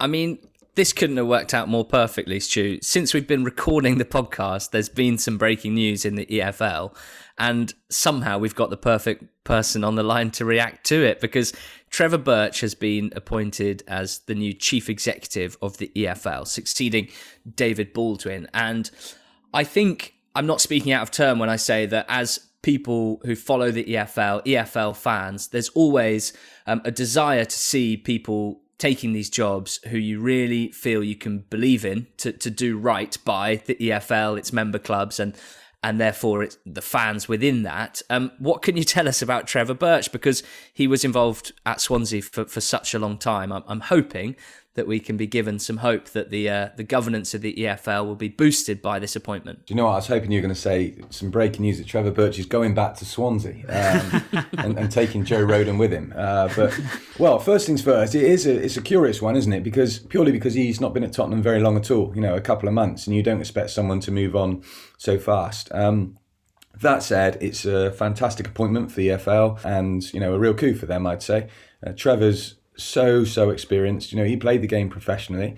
I 0.00 0.06
mean, 0.06 0.38
this 0.78 0.92
couldn't 0.92 1.16
have 1.16 1.26
worked 1.26 1.54
out 1.54 1.68
more 1.68 1.84
perfectly, 1.84 2.38
Stu. 2.38 2.78
Since 2.82 3.12
we've 3.12 3.26
been 3.26 3.42
recording 3.42 3.98
the 3.98 4.04
podcast, 4.04 4.70
there's 4.70 4.88
been 4.88 5.18
some 5.18 5.36
breaking 5.36 5.74
news 5.74 6.04
in 6.04 6.14
the 6.14 6.24
EFL, 6.26 6.94
and 7.36 7.74
somehow 7.90 8.38
we've 8.38 8.54
got 8.54 8.70
the 8.70 8.76
perfect 8.76 9.24
person 9.42 9.82
on 9.82 9.96
the 9.96 10.04
line 10.04 10.30
to 10.30 10.44
react 10.44 10.86
to 10.86 11.02
it 11.02 11.20
because 11.20 11.52
Trevor 11.90 12.18
Birch 12.18 12.60
has 12.60 12.76
been 12.76 13.12
appointed 13.16 13.82
as 13.88 14.20
the 14.20 14.36
new 14.36 14.52
chief 14.52 14.88
executive 14.88 15.58
of 15.60 15.78
the 15.78 15.90
EFL, 15.96 16.46
succeeding 16.46 17.08
David 17.56 17.92
Baldwin. 17.92 18.46
And 18.54 18.88
I 19.52 19.64
think 19.64 20.14
I'm 20.36 20.46
not 20.46 20.60
speaking 20.60 20.92
out 20.92 21.02
of 21.02 21.10
turn 21.10 21.40
when 21.40 21.50
I 21.50 21.56
say 21.56 21.86
that 21.86 22.06
as 22.08 22.38
people 22.62 23.20
who 23.24 23.34
follow 23.34 23.72
the 23.72 23.82
EFL, 23.82 24.44
EFL 24.44 24.94
fans, 24.94 25.48
there's 25.48 25.70
always 25.70 26.32
um, 26.68 26.82
a 26.84 26.92
desire 26.92 27.44
to 27.44 27.58
see 27.58 27.96
people 27.96 28.60
taking 28.78 29.12
these 29.12 29.28
jobs 29.28 29.80
who 29.88 29.98
you 29.98 30.20
really 30.20 30.70
feel 30.70 31.02
you 31.02 31.16
can 31.16 31.40
believe 31.50 31.84
in 31.84 32.06
to, 32.16 32.32
to 32.32 32.50
do 32.50 32.78
right 32.78 33.16
by 33.24 33.56
the 33.66 33.74
EFL, 33.74 34.38
its 34.38 34.52
member 34.52 34.78
clubs, 34.78 35.20
and 35.20 35.34
and 35.82 36.00
therefore 36.00 36.42
it's 36.42 36.58
the 36.66 36.82
fans 36.82 37.28
within 37.28 37.62
that. 37.62 38.02
Um, 38.10 38.32
what 38.38 38.62
can 38.62 38.76
you 38.76 38.82
tell 38.82 39.06
us 39.06 39.22
about 39.22 39.46
Trevor 39.46 39.74
Birch? 39.74 40.10
Because 40.10 40.42
he 40.74 40.88
was 40.88 41.04
involved 41.04 41.52
at 41.64 41.80
Swansea 41.80 42.20
for, 42.20 42.46
for 42.46 42.60
such 42.60 42.94
a 42.94 42.98
long 42.98 43.16
time. 43.16 43.52
I'm, 43.52 43.62
I'm 43.68 43.80
hoping 43.80 44.34
that 44.78 44.86
we 44.86 45.00
can 45.00 45.16
be 45.16 45.26
given 45.26 45.58
some 45.58 45.78
hope 45.78 46.10
that 46.10 46.30
the 46.30 46.48
uh, 46.48 46.68
the 46.76 46.84
governance 46.84 47.34
of 47.34 47.42
the 47.42 47.52
EFL 47.54 48.06
will 48.06 48.14
be 48.14 48.28
boosted 48.28 48.80
by 48.80 49.00
this 49.00 49.16
appointment. 49.16 49.66
Do 49.66 49.74
you 49.74 49.76
know 49.76 49.86
what 49.86 49.92
I 49.92 49.96
was 49.96 50.06
hoping 50.06 50.30
you 50.30 50.38
were 50.38 50.42
going 50.42 50.54
to 50.54 50.60
say? 50.60 50.94
Some 51.10 51.30
breaking 51.30 51.62
news 51.62 51.78
that 51.78 51.88
Trevor 51.88 52.12
Birch 52.12 52.38
is 52.38 52.46
going 52.46 52.74
back 52.74 52.94
to 52.96 53.04
Swansea 53.04 53.64
um, 53.68 54.46
and, 54.58 54.78
and, 54.78 54.90
taking 54.90 55.24
Joe 55.24 55.44
Rodon 55.44 55.78
with 55.78 55.92
him. 55.92 56.14
Uh, 56.16 56.48
but 56.54 56.78
well, 57.18 57.40
first 57.40 57.66
things 57.66 57.82
first, 57.82 58.14
it 58.14 58.22
is 58.22 58.46
a 58.46 58.54
it's 58.54 58.76
a 58.76 58.82
curious 58.82 59.20
one, 59.20 59.34
isn't 59.34 59.52
it? 59.52 59.64
Because 59.64 59.98
purely 59.98 60.30
because 60.30 60.54
he's 60.54 60.80
not 60.80 60.94
been 60.94 61.02
at 61.02 61.12
Tottenham 61.12 61.42
very 61.42 61.60
long 61.60 61.76
at 61.76 61.90
all. 61.90 62.12
You 62.14 62.20
know, 62.20 62.36
a 62.36 62.40
couple 62.40 62.68
of 62.68 62.74
months, 62.74 63.06
and 63.08 63.16
you 63.16 63.22
don't 63.22 63.40
expect 63.40 63.70
someone 63.70 63.98
to 64.00 64.12
move 64.12 64.36
on 64.36 64.62
so 64.96 65.18
fast. 65.18 65.68
Um, 65.72 66.16
that 66.80 67.02
said, 67.02 67.36
it's 67.40 67.64
a 67.64 67.90
fantastic 67.90 68.46
appointment 68.46 68.92
for 68.92 68.98
the 68.98 69.08
EFL, 69.08 69.64
and 69.64 70.12
you 70.14 70.20
know 70.20 70.34
a 70.34 70.38
real 70.38 70.54
coup 70.54 70.74
for 70.74 70.86
them, 70.86 71.04
I'd 71.04 71.22
say. 71.22 71.48
Uh, 71.84 71.92
Trevor's 71.92 72.57
so 72.78 73.24
so 73.24 73.50
experienced. 73.50 74.12
You 74.12 74.18
know, 74.18 74.24
he 74.24 74.36
played 74.36 74.62
the 74.62 74.66
game 74.66 74.88
professionally. 74.88 75.56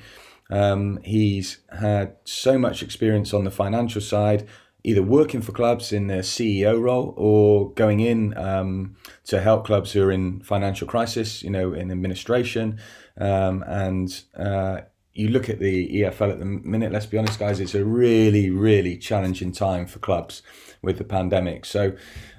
Um, 0.51 0.99
he's 1.05 1.59
had 1.79 2.17
so 2.25 2.59
much 2.59 2.83
experience 2.83 3.33
on 3.33 3.45
the 3.45 3.51
financial 3.53 4.01
side, 4.01 4.49
either 4.83 5.03
working 5.03 5.43
for 5.43 5.53
clubs 5.53 5.93
in 5.93 6.09
their 6.09 6.23
CEO 6.23 6.81
role 6.81 7.15
or 7.17 7.73
going 7.75 8.01
in 8.01 8.37
um, 8.37 8.97
to 9.27 9.41
help 9.41 9.65
clubs 9.65 9.93
who 9.93 10.03
are 10.03 10.11
in 10.11 10.41
financial 10.41 10.89
crisis. 10.89 11.43
You 11.43 11.51
know, 11.51 11.73
in 11.73 11.93
administration, 11.93 12.81
um, 13.19 13.63
and 13.67 14.23
uh, 14.37 14.81
you 15.13 15.29
look 15.29 15.49
at 15.49 15.59
the 15.59 16.03
EFL 16.03 16.33
at 16.33 16.39
the 16.39 16.45
minute. 16.45 16.93
Let's 16.93 17.07
be 17.07 17.19
honest, 17.19 17.39
guys, 17.39 17.61
it's 17.61 17.75
a 17.75 17.85
really 17.85 18.51
really 18.51 18.97
challenging 18.97 19.53
time 19.53 19.87
for 19.87 19.99
clubs 19.99 20.43
with 20.83 20.99
the 20.99 21.05
pandemic. 21.05 21.65
So 21.65 21.95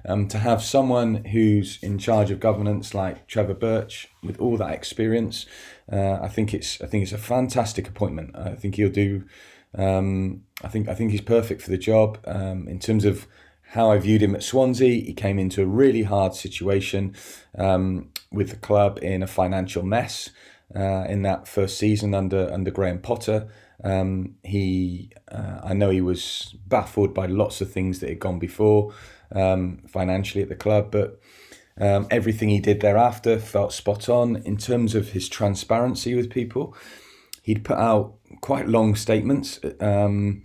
um, 0.06 0.28
to 0.30 0.40
have 0.40 0.64
someone 0.64 1.26
who's 1.26 1.82
in 1.84 1.98
charge 1.98 2.32
of 2.32 2.40
governance 2.40 2.94
like 2.94 3.28
Trevor 3.28 3.54
Birch 3.54 4.08
with 4.24 4.40
all 4.40 4.58
that 4.58 4.74
experience, 4.74 5.46
uh, 5.92 6.20
I 6.22 6.28
think 6.28 6.54
it's 6.54 6.82
I 6.82 6.88
think 6.88 7.04
it's 7.04 7.12
a 7.12 7.18
fantastic 7.18 7.88
appointment. 7.88 8.36
I 8.36 8.56
think 8.56 8.76
he'll 8.76 8.90
do. 8.90 9.26
Um, 9.78 10.44
I 10.64 10.68
think 10.68 10.88
I 10.88 10.96
think 10.96 11.12
he's 11.12 11.22
perfect 11.22 11.62
for 11.62 11.72
the 11.72 11.78
job 11.78 12.20
um, 12.26 12.68
in 12.68 12.80
terms 12.80 13.06
of 13.06 13.28
how 13.72 13.90
I 13.92 13.98
viewed 14.00 14.22
him 14.22 14.36
at 14.36 14.44
Swansea. 14.44 15.02
He 15.02 15.14
came 15.14 15.40
into 15.40 15.62
a 15.62 15.66
really 15.66 16.04
hard 16.04 16.36
situation 16.36 17.16
um, 17.58 18.10
with 18.32 18.50
the 18.50 18.58
club 18.58 19.00
in 19.02 19.24
a 19.24 19.28
financial 19.28 19.84
mess 19.84 20.30
uh, 20.76 21.06
in 21.08 21.22
that 21.24 21.48
first 21.48 21.78
season 21.78 22.14
under 22.14 22.52
under 22.52 22.72
Graham 22.72 23.00
Potter. 23.00 23.48
Um, 23.84 24.36
he, 24.44 25.12
uh, 25.32 25.60
I 25.64 25.74
know 25.74 25.90
he 25.90 26.02
was 26.02 26.56
baffled 26.68 27.14
by 27.14 27.26
lots 27.26 27.62
of 27.62 27.72
things 27.72 28.00
that 28.00 28.10
had 28.10 28.20
gone 28.20 28.38
before 28.38 28.94
um, 29.32 29.82
financially 29.88 30.44
at 30.44 30.50
the 30.50 30.56
club, 30.56 30.92
but 30.92 31.20
um, 31.80 32.08
everything 32.12 32.50
he 32.50 32.60
did 32.60 32.82
thereafter 32.82 33.40
felt 33.40 33.74
spot 33.74 34.08
on 34.08 34.38
in 34.38 34.58
terms 34.58 34.94
of 34.94 35.10
his 35.10 35.28
transparency 35.28 36.14
with 36.14 36.30
people. 36.30 36.76
He'd 37.42 37.64
put 37.64 37.78
out 37.78 38.16
quite 38.42 38.68
long 38.68 38.96
statements 38.96 39.60
um, 39.80 40.44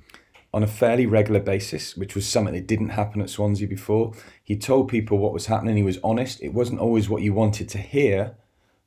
on 0.55 0.63
a 0.63 0.67
fairly 0.67 1.05
regular 1.05 1.41
basis, 1.41 1.95
which 1.95 2.15
was 2.15 2.27
something 2.27 2.55
that 2.55 2.67
didn't 2.67 2.91
happen 2.91 3.21
at 3.21 3.29
Swansea 3.29 3.69
before. 3.69 4.15
He 4.43 4.57
told 4.57 4.89
people 4.89 5.19
what 5.19 5.35
was 5.35 5.47
happening. 5.47 5.77
He 5.77 5.83
was 5.83 5.99
honest. 6.03 6.43
It 6.43 6.55
wasn't 6.55 6.81
always 6.81 7.11
what 7.11 7.21
you 7.21 7.35
wanted 7.35 7.69
to 7.71 7.79
hear, 7.79 8.35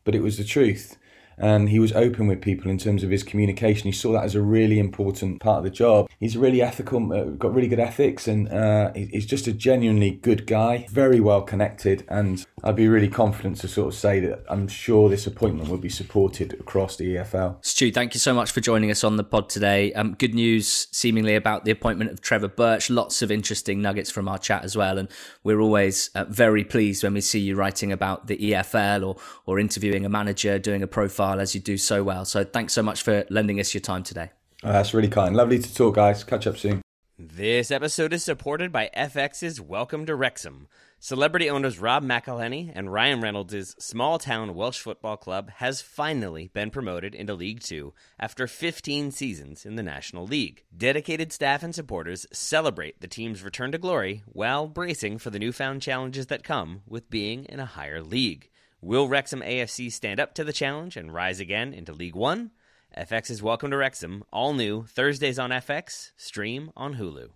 but 0.04 0.16
it 0.16 0.24
was 0.24 0.38
the 0.38 0.44
truth 0.44 0.98
and 1.40 1.70
he 1.70 1.80
was 1.80 1.92
open 1.94 2.28
with 2.28 2.42
people 2.42 2.70
in 2.70 2.78
terms 2.78 3.04
of 3.04 3.10
his 3.10 3.24
communication. 3.24 3.88
He 3.88 3.92
saw 3.92 4.12
that 4.14 4.24
as 4.24 4.36
a 4.36 4.42
really 4.42 4.80
important 4.80 5.40
part 5.40 5.60
of 5.60 5.64
the 5.64 5.70
job. 5.70 6.10
He's 6.20 6.38
really 6.38 6.62
ethical, 6.62 7.12
uh, 7.14 7.24
got 7.26 7.54
really 7.54 7.68
good 7.68 7.80
ethics, 7.80 8.28
and 8.28 8.52
uh, 8.52 8.92
he's 8.94 9.26
just 9.26 9.48
a 9.48 9.54
genuinely 9.54 10.12
good 10.12 10.46
guy, 10.46 10.86
very 10.90 11.20
well 11.20 11.42
connected. 11.42 12.04
And 12.10 12.46
I'd 12.64 12.76
be 12.76 12.88
really 12.88 13.08
confident 13.08 13.58
to 13.58 13.68
sort 13.68 13.94
of 13.94 14.00
say 14.00 14.20
that 14.22 14.44
I'm 14.50 14.68
sure 14.68 15.10
this 15.10 15.26
appointment 15.26 15.70
will 15.70 15.78
be 15.78 15.90
supported 15.90 16.54
across 16.54 16.98
the 16.98 17.16
EFL. 17.16 17.64
Stu, 17.64 17.92
thank 17.92 18.14
you 18.14 18.20
so 18.20 18.34
much 18.34 18.52
for 18.52 18.60
joining 18.60 18.92
us 18.92 19.04
on 19.04 19.16
the 19.16 19.24
pod 19.24 19.50
today. 19.50 19.94
Um, 19.94 20.16
good 20.16 20.34
news, 20.34 20.88
seemingly, 20.92 21.36
about 21.36 21.64
the 21.64 21.72
appointment 21.72 22.12
of 22.12 22.22
Trevor 22.22 22.50
Birch. 22.50 22.90
Lots 22.90 23.22
of 23.22 23.32
interesting 23.32 23.82
nuggets 23.82 24.12
from 24.12 24.28
our 24.28 24.38
chat 24.38 24.64
as 24.64 24.76
well, 24.76 24.98
and 24.98 25.10
we're 25.44 25.62
always 25.62 26.10
uh, 26.16 26.26
very 26.26 26.64
pleased 26.64 27.04
when 27.04 27.14
we 27.14 27.22
see 27.22 27.40
you 27.40 27.56
writing 27.56 27.92
about 27.92 28.28
the 28.28 28.38
EFL 28.38 29.08
or 29.08 29.16
or 29.46 29.60
interviewing 29.60 30.06
a 30.06 30.10
manager, 30.10 30.60
doing 30.60 30.84
a 30.84 30.88
profile 30.88 31.29
as 31.38 31.54
you 31.54 31.60
do 31.62 31.78
so 31.78 32.02
well. 32.04 32.24
So 32.24 32.46
thanks 32.46 32.72
so 32.72 32.82
much 32.82 33.04
for 33.04 33.26
lending 33.30 33.60
us 33.60 33.74
your 33.74 33.82
time 33.82 34.04
today. 34.04 34.32
Oh, 34.64 34.72
that's 34.72 34.94
really 34.94 35.10
kind. 35.10 35.36
Lovely 35.36 35.60
to 35.60 35.76
talk, 35.76 35.96
guys. 35.96 36.24
Catch 36.24 36.48
up 36.48 36.58
soon. 36.58 36.82
This 37.18 37.70
episode 37.70 38.14
is 38.14 38.24
supported 38.24 38.72
by 38.72 38.90
FX's 38.96 39.60
Welcome 39.60 40.06
to 40.06 40.16
Wrexham. 40.16 40.70
Celebrity 41.02 41.50
owners 41.50 41.80
Rob 41.80 42.04
McElhenney 42.04 42.72
and 42.76 42.92
Ryan 42.92 43.22
Reynolds' 43.22 43.74
small 43.80 44.20
town 44.20 44.54
Welsh 44.54 44.80
football 44.80 45.16
club 45.16 45.50
has 45.56 45.82
finally 45.82 46.50
been 46.54 46.70
promoted 46.70 47.16
into 47.16 47.34
League 47.34 47.62
Two 47.62 47.94
after 48.20 48.48
15 48.48 49.12
seasons 49.12 49.66
in 49.66 49.76
the 49.76 49.84
National 49.84 50.26
League. 50.26 50.66
Dedicated 50.76 51.32
staff 51.32 51.64
and 51.64 51.74
supporters 51.74 52.28
celebrate 52.34 53.00
the 53.00 53.08
team's 53.08 53.44
return 53.44 53.72
to 53.72 53.78
glory 53.78 54.24
while 54.26 54.68
bracing 54.68 55.18
for 55.18 55.30
the 55.30 55.40
newfound 55.40 55.82
challenges 55.82 56.28
that 56.28 56.44
come 56.44 56.82
with 56.86 57.10
being 57.10 57.46
in 57.46 57.62
a 57.62 57.66
higher 57.66 58.02
league. 58.02 58.49
Will 58.82 59.10
Wrexham 59.10 59.42
AFC 59.42 59.92
stand 59.92 60.22
up 60.22 60.34
to 60.36 60.46
the 60.46 60.54
challenge 60.54 60.96
and 60.96 61.14
rise 61.14 61.42
again 61.42 61.74
into 61.74 61.92
League 61.92 62.16
One? 62.16 62.52
FX 62.98 63.30
is 63.30 63.44
Welcome 63.44 63.72
to 63.72 63.78
Wrexham, 63.78 64.24
all 64.32 64.54
new 64.54 64.84
Thursdays 64.84 65.38
on 65.38 65.50
FX, 65.50 66.12
stream 66.16 66.72
on 66.78 66.96
Hulu. 66.96 67.28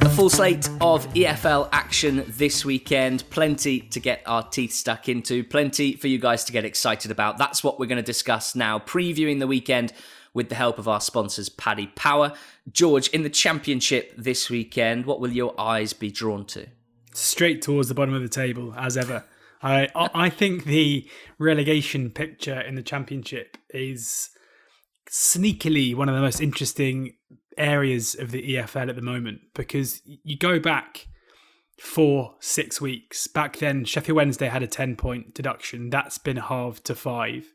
A 0.00 0.08
full 0.08 0.30
slate 0.30 0.70
of 0.80 1.06
EFL 1.12 1.68
action 1.70 2.24
this 2.28 2.64
weekend. 2.64 3.28
Plenty 3.28 3.80
to 3.80 4.00
get 4.00 4.22
our 4.24 4.48
teeth 4.48 4.72
stuck 4.72 5.06
into, 5.06 5.44
plenty 5.44 5.96
for 5.96 6.08
you 6.08 6.18
guys 6.18 6.44
to 6.44 6.52
get 6.52 6.64
excited 6.64 7.10
about. 7.10 7.36
That's 7.36 7.62
what 7.62 7.78
we're 7.78 7.84
going 7.84 7.96
to 7.96 8.02
discuss 8.02 8.54
now, 8.54 8.78
previewing 8.78 9.38
the 9.38 9.46
weekend 9.46 9.92
with 10.32 10.48
the 10.48 10.54
help 10.54 10.78
of 10.78 10.88
our 10.88 11.02
sponsors, 11.02 11.50
Paddy 11.50 11.88
Power. 11.88 12.32
George, 12.72 13.08
in 13.08 13.22
the 13.22 13.28
championship 13.28 14.14
this 14.16 14.48
weekend, 14.48 15.04
what 15.04 15.20
will 15.20 15.32
your 15.32 15.54
eyes 15.60 15.92
be 15.92 16.10
drawn 16.10 16.46
to? 16.46 16.68
Straight 17.18 17.62
towards 17.62 17.88
the 17.88 17.94
bottom 17.94 18.14
of 18.14 18.22
the 18.22 18.28
table, 18.28 18.74
as 18.76 18.96
ever. 18.96 19.24
I 19.62 19.88
I 19.94 20.30
think 20.30 20.64
the 20.64 21.08
relegation 21.38 22.10
picture 22.10 22.60
in 22.60 22.74
the 22.74 22.82
championship 22.82 23.56
is 23.70 24.30
sneakily 25.10 25.94
one 25.94 26.08
of 26.08 26.14
the 26.14 26.20
most 26.20 26.40
interesting 26.40 27.14
areas 27.56 28.14
of 28.14 28.30
the 28.30 28.54
EFL 28.54 28.88
at 28.88 28.96
the 28.96 29.02
moment 29.02 29.40
because 29.54 30.00
you 30.04 30.38
go 30.38 30.60
back 30.60 31.08
for 31.80 32.36
six 32.40 32.80
weeks. 32.80 33.26
Back 33.26 33.58
then, 33.58 33.84
Sheffield 33.84 34.16
Wednesday 34.16 34.48
had 34.48 34.62
a 34.62 34.66
10 34.66 34.96
point 34.96 35.34
deduction. 35.34 35.90
That's 35.90 36.18
been 36.18 36.36
halved 36.36 36.84
to 36.86 36.94
five. 36.94 37.52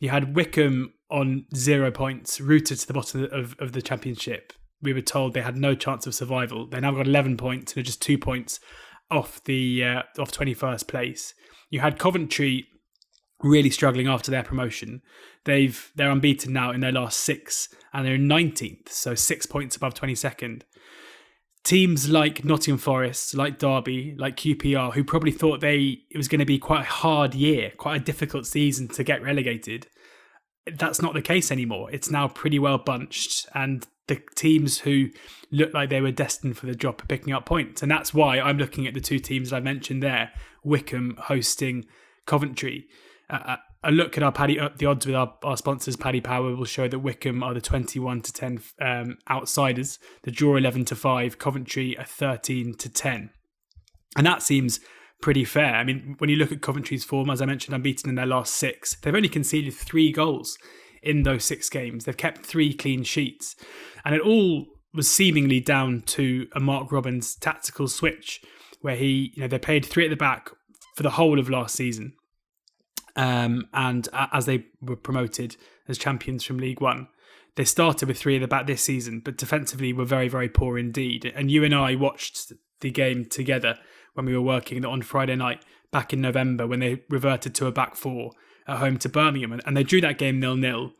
You 0.00 0.10
had 0.10 0.34
Wycombe 0.34 0.92
on 1.10 1.46
zero 1.54 1.90
points, 1.90 2.40
rooted 2.40 2.78
to 2.78 2.86
the 2.86 2.94
bottom 2.94 3.28
of, 3.30 3.54
of 3.58 3.72
the 3.72 3.82
championship. 3.82 4.52
We 4.82 4.92
were 4.92 5.00
told 5.00 5.32
they 5.32 5.40
had 5.40 5.56
no 5.56 5.74
chance 5.74 6.06
of 6.06 6.14
survival. 6.14 6.66
They 6.66 6.80
now 6.80 6.92
got 6.92 7.06
11 7.06 7.36
points 7.36 7.72
and 7.72 7.80
are 7.80 7.86
just 7.86 8.02
two 8.02 8.18
points 8.18 8.60
off 9.10 9.42
the 9.44 9.84
uh, 9.84 10.02
off 10.18 10.32
21st 10.32 10.86
place. 10.88 11.34
You 11.70 11.80
had 11.80 11.98
Coventry 11.98 12.66
really 13.42 13.70
struggling 13.70 14.08
after 14.08 14.30
their 14.30 14.42
promotion. 14.42 15.02
They've 15.44 15.90
they're 15.94 16.10
unbeaten 16.10 16.52
now 16.52 16.70
in 16.70 16.80
their 16.80 16.92
last 16.92 17.20
six, 17.20 17.68
and 17.92 18.06
they're 18.06 18.16
19th, 18.16 18.88
so 18.88 19.14
six 19.14 19.46
points 19.46 19.76
above 19.76 19.94
22nd. 19.94 20.62
Teams 21.62 22.10
like 22.10 22.44
Nottingham 22.44 22.78
Forest, 22.78 23.34
like 23.34 23.58
Derby, 23.58 24.14
like 24.18 24.36
QPR, 24.36 24.92
who 24.94 25.02
probably 25.02 25.32
thought 25.32 25.60
they 25.60 25.98
it 26.10 26.16
was 26.16 26.28
going 26.28 26.40
to 26.40 26.44
be 26.44 26.58
quite 26.58 26.82
a 26.82 26.90
hard 26.90 27.34
year, 27.34 27.72
quite 27.76 28.00
a 28.00 28.04
difficult 28.04 28.46
season 28.46 28.88
to 28.88 29.04
get 29.04 29.22
relegated. 29.22 29.86
That's 30.72 31.02
not 31.02 31.14
the 31.14 31.22
case 31.22 31.50
anymore. 31.50 31.90
It's 31.90 32.10
now 32.10 32.28
pretty 32.28 32.58
well 32.58 32.78
bunched, 32.78 33.46
and 33.54 33.86
the 34.06 34.20
teams 34.34 34.80
who 34.80 35.08
looked 35.50 35.74
like 35.74 35.90
they 35.90 36.00
were 36.00 36.10
destined 36.10 36.56
for 36.56 36.66
the 36.66 36.74
drop 36.74 37.02
are 37.02 37.06
picking 37.06 37.32
up 37.32 37.46
points, 37.46 37.82
and 37.82 37.90
that's 37.90 38.14
why 38.14 38.40
I'm 38.40 38.58
looking 38.58 38.86
at 38.86 38.94
the 38.94 39.00
two 39.00 39.18
teams 39.18 39.50
that 39.50 39.56
I 39.56 39.60
mentioned 39.60 40.02
there: 40.02 40.32
Wycombe 40.62 41.16
hosting 41.18 41.84
Coventry. 42.26 42.86
Uh, 43.28 43.56
a 43.84 43.92
look 43.92 44.16
at 44.16 44.22
our 44.22 44.32
paddy 44.32 44.58
uh, 44.58 44.70
the 44.76 44.86
odds 44.86 45.06
with 45.06 45.14
our, 45.14 45.34
our 45.44 45.56
sponsors 45.56 45.96
paddy 45.96 46.20
power 46.20 46.56
will 46.56 46.64
show 46.64 46.88
that 46.88 46.98
Wycombe 46.98 47.42
are 47.42 47.54
the 47.54 47.60
21 47.60 48.22
to 48.22 48.32
10 48.32 48.62
um, 48.80 49.18
outsiders 49.30 49.98
the 50.22 50.30
draw 50.30 50.56
11 50.56 50.86
to 50.86 50.96
5 50.96 51.38
coventry 51.38 51.96
are 51.98 52.04
13 52.04 52.74
to 52.74 52.88
10 52.88 53.30
and 54.16 54.26
that 54.26 54.42
seems 54.42 54.80
pretty 55.24 55.44
fair. 55.44 55.76
I 55.76 55.84
mean 55.84 56.16
when 56.18 56.28
you 56.28 56.36
look 56.36 56.52
at 56.52 56.60
coventry's 56.60 57.02
form 57.02 57.30
as 57.30 57.40
i 57.40 57.46
mentioned 57.46 57.74
unbeaten 57.74 58.10
in 58.10 58.14
their 58.14 58.26
last 58.26 58.52
six 58.52 58.96
they've 58.96 59.14
only 59.14 59.30
conceded 59.30 59.72
three 59.72 60.12
goals 60.12 60.58
in 61.02 61.22
those 61.22 61.44
six 61.44 61.70
games. 61.70 62.04
They've 62.04 62.16
kept 62.16 62.44
three 62.44 62.74
clean 62.74 63.04
sheets. 63.04 63.56
And 64.04 64.14
it 64.14 64.20
all 64.20 64.66
was 64.92 65.10
seemingly 65.10 65.60
down 65.60 66.02
to 66.02 66.46
a 66.54 66.60
mark 66.60 66.92
robins 66.92 67.36
tactical 67.36 67.88
switch 67.88 68.42
where 68.82 68.96
he 68.96 69.32
you 69.34 69.40
know 69.40 69.48
they 69.48 69.58
played 69.58 69.86
three 69.86 70.04
at 70.04 70.10
the 70.10 70.16
back 70.16 70.50
for 70.94 71.02
the 71.02 71.16
whole 71.18 71.38
of 71.38 71.48
last 71.48 71.74
season 71.74 72.12
um, 73.16 73.66
and 73.72 74.08
as 74.12 74.44
they 74.44 74.66
were 74.82 74.96
promoted 74.96 75.56
as 75.88 75.96
champions 75.96 76.44
from 76.44 76.58
League 76.58 76.82
One, 76.82 77.08
they 77.56 77.64
started 77.64 78.08
with 78.08 78.18
three 78.18 78.36
at 78.36 78.40
the 78.40 78.48
back 78.48 78.66
this 78.66 78.82
season, 78.82 79.20
but 79.24 79.36
defensively 79.36 79.92
were 79.92 80.04
very, 80.04 80.28
very 80.28 80.48
poor 80.48 80.76
indeed. 80.76 81.32
And 81.34 81.50
you 81.50 81.62
and 81.62 81.74
I 81.74 81.94
watched 81.94 82.52
the 82.80 82.90
game 82.90 83.24
together 83.24 83.78
when 84.14 84.26
we 84.26 84.34
were 84.34 84.42
working 84.42 84.84
on 84.84 85.02
Friday 85.02 85.36
night 85.36 85.64
back 85.90 86.12
in 86.12 86.20
November 86.20 86.66
when 86.66 86.80
they 86.80 87.02
reverted 87.08 87.54
to 87.54 87.66
a 87.66 87.72
back 87.72 87.94
four 87.94 88.32
at 88.66 88.78
home 88.78 88.96
to 88.98 89.08
Birmingham, 89.08 89.60
and 89.64 89.76
they 89.76 89.82
drew 89.82 90.00
that 90.00 90.18
game 90.18 90.40
nil 90.40 90.56
nil. 90.56 90.92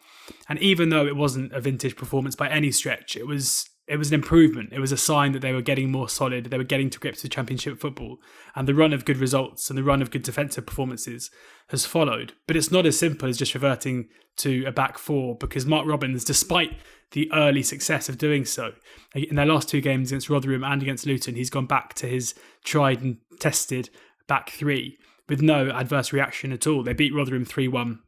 And 0.49 0.59
even 0.61 0.91
though 0.91 1.07
it 1.07 1.17
wasn't 1.17 1.53
a 1.53 1.61
vintage 1.61 1.97
performance 1.97 2.37
by 2.37 2.49
any 2.49 2.71
stretch, 2.71 3.17
it 3.17 3.27
was 3.27 3.69
it 3.87 3.99
was 3.99 4.09
an 4.09 4.15
improvement. 4.15 4.73
It 4.73 4.81
was 4.81 4.93
a 4.93 4.97
sign 4.97 5.33
that 5.33 5.41
they 5.41 5.53
were 5.53 5.61
getting 5.61 5.91
more 5.91 6.09
solid. 6.09 6.47
They 6.47 6.57
were 6.57 6.65
getting 6.65 6.89
to 6.91 6.99
grips 6.99 7.23
with 7.23 7.33
championship 7.33 7.79
football, 7.79 8.19
and 8.55 8.67
the 8.67 8.75
run 8.75 8.95
of 8.95 9.05
good 9.05 9.19
results 9.19 9.69
and 9.69 9.79
the 9.79 9.85
run 9.85 10.01
of 10.01 10.11
good 10.11 10.23
defensive 10.23 10.65
performances 10.65 11.31
has 11.69 11.85
followed. 11.85 12.33
But 12.47 12.57
it's 12.57 12.71
not 12.71 12.87
as 12.87 12.99
simple 12.99 13.29
as 13.29 13.37
just 13.37 13.55
reverting 13.55 14.09
to 14.37 14.65
a 14.65 14.73
back 14.73 14.97
four 14.97 15.37
because 15.37 15.67
Mark 15.67 15.87
Robins, 15.87 16.25
despite 16.25 16.79
the 17.13 17.31
early 17.33 17.63
success 17.63 18.09
of 18.09 18.17
doing 18.17 18.47
so, 18.47 18.73
in 19.15 19.37
their 19.37 19.47
last 19.47 19.69
two 19.69 19.83
games 19.83 20.11
against 20.11 20.31
Rotherham 20.31 20.65
and 20.65 20.83
against 20.83 21.07
Luton, 21.07 21.35
he's 21.35 21.51
gone 21.51 21.67
back 21.67 21.93
to 21.95 22.07
his 22.07 22.35
tried 22.65 23.03
and 23.03 23.19
tested 23.39 23.91
back 24.27 24.49
three 24.51 24.97
with 25.29 25.43
no 25.43 25.71
adverse 25.71 26.13
reaction 26.13 26.53
at 26.53 26.67
all. 26.67 26.83
They 26.83 26.95
beat 26.95 27.15
Rotherham 27.15 27.45
3 27.45 27.69
1 27.69 28.01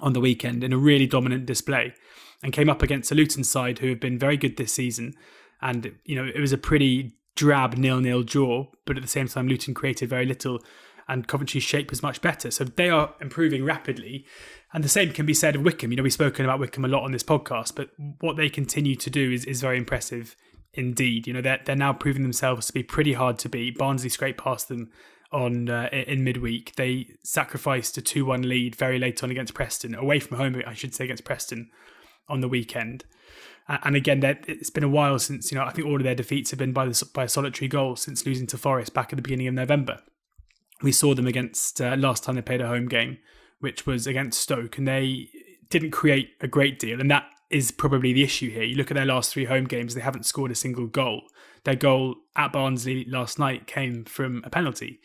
on 0.00 0.12
the 0.12 0.20
weekend 0.20 0.64
in 0.64 0.72
a 0.72 0.78
really 0.78 1.06
dominant 1.06 1.46
display 1.46 1.94
and 2.42 2.52
came 2.52 2.70
up 2.70 2.82
against 2.82 3.12
a 3.12 3.14
Luton 3.14 3.44
side 3.44 3.78
who 3.78 3.88
have 3.88 4.00
been 4.00 4.18
very 4.18 4.36
good 4.36 4.56
this 4.56 4.72
season. 4.72 5.14
And, 5.60 5.92
you 6.04 6.16
know, 6.16 6.24
it 6.24 6.40
was 6.40 6.52
a 6.52 6.58
pretty 6.58 7.12
drab 7.36 7.76
nil-nil 7.76 8.22
draw, 8.22 8.66
but 8.86 8.96
at 8.96 9.02
the 9.02 9.08
same 9.08 9.28
time, 9.28 9.48
Luton 9.48 9.74
created 9.74 10.08
very 10.08 10.26
little 10.26 10.60
and 11.08 11.26
Coventry's 11.26 11.64
shape 11.64 11.90
was 11.90 12.02
much 12.02 12.22
better. 12.22 12.50
So 12.50 12.64
they 12.64 12.88
are 12.88 13.14
improving 13.20 13.64
rapidly. 13.64 14.24
And 14.72 14.84
the 14.84 14.88
same 14.88 15.12
can 15.12 15.26
be 15.26 15.34
said 15.34 15.56
of 15.56 15.62
Wycombe. 15.62 15.90
You 15.90 15.96
know, 15.96 16.04
we've 16.04 16.12
spoken 16.12 16.44
about 16.44 16.60
Wycombe 16.60 16.84
a 16.84 16.88
lot 16.88 17.02
on 17.02 17.10
this 17.10 17.24
podcast, 17.24 17.74
but 17.74 17.90
what 18.20 18.36
they 18.36 18.48
continue 18.48 18.94
to 18.94 19.10
do 19.10 19.32
is, 19.32 19.44
is 19.44 19.60
very 19.60 19.76
impressive 19.76 20.36
indeed. 20.72 21.26
You 21.26 21.32
know, 21.32 21.40
they're, 21.40 21.60
they're 21.64 21.74
now 21.74 21.92
proving 21.92 22.22
themselves 22.22 22.68
to 22.68 22.72
be 22.72 22.84
pretty 22.84 23.14
hard 23.14 23.40
to 23.40 23.48
beat. 23.48 23.76
Barnsley 23.76 24.08
scraped 24.08 24.40
past 24.40 24.68
them 24.68 24.90
on 25.32 25.68
uh, 25.68 25.88
in 25.92 26.22
midweek. 26.22 26.76
They 26.76 27.16
sacrificed 27.24 27.98
a 27.98 28.02
2 28.02 28.24
1 28.24 28.42
lead 28.42 28.76
very 28.76 29.00
late 29.00 29.24
on 29.24 29.32
against 29.32 29.52
Preston, 29.52 29.96
away 29.96 30.20
from 30.20 30.36
home, 30.36 30.62
I 30.64 30.74
should 30.74 30.94
say, 30.94 31.04
against 31.04 31.24
Preston 31.24 31.70
on 32.30 32.40
the 32.40 32.48
weekend. 32.48 33.04
And 33.68 33.94
again, 33.94 34.20
it's 34.48 34.70
been 34.70 34.82
a 34.82 34.88
while 34.88 35.18
since 35.18 35.52
you 35.52 35.58
know. 35.58 35.64
I 35.64 35.70
think 35.70 35.86
all 35.86 35.96
of 35.96 36.02
their 36.02 36.14
defeats 36.14 36.50
have 36.50 36.58
been 36.58 36.72
by 36.72 36.86
the, 36.86 37.08
by 37.14 37.24
a 37.24 37.28
solitary 37.28 37.68
goal 37.68 37.94
since 37.94 38.26
losing 38.26 38.48
to 38.48 38.58
Forest 38.58 38.94
back 38.94 39.12
at 39.12 39.16
the 39.16 39.22
beginning 39.22 39.46
of 39.46 39.54
November. 39.54 40.00
We 40.82 40.90
saw 40.90 41.14
them 41.14 41.28
against 41.28 41.80
uh, 41.80 41.94
last 41.96 42.24
time 42.24 42.34
they 42.34 42.42
played 42.42 42.60
a 42.60 42.66
home 42.66 42.88
game, 42.88 43.18
which 43.60 43.86
was 43.86 44.08
against 44.08 44.40
Stoke, 44.40 44.76
and 44.78 44.88
they 44.88 45.28
didn't 45.68 45.92
create 45.92 46.30
a 46.40 46.48
great 46.48 46.80
deal. 46.80 47.00
And 47.00 47.10
that 47.12 47.26
is 47.48 47.70
probably 47.70 48.12
the 48.12 48.24
issue 48.24 48.50
here. 48.50 48.64
You 48.64 48.74
look 48.74 48.90
at 48.90 48.94
their 48.94 49.06
last 49.06 49.32
three 49.32 49.44
home 49.44 49.66
games; 49.66 49.94
they 49.94 50.00
haven't 50.00 50.26
scored 50.26 50.50
a 50.50 50.56
single 50.56 50.88
goal. 50.88 51.22
Their 51.62 51.76
goal 51.76 52.16
at 52.34 52.52
Barnsley 52.52 53.04
last 53.04 53.38
night 53.38 53.68
came 53.68 54.04
from 54.04 54.42
a 54.44 54.50
penalty. 54.50 54.98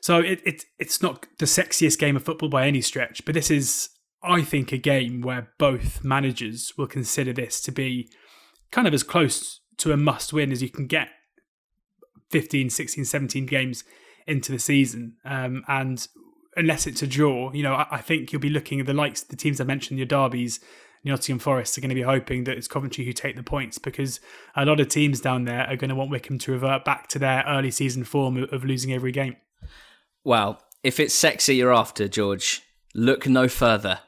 So 0.00 0.20
it, 0.20 0.40
it 0.46 0.64
it's 0.78 1.02
not 1.02 1.26
the 1.38 1.44
sexiest 1.44 1.98
game 1.98 2.16
of 2.16 2.24
football 2.24 2.48
by 2.48 2.66
any 2.66 2.80
stretch, 2.80 3.24
but 3.26 3.34
this 3.34 3.50
is 3.50 3.90
I 4.22 4.42
think, 4.42 4.72
a 4.72 4.78
game 4.78 5.20
where 5.20 5.52
both 5.58 6.02
managers 6.02 6.72
will 6.76 6.86
consider 6.86 7.32
this 7.32 7.60
to 7.62 7.72
be 7.72 8.10
kind 8.70 8.88
of 8.88 8.94
as 8.94 9.02
close 9.02 9.60
to 9.78 9.92
a 9.92 9.96
must 9.96 10.32
win 10.32 10.52
as 10.52 10.62
you 10.62 10.68
can 10.68 10.86
get 10.86 11.08
15, 12.30 12.70
16, 12.70 13.04
17 13.04 13.46
games 13.46 13.84
into 14.26 14.52
the 14.52 14.58
season. 14.58 15.16
Um, 15.24 15.62
and 15.68 16.06
unless 16.56 16.86
it's 16.86 17.02
a 17.02 17.06
draw, 17.06 17.52
you 17.52 17.62
know, 17.62 17.74
I, 17.74 17.86
I, 17.92 18.00
think 18.00 18.32
you'll 18.32 18.40
be 18.40 18.50
looking 18.50 18.80
at 18.80 18.86
the 18.86 18.92
likes, 18.92 19.22
the 19.22 19.36
teams 19.36 19.60
I 19.60 19.64
mentioned, 19.64 19.98
your 19.98 20.06
derbies, 20.06 20.60
Nottingham 21.04 21.38
Forest 21.38 21.78
are 21.78 21.80
going 21.80 21.90
to 21.90 21.94
be 21.94 22.02
hoping 22.02 22.44
that 22.44 22.58
it's 22.58 22.68
Coventry 22.68 23.04
who 23.04 23.12
take 23.12 23.36
the 23.36 23.42
points 23.42 23.78
because 23.78 24.20
a 24.56 24.64
lot 24.64 24.80
of 24.80 24.88
teams 24.88 25.20
down 25.20 25.44
there 25.44 25.66
are 25.66 25.76
going 25.76 25.90
to 25.90 25.94
want 25.94 26.10
Wycombe 26.10 26.38
to 26.40 26.52
revert 26.52 26.84
back 26.84 27.08
to 27.08 27.18
their 27.18 27.44
early 27.46 27.70
season 27.70 28.04
form 28.04 28.36
of 28.36 28.64
losing 28.64 28.92
every 28.92 29.12
game. 29.12 29.36
Well, 30.24 30.60
if 30.82 31.00
it's 31.00 31.14
sexy 31.14 31.56
you're 31.56 31.72
after, 31.72 32.08
George, 32.08 32.62
look 32.94 33.26
no 33.26 33.48
further 33.48 34.00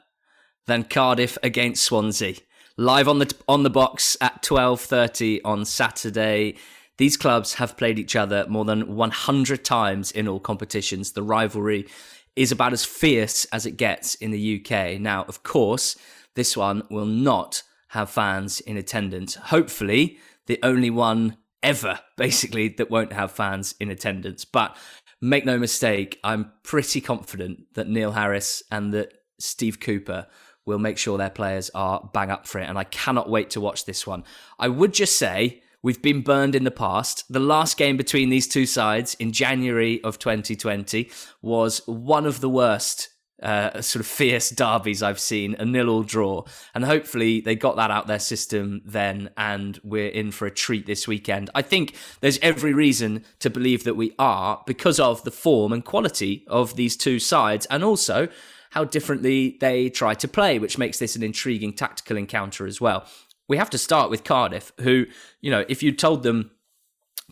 than 0.67 0.83
Cardiff 0.83 1.37
against 1.43 1.83
Swansea. 1.83 2.35
Live 2.77 3.07
on 3.07 3.19
the 3.19 3.33
on 3.47 3.63
the 3.63 3.69
box 3.69 4.17
at 4.21 4.41
12:30 4.41 5.41
on 5.43 5.65
Saturday. 5.65 6.55
These 6.97 7.17
clubs 7.17 7.55
have 7.55 7.77
played 7.77 7.99
each 7.99 8.15
other 8.15 8.45
more 8.47 8.65
than 8.65 8.95
100 8.95 9.65
times 9.65 10.11
in 10.11 10.27
all 10.27 10.39
competitions. 10.39 11.11
The 11.11 11.23
rivalry 11.23 11.87
is 12.35 12.51
about 12.51 12.73
as 12.73 12.85
fierce 12.85 13.45
as 13.45 13.65
it 13.65 13.77
gets 13.77 14.15
in 14.15 14.31
the 14.31 14.59
UK. 14.59 14.99
Now, 14.99 15.23
of 15.23 15.43
course, 15.43 15.97
this 16.35 16.55
one 16.55 16.83
will 16.89 17.05
not 17.05 17.63
have 17.89 18.09
fans 18.09 18.61
in 18.61 18.77
attendance. 18.77 19.35
Hopefully, 19.35 20.17
the 20.47 20.59
only 20.63 20.89
one 20.89 21.37
ever, 21.61 21.99
basically, 22.17 22.69
that 22.69 22.89
won't 22.89 23.13
have 23.13 23.31
fans 23.31 23.75
in 23.79 23.89
attendance. 23.89 24.45
But 24.45 24.77
make 25.21 25.45
no 25.45 25.57
mistake, 25.57 26.19
I'm 26.23 26.51
pretty 26.63 27.01
confident 27.01 27.73
that 27.73 27.89
Neil 27.89 28.13
Harris 28.13 28.63
and 28.71 28.93
that 28.93 29.13
Steve 29.39 29.79
Cooper 29.79 30.27
will 30.71 30.79
make 30.79 30.97
sure 30.97 31.17
their 31.17 31.29
players 31.29 31.69
are 31.75 32.09
bang 32.13 32.31
up 32.31 32.47
for 32.47 32.59
it. 32.59 32.67
And 32.69 32.77
I 32.77 32.85
cannot 32.85 33.29
wait 33.29 33.49
to 33.51 33.61
watch 33.61 33.85
this 33.85 34.07
one. 34.07 34.23
I 34.57 34.69
would 34.69 34.93
just 34.93 35.17
say 35.17 35.61
we've 35.83 36.01
been 36.01 36.21
burned 36.21 36.55
in 36.55 36.63
the 36.63 36.71
past. 36.71 37.25
The 37.29 37.39
last 37.39 37.77
game 37.77 37.97
between 37.97 38.29
these 38.29 38.47
two 38.47 38.65
sides 38.65 39.15
in 39.15 39.33
January 39.33 40.01
of 40.03 40.17
2020 40.17 41.11
was 41.41 41.85
one 41.85 42.25
of 42.25 42.39
the 42.39 42.49
worst. 42.49 43.09
Uh, 43.41 43.81
sort 43.81 44.01
of 44.01 44.05
fierce 44.05 44.51
derbies 44.51 45.01
I've 45.01 45.19
seen, 45.19 45.55
a 45.57 45.65
nil-all 45.65 46.03
draw, 46.03 46.43
and 46.75 46.85
hopefully 46.85 47.41
they 47.41 47.55
got 47.55 47.75
that 47.77 47.89
out 47.89 48.05
their 48.05 48.19
system 48.19 48.83
then, 48.85 49.31
and 49.35 49.79
we're 49.83 50.09
in 50.09 50.29
for 50.29 50.45
a 50.45 50.51
treat 50.51 50.85
this 50.85 51.07
weekend. 51.07 51.49
I 51.55 51.63
think 51.63 51.95
there's 52.19 52.37
every 52.43 52.71
reason 52.71 53.25
to 53.39 53.49
believe 53.49 53.83
that 53.85 53.95
we 53.95 54.13
are 54.19 54.61
because 54.67 54.99
of 54.99 55.23
the 55.23 55.31
form 55.31 55.73
and 55.73 55.83
quality 55.83 56.45
of 56.47 56.75
these 56.75 56.95
two 56.95 57.17
sides, 57.17 57.65
and 57.71 57.83
also 57.83 58.27
how 58.71 58.83
differently 58.83 59.57
they 59.59 59.89
try 59.89 60.13
to 60.15 60.27
play, 60.27 60.57
which 60.59 60.77
makes 60.77 60.99
this 60.99 61.15
an 61.15 61.23
intriguing 61.23 61.73
tactical 61.73 62.17
encounter 62.17 62.65
as 62.65 62.81
well. 62.81 63.05
We 63.47 63.57
have 63.57 63.69
to 63.71 63.77
start 63.77 64.09
with 64.09 64.23
Cardiff, 64.23 64.71
who, 64.79 65.05
you 65.41 65.51
know, 65.51 65.65
if 65.69 65.83
you 65.83 65.91
told 65.91 66.23
them 66.23 66.51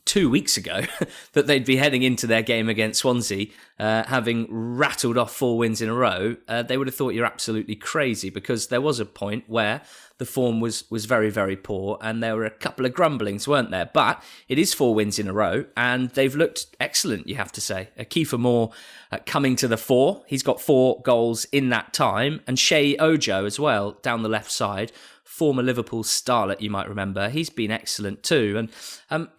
two 0.10 0.28
weeks 0.28 0.58
ago 0.58 0.82
that 1.34 1.46
they'd 1.46 1.66
be 1.66 1.76
heading 1.76 2.02
into 2.02 2.26
their 2.26 2.42
game 2.42 2.68
against 2.68 3.02
Swansea, 3.02 3.46
uh, 3.78 4.04
having 4.06 4.48
rattled 4.50 5.20
off 5.20 5.32
four 5.32 5.56
wins 5.56 5.84
in 5.84 5.88
a 5.88 5.94
row, 5.94 6.36
uh, 6.48 6.64
they 6.64 6.78
would 6.78 6.88
have 6.88 6.96
thought 6.96 7.14
you're 7.14 7.28
absolutely 7.28 7.76
crazy 7.76 8.32
because 8.32 8.68
there 8.68 8.82
was 8.82 9.00
a 9.00 9.06
point 9.06 9.44
where 9.46 9.82
the 10.18 10.26
form 10.26 10.60
was 10.60 10.90
was 10.90 11.06
very 11.06 11.30
very 11.30 11.56
poor 11.56 11.98
and 12.02 12.24
there 12.24 12.36
were 12.36 12.44
a 12.44 12.50
couple 12.50 12.88
of 12.88 12.94
grumblings, 12.94 13.48
weren't 13.48 13.70
there? 13.70 13.88
But 13.94 14.22
it 14.48 14.58
is 14.58 14.74
four 14.74 14.96
wins 14.96 15.20
in 15.20 15.28
a 15.28 15.34
row 15.34 15.66
and 15.78 16.10
they've 16.10 16.36
looked 16.36 16.66
excellent, 16.80 17.28
you 17.28 17.36
have 17.36 17.52
to 17.52 17.62
say. 17.62 17.90
Uh, 17.98 18.02
Kiefer 18.02 18.40
Moore 18.40 18.72
uh, 19.12 19.20
coming 19.28 19.56
to 19.58 19.68
the 19.68 19.78
fore, 19.78 20.24
he's 20.26 20.44
got 20.44 20.60
four 20.60 21.02
goals 21.04 21.46
in 21.52 21.70
that 21.70 21.94
time, 21.94 22.42
and 22.48 22.58
Sheyi 22.58 22.96
Ojo 23.00 23.46
as 23.46 23.60
well 23.60 23.92
down 24.02 24.24
the 24.24 24.30
left 24.30 24.52
side 24.52 24.92
former 25.24 25.64
Liverpool 25.64 26.04
starlet, 26.04 26.60
you 26.60 26.70
might 26.70 26.90
remember. 26.90 27.30
He's 27.30 27.50
been 27.50 27.72
excellent 27.72 28.24
too. 28.24 28.56
And 28.58 28.70
um, 29.10 29.30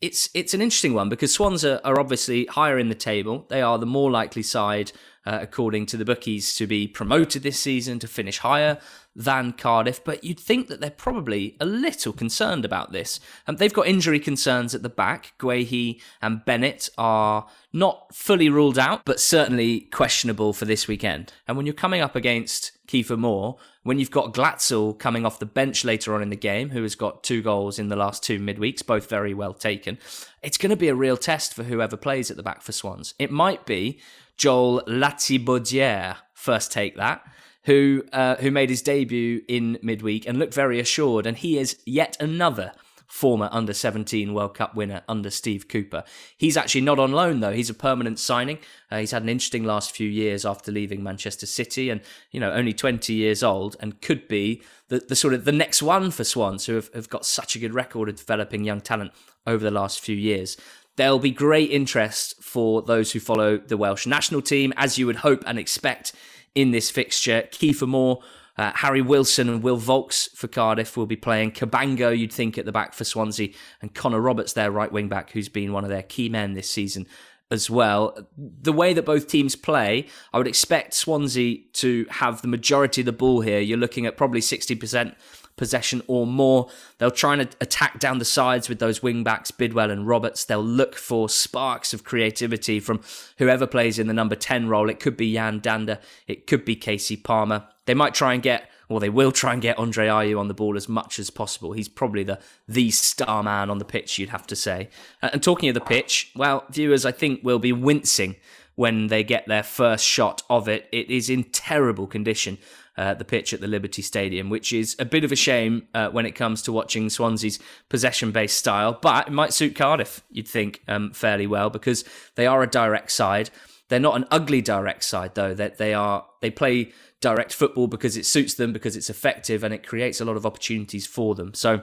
it's 0.00 0.28
it's 0.34 0.54
an 0.54 0.60
interesting 0.60 0.94
one 0.94 1.08
because 1.08 1.32
Swans 1.32 1.64
are, 1.64 1.80
are, 1.84 1.98
obviously 1.98 2.46
higher 2.46 2.78
in 2.78 2.88
the 2.88 2.94
table. 2.94 3.46
They 3.48 3.62
are 3.62 3.78
the 3.78 3.86
more 3.86 4.10
likely 4.10 4.42
side, 4.42 4.92
uh, 5.26 5.38
according 5.42 5.86
to 5.86 5.96
the 5.96 6.04
bookies, 6.04 6.54
to 6.56 6.66
be 6.66 6.86
promoted 6.86 7.42
this 7.42 7.58
season 7.58 7.98
to 7.98 8.08
finish 8.08 8.38
higher 8.38 8.78
than 9.14 9.52
Cardiff. 9.52 10.04
But 10.04 10.22
you'd 10.22 10.38
think 10.38 10.68
that 10.68 10.80
they're 10.80 10.90
probably 10.90 11.56
a 11.58 11.66
little 11.66 12.12
concerned 12.12 12.64
about 12.64 12.92
this. 12.92 13.18
Um, 13.46 13.56
they've 13.56 13.72
got 13.72 13.86
injury 13.86 14.20
concerns 14.20 14.74
at 14.74 14.82
the 14.82 14.88
back. 14.88 15.32
Guehi 15.38 16.00
and 16.22 16.44
Bennett 16.44 16.88
are 16.96 17.46
not 17.72 18.14
fully 18.14 18.48
ruled 18.48 18.78
out, 18.78 19.02
but 19.04 19.20
certainly 19.20 19.80
questionable 19.80 20.52
for 20.52 20.64
this 20.64 20.86
weekend. 20.86 21.32
And 21.48 21.56
when 21.56 21.66
you're 21.66 21.74
coming 21.74 22.00
up 22.00 22.14
against 22.14 22.72
Kiefer 22.86 23.18
Moore, 23.18 23.56
when 23.82 23.98
you've 23.98 24.10
got 24.10 24.32
Glatzel 24.32 24.98
coming 24.98 25.26
off 25.26 25.38
the 25.38 25.46
bench 25.46 25.84
later 25.84 26.14
on 26.14 26.22
in 26.22 26.30
the 26.30 26.36
game, 26.36 26.70
who 26.70 26.82
has 26.82 26.94
got 26.94 27.22
two 27.22 27.42
goals 27.42 27.78
in 27.78 27.88
the 27.88 27.96
last 27.96 28.22
two 28.22 28.38
midweeks, 28.38 28.84
both 28.84 29.08
very 29.08 29.34
well 29.34 29.54
taken, 29.54 29.98
it's 30.42 30.58
going 30.58 30.70
to 30.70 30.76
be 30.76 30.88
a 30.88 30.94
real 30.94 31.16
test 31.16 31.54
for 31.54 31.64
whoever 31.64 31.96
plays 31.96 32.30
at 32.30 32.36
the 32.36 32.42
back 32.42 32.62
for 32.62 32.72
Swans. 32.72 33.14
It 33.18 33.30
might 33.30 33.66
be 33.66 33.98
Joel 34.36 34.82
Latibeaudiere, 34.86 36.16
first 36.34 36.72
take 36.72 36.96
that, 36.96 37.22
who 37.64 38.04
uh, 38.12 38.36
who 38.36 38.50
made 38.50 38.70
his 38.70 38.82
debut 38.82 39.42
in 39.48 39.78
midweek 39.82 40.26
and 40.26 40.38
looked 40.38 40.54
very 40.54 40.78
assured, 40.78 41.26
and 41.26 41.36
he 41.36 41.58
is 41.58 41.78
yet 41.84 42.16
another 42.20 42.72
former 43.06 43.48
under 43.52 43.72
17 43.72 44.34
World 44.34 44.54
Cup 44.54 44.74
winner 44.74 45.02
under 45.08 45.30
Steve 45.30 45.68
Cooper. 45.68 46.04
He's 46.36 46.56
actually 46.56 46.80
not 46.80 46.98
on 46.98 47.12
loan 47.12 47.40
though. 47.40 47.52
He's 47.52 47.70
a 47.70 47.74
permanent 47.74 48.18
signing. 48.18 48.58
Uh, 48.90 48.98
he's 48.98 49.12
had 49.12 49.22
an 49.22 49.28
interesting 49.28 49.64
last 49.64 49.92
few 49.92 50.08
years 50.08 50.44
after 50.44 50.72
leaving 50.72 51.02
Manchester 51.02 51.46
City 51.46 51.88
and, 51.90 52.00
you 52.30 52.40
know, 52.40 52.52
only 52.52 52.72
20 52.72 53.12
years 53.12 53.42
old 53.42 53.76
and 53.80 54.00
could 54.00 54.26
be 54.28 54.62
the, 54.88 54.98
the 54.98 55.16
sort 55.16 55.34
of 55.34 55.44
the 55.44 55.52
next 55.52 55.82
one 55.82 56.10
for 56.10 56.24
Swans 56.24 56.66
who 56.66 56.74
have, 56.74 56.92
have 56.94 57.08
got 57.08 57.24
such 57.24 57.54
a 57.54 57.58
good 57.58 57.74
record 57.74 58.08
of 58.08 58.16
developing 58.16 58.64
young 58.64 58.80
talent 58.80 59.12
over 59.46 59.64
the 59.64 59.70
last 59.70 60.00
few 60.00 60.16
years. 60.16 60.56
There'll 60.96 61.18
be 61.18 61.30
great 61.30 61.70
interest 61.70 62.42
for 62.42 62.82
those 62.82 63.12
who 63.12 63.20
follow 63.20 63.58
the 63.58 63.76
Welsh 63.76 64.06
national 64.06 64.42
team, 64.42 64.72
as 64.76 64.98
you 64.98 65.06
would 65.06 65.16
hope 65.16 65.42
and 65.46 65.58
expect 65.58 66.12
in 66.54 66.70
this 66.70 66.90
fixture. 66.90 67.48
Kiefer 67.52 67.86
Moore 67.86 68.22
uh, 68.58 68.72
Harry 68.74 69.02
Wilson 69.02 69.48
and 69.48 69.62
Will 69.62 69.78
Vaulks 69.78 70.30
for 70.34 70.48
Cardiff 70.48 70.96
will 70.96 71.06
be 71.06 71.16
playing. 71.16 71.52
Cabango, 71.52 72.16
you'd 72.16 72.32
think, 72.32 72.56
at 72.56 72.64
the 72.64 72.72
back 72.72 72.94
for 72.94 73.04
Swansea, 73.04 73.50
and 73.82 73.94
Connor 73.94 74.20
Roberts, 74.20 74.54
their 74.54 74.70
right 74.70 74.90
wing 74.90 75.08
back, 75.08 75.30
who's 75.30 75.48
been 75.48 75.72
one 75.72 75.84
of 75.84 75.90
their 75.90 76.02
key 76.02 76.28
men 76.28 76.54
this 76.54 76.70
season 76.70 77.06
as 77.50 77.68
well. 77.70 78.16
The 78.36 78.72
way 78.72 78.92
that 78.94 79.04
both 79.04 79.28
teams 79.28 79.54
play, 79.54 80.06
I 80.32 80.38
would 80.38 80.48
expect 80.48 80.94
Swansea 80.94 81.58
to 81.74 82.06
have 82.10 82.42
the 82.42 82.48
majority 82.48 83.02
of 83.02 83.06
the 83.06 83.12
ball 83.12 83.40
here. 83.42 83.60
You're 83.60 83.78
looking 83.78 84.06
at 84.06 84.16
probably 84.16 84.40
60% 84.40 85.14
possession 85.56 86.02
or 86.06 86.26
more. 86.26 86.68
They'll 86.98 87.10
try 87.10 87.34
and 87.34 87.42
attack 87.60 87.98
down 87.98 88.18
the 88.18 88.24
sides 88.24 88.68
with 88.68 88.78
those 88.78 89.02
wing 89.02 89.24
backs, 89.24 89.50
Bidwell 89.50 89.90
and 89.90 90.06
Roberts. 90.06 90.44
They'll 90.44 90.62
look 90.62 90.94
for 90.94 91.28
sparks 91.28 91.92
of 91.92 92.04
creativity 92.04 92.80
from 92.80 93.00
whoever 93.38 93.66
plays 93.66 93.98
in 93.98 94.06
the 94.06 94.14
number 94.14 94.34
10 94.34 94.68
role. 94.68 94.88
It 94.88 95.00
could 95.00 95.16
be 95.16 95.26
Yan 95.26 95.60
Dhanda, 95.60 95.98
it 96.26 96.46
could 96.46 96.64
be 96.64 96.76
Kasey 96.76 97.22
Palmer. 97.22 97.66
They 97.86 97.94
might 97.94 98.14
try 98.14 98.34
and 98.34 98.42
get 98.42 98.70
or 98.88 99.00
they 99.00 99.08
will 99.08 99.32
try 99.32 99.52
and 99.52 99.62
get 99.62 99.78
Andre 99.78 100.06
Ayew 100.06 100.38
on 100.38 100.48
the 100.48 100.54
ball 100.54 100.76
as 100.76 100.88
much 100.88 101.18
as 101.18 101.30
possible. 101.30 101.72
He's 101.72 101.88
probably 101.88 102.22
the 102.22 102.38
the 102.68 102.90
star 102.90 103.42
man 103.42 103.70
on 103.70 103.78
the 103.78 103.84
pitch, 103.84 104.18
you'd 104.18 104.28
have 104.28 104.46
to 104.48 104.56
say. 104.56 104.88
And 105.22 105.42
talking 105.42 105.68
of 105.68 105.74
the 105.74 105.80
pitch, 105.80 106.30
well, 106.36 106.64
viewers, 106.70 107.04
I 107.04 107.12
think 107.12 107.40
will 107.42 107.58
be 107.58 107.72
wincing 107.72 108.36
when 108.76 109.08
they 109.08 109.24
get 109.24 109.46
their 109.46 109.62
first 109.62 110.04
shot 110.04 110.42
of 110.48 110.68
it. 110.68 110.88
It 110.92 111.10
is 111.10 111.28
in 111.28 111.44
terrible 111.44 112.06
condition 112.06 112.58
uh, 112.96 113.14
the 113.14 113.24
pitch 113.24 113.52
at 113.52 113.60
the 113.60 113.66
Liberty 113.66 114.00
Stadium, 114.02 114.48
which 114.48 114.72
is 114.72 114.96
a 114.98 115.04
bit 115.04 115.24
of 115.24 115.32
a 115.32 115.36
shame 115.36 115.86
uh, 115.92 116.08
when 116.08 116.24
it 116.24 116.32
comes 116.32 116.62
to 116.62 116.72
watching 116.72 117.10
Swansea's 117.10 117.58
possession 117.88 118.30
based 118.30 118.56
style, 118.56 118.98
but 119.00 119.28
it 119.28 119.32
might 119.32 119.52
suit 119.52 119.74
Cardiff, 119.74 120.22
you'd 120.30 120.48
think, 120.48 120.82
um, 120.88 121.12
fairly 121.12 121.46
well 121.46 121.68
because 121.68 122.04
they 122.36 122.46
are 122.46 122.62
a 122.62 122.66
direct 122.66 123.10
side. 123.12 123.50
They're 123.88 124.00
not 124.00 124.16
an 124.16 124.26
ugly 124.30 124.62
direct 124.62 125.04
side 125.04 125.34
though. 125.34 125.54
That 125.54 125.78
they 125.78 125.92
are, 125.92 126.26
they 126.40 126.50
play 126.50 126.92
direct 127.20 127.52
football 127.52 127.86
because 127.86 128.16
it 128.16 128.26
suits 128.26 128.54
them, 128.54 128.72
because 128.72 128.96
it's 128.96 129.10
effective, 129.10 129.62
and 129.62 129.74
it 129.74 129.86
creates 129.86 130.20
a 130.20 130.24
lot 130.24 130.36
of 130.36 130.46
opportunities 130.46 131.06
for 131.06 131.34
them. 131.34 131.54
So, 131.54 131.82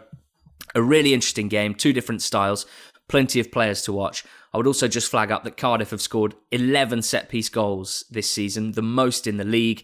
a 0.76 0.82
really 0.82 1.14
interesting 1.14 1.48
game, 1.48 1.76
two 1.76 1.94
different 1.94 2.22
styles, 2.22 2.66
plenty 3.08 3.40
of 3.40 3.52
players 3.52 3.82
to 3.84 3.94
watch. 3.94 4.24
I 4.54 4.58
would 4.58 4.68
also 4.68 4.88
just 4.88 5.10
flag 5.10 5.32
up 5.32 5.44
that 5.44 5.58
Cardiff 5.58 5.90
have 5.90 6.02
scored 6.02 6.36
11 6.52 7.02
set 7.02 7.28
piece 7.28 7.50
goals 7.50 8.06
this 8.12 8.30
season, 8.30 8.74
the 8.74 8.84
most 8.84 9.26
in 9.26 9.38
the 9.38 9.44
league, 9.44 9.84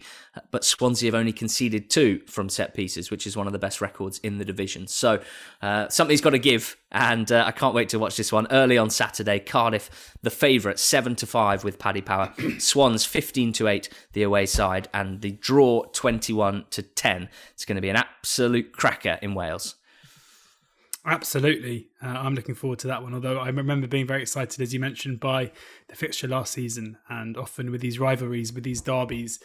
but 0.52 0.64
Swansea 0.64 1.08
have 1.08 1.18
only 1.18 1.32
conceded 1.32 1.90
two 1.90 2.20
from 2.28 2.48
set 2.48 2.72
pieces, 2.72 3.10
which 3.10 3.26
is 3.26 3.36
one 3.36 3.48
of 3.48 3.52
the 3.52 3.58
best 3.58 3.80
records 3.80 4.18
in 4.20 4.38
the 4.38 4.44
division. 4.44 4.86
So 4.86 5.20
uh, 5.60 5.88
something's 5.88 6.20
got 6.20 6.30
to 6.30 6.38
give, 6.38 6.76
and 6.92 7.32
uh, 7.32 7.44
I 7.46 7.50
can't 7.50 7.74
wait 7.74 7.88
to 7.88 7.98
watch 7.98 8.16
this 8.16 8.30
one 8.30 8.46
early 8.52 8.78
on 8.78 8.90
Saturday. 8.90 9.40
Cardiff, 9.40 10.14
the 10.22 10.30
favourite, 10.30 10.78
7 10.78 11.16
to 11.16 11.26
5 11.26 11.64
with 11.64 11.80
Paddy 11.80 12.00
Power. 12.00 12.32
Swans 12.58 13.04
15 13.04 13.52
to 13.54 13.66
8, 13.66 13.88
the 14.12 14.22
away 14.22 14.46
side, 14.46 14.88
and 14.94 15.20
the 15.20 15.32
draw 15.32 15.82
21 15.92 16.66
to 16.70 16.82
10. 16.82 17.28
It's 17.54 17.64
going 17.64 17.76
to 17.76 17.82
be 17.82 17.90
an 17.90 17.96
absolute 17.96 18.72
cracker 18.72 19.18
in 19.20 19.34
Wales. 19.34 19.74
Absolutely. 21.06 21.88
Uh, 22.02 22.08
I'm 22.08 22.34
looking 22.34 22.54
forward 22.54 22.78
to 22.80 22.86
that 22.88 23.02
one. 23.02 23.14
Although 23.14 23.38
I 23.38 23.48
remember 23.48 23.86
being 23.86 24.06
very 24.06 24.22
excited, 24.22 24.60
as 24.60 24.74
you 24.74 24.80
mentioned, 24.80 25.18
by 25.18 25.50
the 25.88 25.96
fixture 25.96 26.28
last 26.28 26.52
season. 26.52 26.98
And 27.08 27.36
often 27.36 27.70
with 27.70 27.80
these 27.80 27.98
rivalries, 27.98 28.52
with 28.52 28.64
these 28.64 28.82
derbies, 28.82 29.40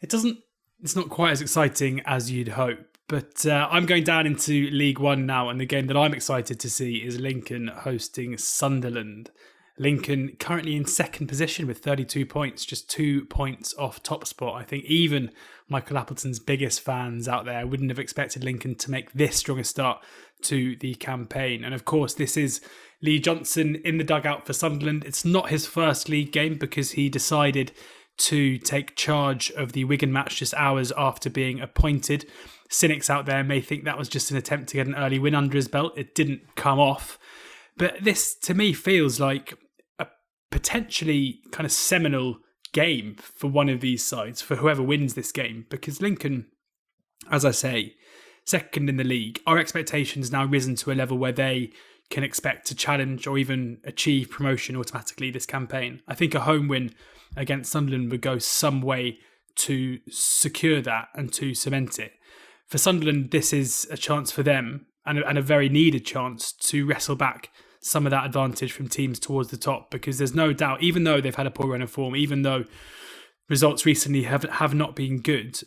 it 0.00 0.08
doesn't, 0.08 0.38
it's 0.82 0.96
not 0.96 1.10
quite 1.10 1.32
as 1.32 1.42
exciting 1.42 2.00
as 2.06 2.30
you'd 2.30 2.48
hope. 2.48 2.78
But 3.06 3.44
uh, 3.44 3.68
I'm 3.70 3.84
going 3.84 4.04
down 4.04 4.26
into 4.26 4.70
League 4.70 4.98
One 4.98 5.26
now. 5.26 5.50
And 5.50 5.60
the 5.60 5.66
game 5.66 5.88
that 5.88 5.96
I'm 5.96 6.14
excited 6.14 6.58
to 6.60 6.70
see 6.70 6.96
is 6.96 7.20
Lincoln 7.20 7.68
hosting 7.68 8.38
Sunderland. 8.38 9.30
Lincoln 9.76 10.36
currently 10.38 10.76
in 10.76 10.86
second 10.86 11.26
position 11.26 11.66
with 11.66 11.78
32 11.78 12.24
points, 12.26 12.64
just 12.64 12.88
two 12.88 13.24
points 13.26 13.74
off 13.76 14.02
top 14.02 14.26
spot. 14.26 14.54
I 14.54 14.64
think 14.64 14.84
even 14.84 15.32
Michael 15.68 15.98
Appleton's 15.98 16.38
biggest 16.38 16.80
fans 16.80 17.26
out 17.26 17.44
there 17.44 17.66
wouldn't 17.66 17.90
have 17.90 17.98
expected 17.98 18.44
Lincoln 18.44 18.76
to 18.76 18.90
make 18.90 19.12
this 19.12 19.36
strong 19.36 19.58
a 19.58 19.64
start 19.64 20.00
to 20.42 20.76
the 20.76 20.94
campaign. 20.94 21.64
And 21.64 21.74
of 21.74 21.84
course, 21.84 22.14
this 22.14 22.36
is 22.36 22.60
Lee 23.02 23.18
Johnson 23.18 23.76
in 23.84 23.98
the 23.98 24.04
dugout 24.04 24.46
for 24.46 24.52
Sunderland. 24.52 25.04
It's 25.04 25.24
not 25.24 25.50
his 25.50 25.66
first 25.66 26.08
league 26.08 26.32
game 26.32 26.56
because 26.56 26.92
he 26.92 27.08
decided 27.08 27.72
to 28.16 28.58
take 28.58 28.96
charge 28.96 29.50
of 29.52 29.72
the 29.72 29.84
Wigan 29.84 30.12
match 30.12 30.36
just 30.36 30.54
hours 30.54 30.92
after 30.96 31.28
being 31.28 31.60
appointed. 31.60 32.26
Cynics 32.70 33.10
out 33.10 33.26
there 33.26 33.44
may 33.44 33.60
think 33.60 33.84
that 33.84 33.98
was 33.98 34.08
just 34.08 34.30
an 34.30 34.36
attempt 34.36 34.68
to 34.70 34.76
get 34.76 34.86
an 34.86 34.94
early 34.94 35.18
win 35.18 35.34
under 35.34 35.56
his 35.56 35.68
belt. 35.68 35.92
It 35.96 36.14
didn't 36.14 36.54
come 36.54 36.78
off. 36.78 37.18
But 37.76 38.02
this, 38.02 38.34
to 38.36 38.54
me, 38.54 38.72
feels 38.72 39.18
like 39.18 39.54
a 39.98 40.06
potentially 40.50 41.40
kind 41.50 41.66
of 41.66 41.72
seminal 41.72 42.38
game 42.72 43.16
for 43.18 43.48
one 43.48 43.68
of 43.68 43.80
these 43.80 44.04
sides, 44.04 44.40
for 44.40 44.56
whoever 44.56 44.82
wins 44.82 45.14
this 45.14 45.32
game, 45.32 45.66
because 45.70 46.00
Lincoln, 46.00 46.46
as 47.30 47.44
I 47.44 47.50
say, 47.50 47.94
second 48.44 48.88
in 48.88 48.96
the 48.96 49.04
league, 49.04 49.40
our 49.46 49.58
expectations 49.58 50.30
now 50.30 50.44
risen 50.44 50.76
to 50.76 50.92
a 50.92 50.94
level 50.94 51.18
where 51.18 51.32
they 51.32 51.72
can 52.10 52.22
expect 52.22 52.66
to 52.66 52.74
challenge 52.74 53.26
or 53.26 53.38
even 53.38 53.78
achieve 53.84 54.30
promotion 54.30 54.76
automatically 54.76 55.30
this 55.30 55.46
campaign. 55.46 56.02
I 56.06 56.14
think 56.14 56.34
a 56.34 56.40
home 56.40 56.68
win 56.68 56.94
against 57.36 57.72
Sunderland 57.72 58.10
would 58.10 58.20
go 58.20 58.38
some 58.38 58.82
way 58.82 59.18
to 59.56 59.98
secure 60.10 60.80
that 60.82 61.08
and 61.14 61.32
to 61.32 61.54
cement 61.54 61.98
it. 61.98 62.12
For 62.66 62.78
Sunderland, 62.78 63.30
this 63.30 63.52
is 63.52 63.86
a 63.90 63.96
chance 63.96 64.30
for 64.30 64.42
them 64.42 64.86
and 65.06 65.18
a, 65.18 65.28
and 65.28 65.38
a 65.38 65.42
very 65.42 65.68
needed 65.68 66.04
chance 66.04 66.52
to 66.52 66.86
wrestle 66.86 67.16
back 67.16 67.50
some 67.80 68.06
of 68.06 68.10
that 68.10 68.24
advantage 68.24 68.72
from 68.72 68.88
teams 68.88 69.18
towards 69.18 69.50
the 69.50 69.56
top 69.56 69.90
because 69.90 70.18
there's 70.18 70.34
no 70.34 70.52
doubt, 70.52 70.82
even 70.82 71.04
though 71.04 71.20
they've 71.20 71.34
had 71.34 71.46
a 71.46 71.50
poor 71.50 71.68
run 71.68 71.82
of 71.82 71.90
form, 71.90 72.16
even 72.16 72.42
though 72.42 72.64
results 73.48 73.84
recently 73.84 74.22
have 74.22 74.44
have 74.44 74.74
not 74.74 74.96
been 74.96 75.20
good, 75.20 75.60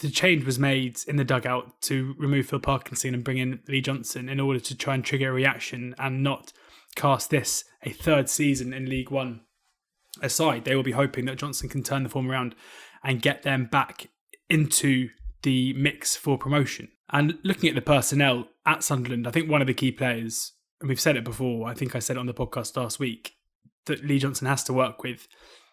the 0.00 0.10
change 0.10 0.44
was 0.44 0.58
made 0.58 0.98
in 1.06 1.16
the 1.16 1.24
dugout 1.24 1.80
to 1.82 2.14
remove 2.18 2.46
Phil 2.46 2.60
Parkinson 2.60 3.14
and 3.14 3.24
bring 3.24 3.38
in 3.38 3.60
Lee 3.68 3.80
Johnson 3.80 4.28
in 4.28 4.40
order 4.40 4.60
to 4.60 4.76
try 4.76 4.94
and 4.94 5.04
trigger 5.04 5.30
a 5.30 5.32
reaction 5.32 5.94
and 5.98 6.22
not 6.22 6.52
cast 6.96 7.30
this 7.30 7.64
a 7.84 7.90
third 7.90 8.28
season 8.28 8.72
in 8.72 8.88
League 8.88 9.10
One 9.10 9.42
aside. 10.20 10.64
They 10.64 10.74
will 10.74 10.82
be 10.82 10.92
hoping 10.92 11.26
that 11.26 11.38
Johnson 11.38 11.68
can 11.68 11.82
turn 11.82 12.02
the 12.02 12.08
form 12.08 12.30
around 12.30 12.54
and 13.04 13.22
get 13.22 13.42
them 13.42 13.66
back 13.66 14.08
into 14.50 15.10
the 15.42 15.72
mix 15.74 16.16
for 16.16 16.36
promotion. 16.38 16.88
And 17.10 17.38
looking 17.42 17.68
at 17.68 17.74
the 17.74 17.80
personnel 17.80 18.48
at 18.66 18.82
Sunderland, 18.82 19.26
I 19.26 19.30
think 19.30 19.48
one 19.48 19.60
of 19.60 19.66
the 19.66 19.74
key 19.74 19.92
players, 19.92 20.52
and 20.80 20.88
we've 20.88 21.00
said 21.00 21.16
it 21.16 21.24
before, 21.24 21.68
I 21.68 21.74
think 21.74 21.94
I 21.94 22.00
said 22.00 22.16
it 22.16 22.20
on 22.20 22.26
the 22.26 22.34
podcast 22.34 22.76
last 22.76 22.98
week, 22.98 23.34
that 23.86 24.04
Lee 24.04 24.18
Johnson 24.18 24.46
has 24.46 24.64
to 24.64 24.72
work 24.72 25.02
with 25.02 25.28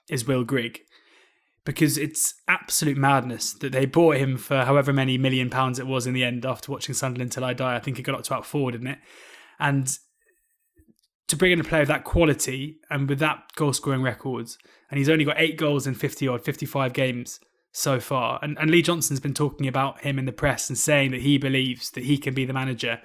is 0.09 0.27
Will 0.27 0.43
Grigg. 0.43 0.81
Because 1.65 1.97
it's 1.97 2.35
absolute 2.47 2.95
madness 2.95 3.53
that 3.53 3.71
they 3.71 3.85
bought 3.85 4.17
him 4.17 4.37
for 4.37 4.63
however 4.63 4.93
many 4.93 5.17
million 5.17 5.49
pounds 5.49 5.79
it 5.79 5.87
was 5.87 6.05
in 6.05 6.13
the 6.13 6.23
end 6.23 6.45
after 6.45 6.71
watching 6.71 6.93
Sunderland 6.93 7.31
Till 7.31 7.43
I 7.43 7.53
Die. 7.53 7.75
I 7.75 7.79
think 7.79 7.97
it 7.97 8.03
got 8.03 8.15
up 8.15 8.23
to 8.23 8.33
about 8.33 8.45
four, 8.45 8.71
didn't 8.71 8.87
it? 8.87 8.99
And 9.59 9.97
to 11.27 11.35
bring 11.35 11.51
in 11.51 11.59
a 11.59 11.63
player 11.63 11.81
of 11.81 11.87
that 11.87 12.03
quality 12.03 12.77
and 12.89 13.09
with 13.09 13.19
that 13.19 13.51
goal 13.55 13.73
scoring 13.73 14.03
records, 14.03 14.57
and 14.89 14.97
he's 14.99 15.09
only 15.09 15.25
got 15.25 15.39
eight 15.39 15.57
goals 15.57 15.87
in 15.87 15.95
50 15.95 16.27
odd, 16.27 16.45
55 16.45 16.93
games 16.93 17.39
so 17.71 17.99
far. 17.99 18.39
And, 18.41 18.57
and 18.59 18.69
Lee 18.69 18.81
Johnson's 18.81 19.19
been 19.19 19.33
talking 19.33 19.67
about 19.67 20.01
him 20.01 20.19
in 20.19 20.25
the 20.25 20.31
press 20.31 20.69
and 20.69 20.77
saying 20.77 21.11
that 21.11 21.21
he 21.21 21.37
believes 21.37 21.89
that 21.91 22.03
he 22.03 22.17
can 22.17 22.33
be 22.33 22.45
the 22.45 22.53
manager 22.53 23.01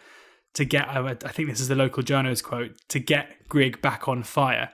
to 0.54 0.64
get, 0.64 0.88
I 0.88 1.14
think 1.14 1.48
this 1.48 1.60
is 1.60 1.68
the 1.68 1.74
local 1.74 2.02
journalist 2.02 2.44
quote, 2.44 2.72
to 2.88 2.98
get 2.98 3.48
Grigg 3.48 3.80
back 3.80 4.08
on 4.08 4.22
fire. 4.22 4.70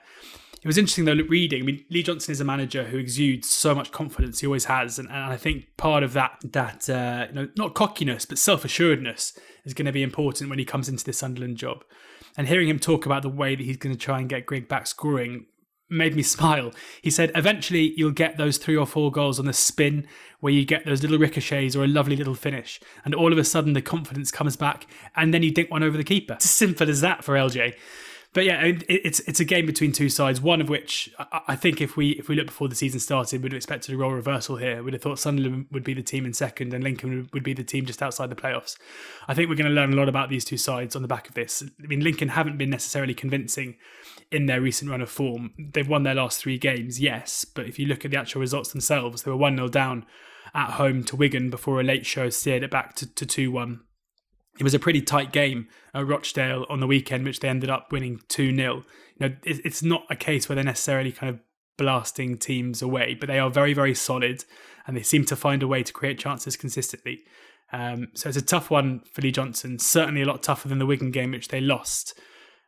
It 0.66 0.70
was 0.70 0.78
interesting 0.78 1.04
though, 1.04 1.14
reading. 1.28 1.62
I 1.62 1.64
mean, 1.64 1.84
Lee 1.90 2.02
Johnson 2.02 2.32
is 2.32 2.40
a 2.40 2.44
manager 2.44 2.82
who 2.82 2.98
exudes 2.98 3.48
so 3.48 3.72
much 3.72 3.92
confidence. 3.92 4.40
He 4.40 4.48
always 4.48 4.64
has, 4.64 4.98
and, 4.98 5.06
and 5.06 5.16
I 5.16 5.36
think 5.36 5.66
part 5.76 6.02
of 6.02 6.12
that, 6.14 6.40
that 6.42 6.90
uh, 6.90 7.28
you 7.28 7.34
know, 7.36 7.48
not 7.56 7.74
cockiness 7.74 8.26
but 8.26 8.36
self 8.36 8.64
assuredness, 8.64 9.38
is 9.64 9.74
going 9.74 9.86
to 9.86 9.92
be 9.92 10.02
important 10.02 10.50
when 10.50 10.58
he 10.58 10.64
comes 10.64 10.88
into 10.88 11.04
this 11.04 11.18
Sunderland 11.18 11.56
job. 11.56 11.84
And 12.36 12.48
hearing 12.48 12.66
him 12.66 12.80
talk 12.80 13.06
about 13.06 13.22
the 13.22 13.28
way 13.28 13.54
that 13.54 13.62
he's 13.62 13.76
going 13.76 13.94
to 13.94 13.98
try 13.98 14.18
and 14.18 14.28
get 14.28 14.44
Grigg 14.44 14.66
back 14.66 14.88
scoring 14.88 15.46
made 15.88 16.16
me 16.16 16.22
smile. 16.24 16.72
He 17.00 17.12
said, 17.12 17.30
eventually 17.36 17.94
you'll 17.96 18.10
get 18.10 18.36
those 18.36 18.58
three 18.58 18.76
or 18.76 18.86
four 18.86 19.12
goals 19.12 19.38
on 19.38 19.46
the 19.46 19.52
spin 19.52 20.08
where 20.40 20.52
you 20.52 20.64
get 20.64 20.84
those 20.84 21.00
little 21.00 21.18
ricochets 21.18 21.76
or 21.76 21.84
a 21.84 21.86
lovely 21.86 22.16
little 22.16 22.34
finish. 22.34 22.80
And 23.04 23.14
all 23.14 23.30
of 23.30 23.38
a 23.38 23.44
sudden 23.44 23.74
the 23.74 23.82
confidence 23.82 24.32
comes 24.32 24.56
back 24.56 24.88
and 25.14 25.32
then 25.32 25.44
you 25.44 25.52
dink 25.52 25.70
one 25.70 25.84
over 25.84 25.96
the 25.96 26.02
keeper. 26.02 26.34
It's 26.34 26.44
as 26.44 26.50
simple 26.50 26.90
as 26.90 27.02
that 27.02 27.22
for 27.22 27.36
LJ 27.36 27.76
but 28.37 28.45
yeah, 28.45 28.70
it's 28.87 29.20
it's 29.20 29.41
a 29.41 29.47
game 29.47 29.64
between 29.64 29.93
two 29.93 30.11
sides. 30.11 30.43
One 30.43 30.61
of 30.61 30.68
which 30.68 31.09
I 31.49 31.57
think 31.57 31.80
if 31.80 31.97
we 31.97 32.11
if 32.11 32.28
we 32.28 32.37
look 32.37 32.49
before 32.49 32.68
the 32.68 32.74
season 32.74 33.01
started, 33.01 33.43
we'd 33.43 33.53
have 33.53 33.57
expected 33.57 33.95
a 33.95 33.97
role 33.97 34.12
reversal 34.12 34.57
here. 34.57 34.82
We'd 34.82 34.93
have 34.93 35.01
thought 35.01 35.18
Sunderland 35.18 35.68
would 35.72 35.82
be 35.82 35.95
the 35.95 36.03
team 36.03 36.26
in 36.26 36.34
second, 36.34 36.74
and 36.74 36.84
Lincoln 36.84 37.30
would 37.32 37.43
be 37.43 37.55
the 37.55 37.64
team 37.64 37.87
just 37.87 38.03
outside 38.03 38.28
the 38.28 38.37
playoffs. 38.37 38.76
I 39.26 39.32
think 39.32 39.49
we're 39.49 39.57
going 39.57 39.70
to 39.70 39.72
learn 39.72 39.91
a 39.95 39.97
lot 39.97 40.11
about 40.11 40.28
these 40.28 40.45
two 40.45 40.59
sides 40.59 40.95
on 40.95 41.01
the 41.01 41.09
back 41.09 41.30
of 41.30 41.34
this. 41.34 41.62
I 41.82 41.87
mean, 41.87 42.01
Lincoln 42.01 42.28
haven't 42.28 42.59
been 42.59 42.68
necessarily 42.68 43.14
convincing 43.14 43.78
in 44.30 44.45
their 44.45 44.61
recent 44.61 44.91
run 44.91 45.01
of 45.01 45.09
form. 45.09 45.55
They've 45.72 45.89
won 45.89 46.03
their 46.03 46.16
last 46.16 46.39
three 46.39 46.59
games, 46.59 47.01
yes, 47.01 47.47
but 47.47 47.64
if 47.64 47.78
you 47.78 47.87
look 47.87 48.05
at 48.05 48.11
the 48.11 48.18
actual 48.18 48.43
results 48.43 48.70
themselves, 48.70 49.22
they 49.22 49.30
were 49.30 49.37
one 49.39 49.57
0 49.57 49.68
down 49.68 50.05
at 50.53 50.72
home 50.72 51.05
to 51.05 51.16
Wigan 51.16 51.49
before 51.49 51.80
a 51.80 51.84
late 51.84 52.05
show 52.05 52.28
steered 52.28 52.64
it 52.64 52.70
back 52.70 52.97
to 52.97 53.07
two 53.07 53.51
one 53.51 53.80
it 54.59 54.64
was 54.64 54.74
a 54.74 54.78
pretty 54.78 55.02
tight 55.02 55.32
game 55.32 55.68
at 55.94 56.07
Rochdale 56.07 56.66
on 56.68 56.80
the 56.80 56.86
weekend, 56.86 57.24
which 57.24 57.40
they 57.40 57.48
ended 57.48 57.70
up 57.70 57.92
winning 57.92 58.20
2 58.28 58.54
0. 58.54 58.84
You 59.18 59.28
know, 59.28 59.36
it's 59.44 59.82
not 59.82 60.04
a 60.11 60.16
case 60.16 60.48
where 60.48 60.57
they're 60.57 60.64
necessarily 60.64 61.12
kind 61.12 61.30
of 61.30 61.40
blasting 61.76 62.38
teams 62.38 62.82
away, 62.82 63.14
but 63.14 63.26
they 63.26 63.38
are 63.38 63.50
very, 63.50 63.72
very 63.72 63.94
solid 63.94 64.44
and 64.86 64.96
they 64.96 65.02
seem 65.02 65.24
to 65.26 65.36
find 65.36 65.62
a 65.62 65.68
way 65.68 65.82
to 65.82 65.92
create 65.92 66.18
chances 66.18 66.57
consistently. 66.57 67.22
Um, 67.72 68.09
so 68.14 68.28
it's 68.28 68.38
a 68.38 68.42
tough 68.42 68.70
one 68.70 69.02
for 69.12 69.22
Lee 69.22 69.32
Johnson, 69.32 69.78
certainly 69.78 70.22
a 70.22 70.26
lot 70.26 70.42
tougher 70.42 70.68
than 70.68 70.78
the 70.78 70.86
Wigan 70.86 71.11
game, 71.11 71.32
which 71.32 71.48
they 71.48 71.61
lost. 71.61 72.18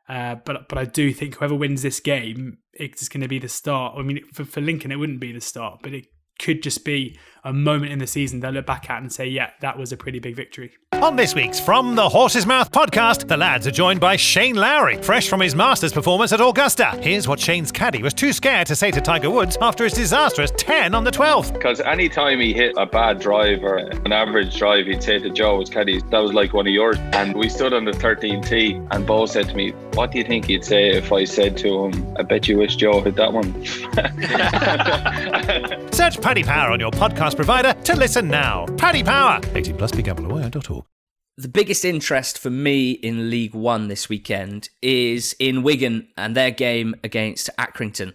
Uh, 0.09 0.37
but 0.37 0.69
but 0.69 0.79
I 0.79 0.85
do 0.85 1.13
think 1.13 1.37
whoever 1.37 1.55
wins 1.55 1.83
this 1.83 2.01
game, 2.01 2.59
it's 2.73 3.09
going 3.09 3.21
to 3.21 3.29
be 3.29 3.39
the 3.39 3.49
start. 3.49 3.95
I 3.97 4.03
mean, 4.03 4.21
for, 4.33 4.45
for 4.45 4.61
Lincoln, 4.61 4.91
it 4.91 4.97
wouldn't 4.97 5.21
be 5.21 5.33
the 5.33 5.41
start, 5.41 5.81
but 5.83 5.93
it 5.93 6.07
could 6.39 6.63
just 6.63 6.85
be 6.85 7.19
a 7.45 7.53
moment 7.53 7.93
in 7.93 7.99
the 7.99 8.07
season 8.07 8.41
they'll 8.41 8.53
look 8.53 8.67
back 8.67 8.89
at 8.89 9.03
and 9.03 9.13
say, 9.13 9.27
yeah, 9.27 9.51
that 9.61 9.77
was 9.77 9.93
a 9.93 9.97
pretty 9.97 10.19
big 10.19 10.37
victory. 10.37 10.73
On 11.03 11.15
this 11.15 11.33
week's 11.33 11.61
From 11.61 11.95
the 11.95 12.09
Horse's 12.09 12.45
Mouth 12.45 12.73
podcast, 12.73 13.29
the 13.29 13.37
lads 13.37 13.69
are 13.69 13.71
joined 13.71 14.01
by 14.01 14.17
Shane 14.17 14.57
Lowry, 14.57 15.01
fresh 15.01 15.29
from 15.29 15.41
his 15.41 15.55
Masters 15.55 15.93
performance 15.93 16.33
at 16.33 16.41
Augusta. 16.41 16.99
Here's 17.01 17.29
what 17.29 17.39
Shane's 17.39 17.71
caddy 17.71 18.03
was 18.03 18.13
too 18.13 18.33
scared 18.33 18.67
to 18.67 18.75
say 18.75 18.91
to 18.91 19.01
Tiger 19.01 19.31
Woods 19.31 19.57
after 19.61 19.85
his 19.85 19.93
disastrous 19.93 20.51
10 20.59 20.97
on 20.97 21.05
the 21.05 21.13
12th. 21.13 21.53
Because 21.53 21.81
any 21.81 22.09
time 22.09 22.41
he 22.41 22.53
hit 22.53 22.75
a 22.77 22.85
bad 22.85 23.21
drive 23.21 23.63
or 23.63 23.77
an 23.77 24.13
average 24.13 24.59
drive, 24.59 24.87
he'd 24.87 25.01
say 25.03 25.21
to 25.21 25.31
Joe, 25.31 25.61
his 25.61 25.71
caddy, 25.71 26.01
that 26.11 26.19
was 26.19 26.33
like 26.33 26.53
one 26.53 26.67
of 26.67 26.73
yours. 26.73 26.97
And 27.13 27.37
we 27.37 27.49
stood 27.49 27.73
on 27.73 27.85
the 27.85 27.93
13th 27.93 28.49
tee, 28.49 28.81
and 28.91 29.07
Bo 29.07 29.27
said 29.27 29.49
to 29.51 29.55
me, 29.55 29.71
What 29.95 30.11
do 30.11 30.19
you 30.19 30.25
think 30.25 30.47
he'd 30.47 30.65
say 30.65 30.91
if 30.91 31.13
I 31.13 31.23
said 31.25 31.57
to 31.59 31.85
him, 31.87 32.17
I 32.19 32.23
bet 32.25 32.49
you 32.49 32.59
wish 32.59 32.75
Joe 32.75 33.01
hit 33.03 33.15
that 33.15 33.33
one? 33.33 33.65
Search 35.93 36.21
Paddy 36.21 36.43
Power 36.43 36.73
on 36.73 36.81
your 36.81 36.91
podcast 36.91 37.37
provider 37.37 37.73
to 37.85 37.97
listen 37.97 38.27
now. 38.27 38.67
Paddy 38.77 39.05
Power. 39.05 39.41
18 39.55 39.77
plus 39.77 39.93
begambleaware.org. 39.93 40.88
The 41.39 41.47
biggest 41.47 41.85
interest 41.85 42.37
for 42.37 42.51
me 42.51 42.91
in 42.91 43.31
League 43.31 43.55
One 43.55 43.87
this 43.87 44.09
weekend 44.09 44.71
is 44.83 45.37
in 45.39 45.63
Wigan 45.63 46.09
and 46.17 46.37
their 46.37 46.51
game 46.51 46.97
against 47.05 47.49
Accrington. 47.57 48.13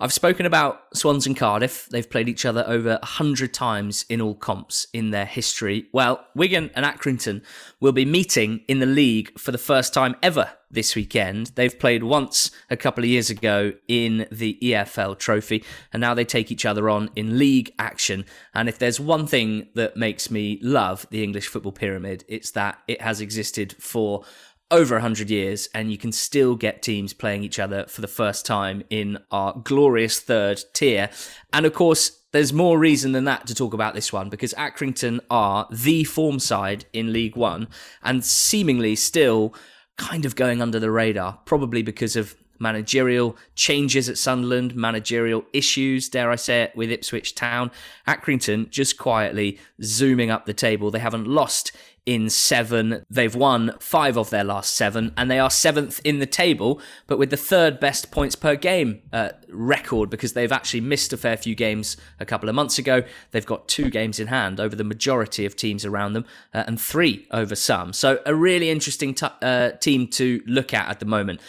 I've 0.00 0.12
spoken 0.12 0.44
about 0.44 0.82
Swans 0.96 1.24
and 1.26 1.36
Cardiff. 1.36 1.88
They've 1.88 2.08
played 2.08 2.28
each 2.28 2.44
other 2.44 2.64
over 2.66 2.98
100 3.02 3.54
times 3.54 4.04
in 4.08 4.20
all 4.20 4.34
comps 4.34 4.88
in 4.92 5.10
their 5.10 5.24
history. 5.24 5.86
Well, 5.92 6.26
Wigan 6.34 6.70
and 6.74 6.84
Accrington 6.84 7.42
will 7.78 7.92
be 7.92 8.04
meeting 8.04 8.62
in 8.66 8.80
the 8.80 8.86
league 8.86 9.38
for 9.38 9.52
the 9.52 9.58
first 9.58 9.94
time 9.94 10.16
ever 10.20 10.50
this 10.68 10.96
weekend. 10.96 11.52
They've 11.54 11.78
played 11.78 12.02
once 12.02 12.50
a 12.68 12.76
couple 12.76 13.04
of 13.04 13.10
years 13.10 13.30
ago 13.30 13.72
in 13.86 14.26
the 14.32 14.58
EFL 14.60 15.16
Trophy, 15.16 15.62
and 15.92 16.00
now 16.00 16.12
they 16.12 16.24
take 16.24 16.50
each 16.50 16.66
other 16.66 16.90
on 16.90 17.10
in 17.14 17.38
league 17.38 17.72
action. 17.78 18.24
And 18.52 18.68
if 18.68 18.78
there's 18.78 18.98
one 18.98 19.28
thing 19.28 19.68
that 19.74 19.96
makes 19.96 20.28
me 20.28 20.58
love 20.60 21.06
the 21.10 21.22
English 21.22 21.46
football 21.46 21.72
pyramid, 21.72 22.24
it's 22.26 22.50
that 22.50 22.80
it 22.88 23.00
has 23.00 23.20
existed 23.20 23.76
for 23.78 24.24
over 24.70 24.96
100 24.96 25.30
years 25.30 25.68
and 25.74 25.90
you 25.90 25.98
can 25.98 26.12
still 26.12 26.56
get 26.56 26.82
teams 26.82 27.12
playing 27.12 27.44
each 27.44 27.58
other 27.58 27.86
for 27.86 28.00
the 28.00 28.08
first 28.08 28.46
time 28.46 28.82
in 28.90 29.18
our 29.30 29.52
glorious 29.64 30.20
third 30.20 30.60
tier. 30.72 31.10
And 31.52 31.66
of 31.66 31.74
course, 31.74 32.22
there's 32.32 32.52
more 32.52 32.78
reason 32.78 33.12
than 33.12 33.24
that 33.24 33.46
to 33.46 33.54
talk 33.54 33.74
about 33.74 33.94
this 33.94 34.12
one 34.12 34.28
because 34.28 34.52
Accrington 34.54 35.20
are 35.30 35.68
the 35.70 36.04
form 36.04 36.40
side 36.40 36.86
in 36.92 37.12
League 37.12 37.36
One 37.36 37.68
and 38.02 38.24
seemingly 38.24 38.96
still 38.96 39.54
kind 39.96 40.24
of 40.24 40.34
going 40.34 40.60
under 40.60 40.80
the 40.80 40.90
radar, 40.90 41.38
probably 41.44 41.82
because 41.82 42.16
of 42.16 42.34
managerial 42.58 43.36
changes 43.54 44.08
at 44.08 44.18
Sunderland, 44.18 44.74
managerial 44.74 45.44
issues, 45.52 46.08
dare 46.08 46.30
I 46.30 46.36
say 46.36 46.62
it, 46.62 46.76
with 46.76 46.90
Ipswich 46.90 47.34
Town. 47.34 47.70
Accrington 48.06 48.70
just 48.70 48.98
quietly 48.98 49.58
zooming 49.82 50.30
up 50.30 50.46
the 50.46 50.54
table. 50.54 50.90
They 50.90 50.98
haven't 50.98 51.26
lost 51.26 51.72
in 52.06 52.28
seven. 52.28 53.04
They've 53.08 53.34
won 53.34 53.74
five 53.80 54.16
of 54.16 54.30
their 54.30 54.44
last 54.44 54.74
seven, 54.74 55.12
and 55.16 55.30
they 55.30 55.38
are 55.38 55.50
seventh 55.50 56.00
in 56.04 56.18
the 56.18 56.26
table, 56.26 56.80
but 57.06 57.18
with 57.18 57.30
the 57.30 57.36
third 57.36 57.80
best 57.80 58.10
points 58.10 58.34
per 58.34 58.56
game 58.56 59.02
uh, 59.12 59.30
record 59.48 60.10
because 60.10 60.34
they've 60.34 60.52
actually 60.52 60.82
missed 60.82 61.12
a 61.12 61.16
fair 61.16 61.36
few 61.36 61.54
games 61.54 61.96
a 62.20 62.26
couple 62.26 62.48
of 62.48 62.54
months 62.54 62.78
ago. 62.78 63.02
They've 63.30 63.46
got 63.46 63.68
two 63.68 63.90
games 63.90 64.20
in 64.20 64.26
hand 64.26 64.60
over 64.60 64.76
the 64.76 64.84
majority 64.84 65.46
of 65.46 65.56
teams 65.56 65.84
around 65.84 66.12
them, 66.12 66.26
uh, 66.52 66.64
and 66.66 66.80
three 66.80 67.26
over 67.30 67.54
some. 67.54 67.92
So, 67.92 68.20
a 68.26 68.34
really 68.34 68.70
interesting 68.70 69.14
t- 69.14 69.26
uh, 69.40 69.70
team 69.72 70.08
to 70.08 70.42
look 70.46 70.74
at 70.74 70.88
at 70.88 71.00
the 71.00 71.06
moment. 71.06 71.40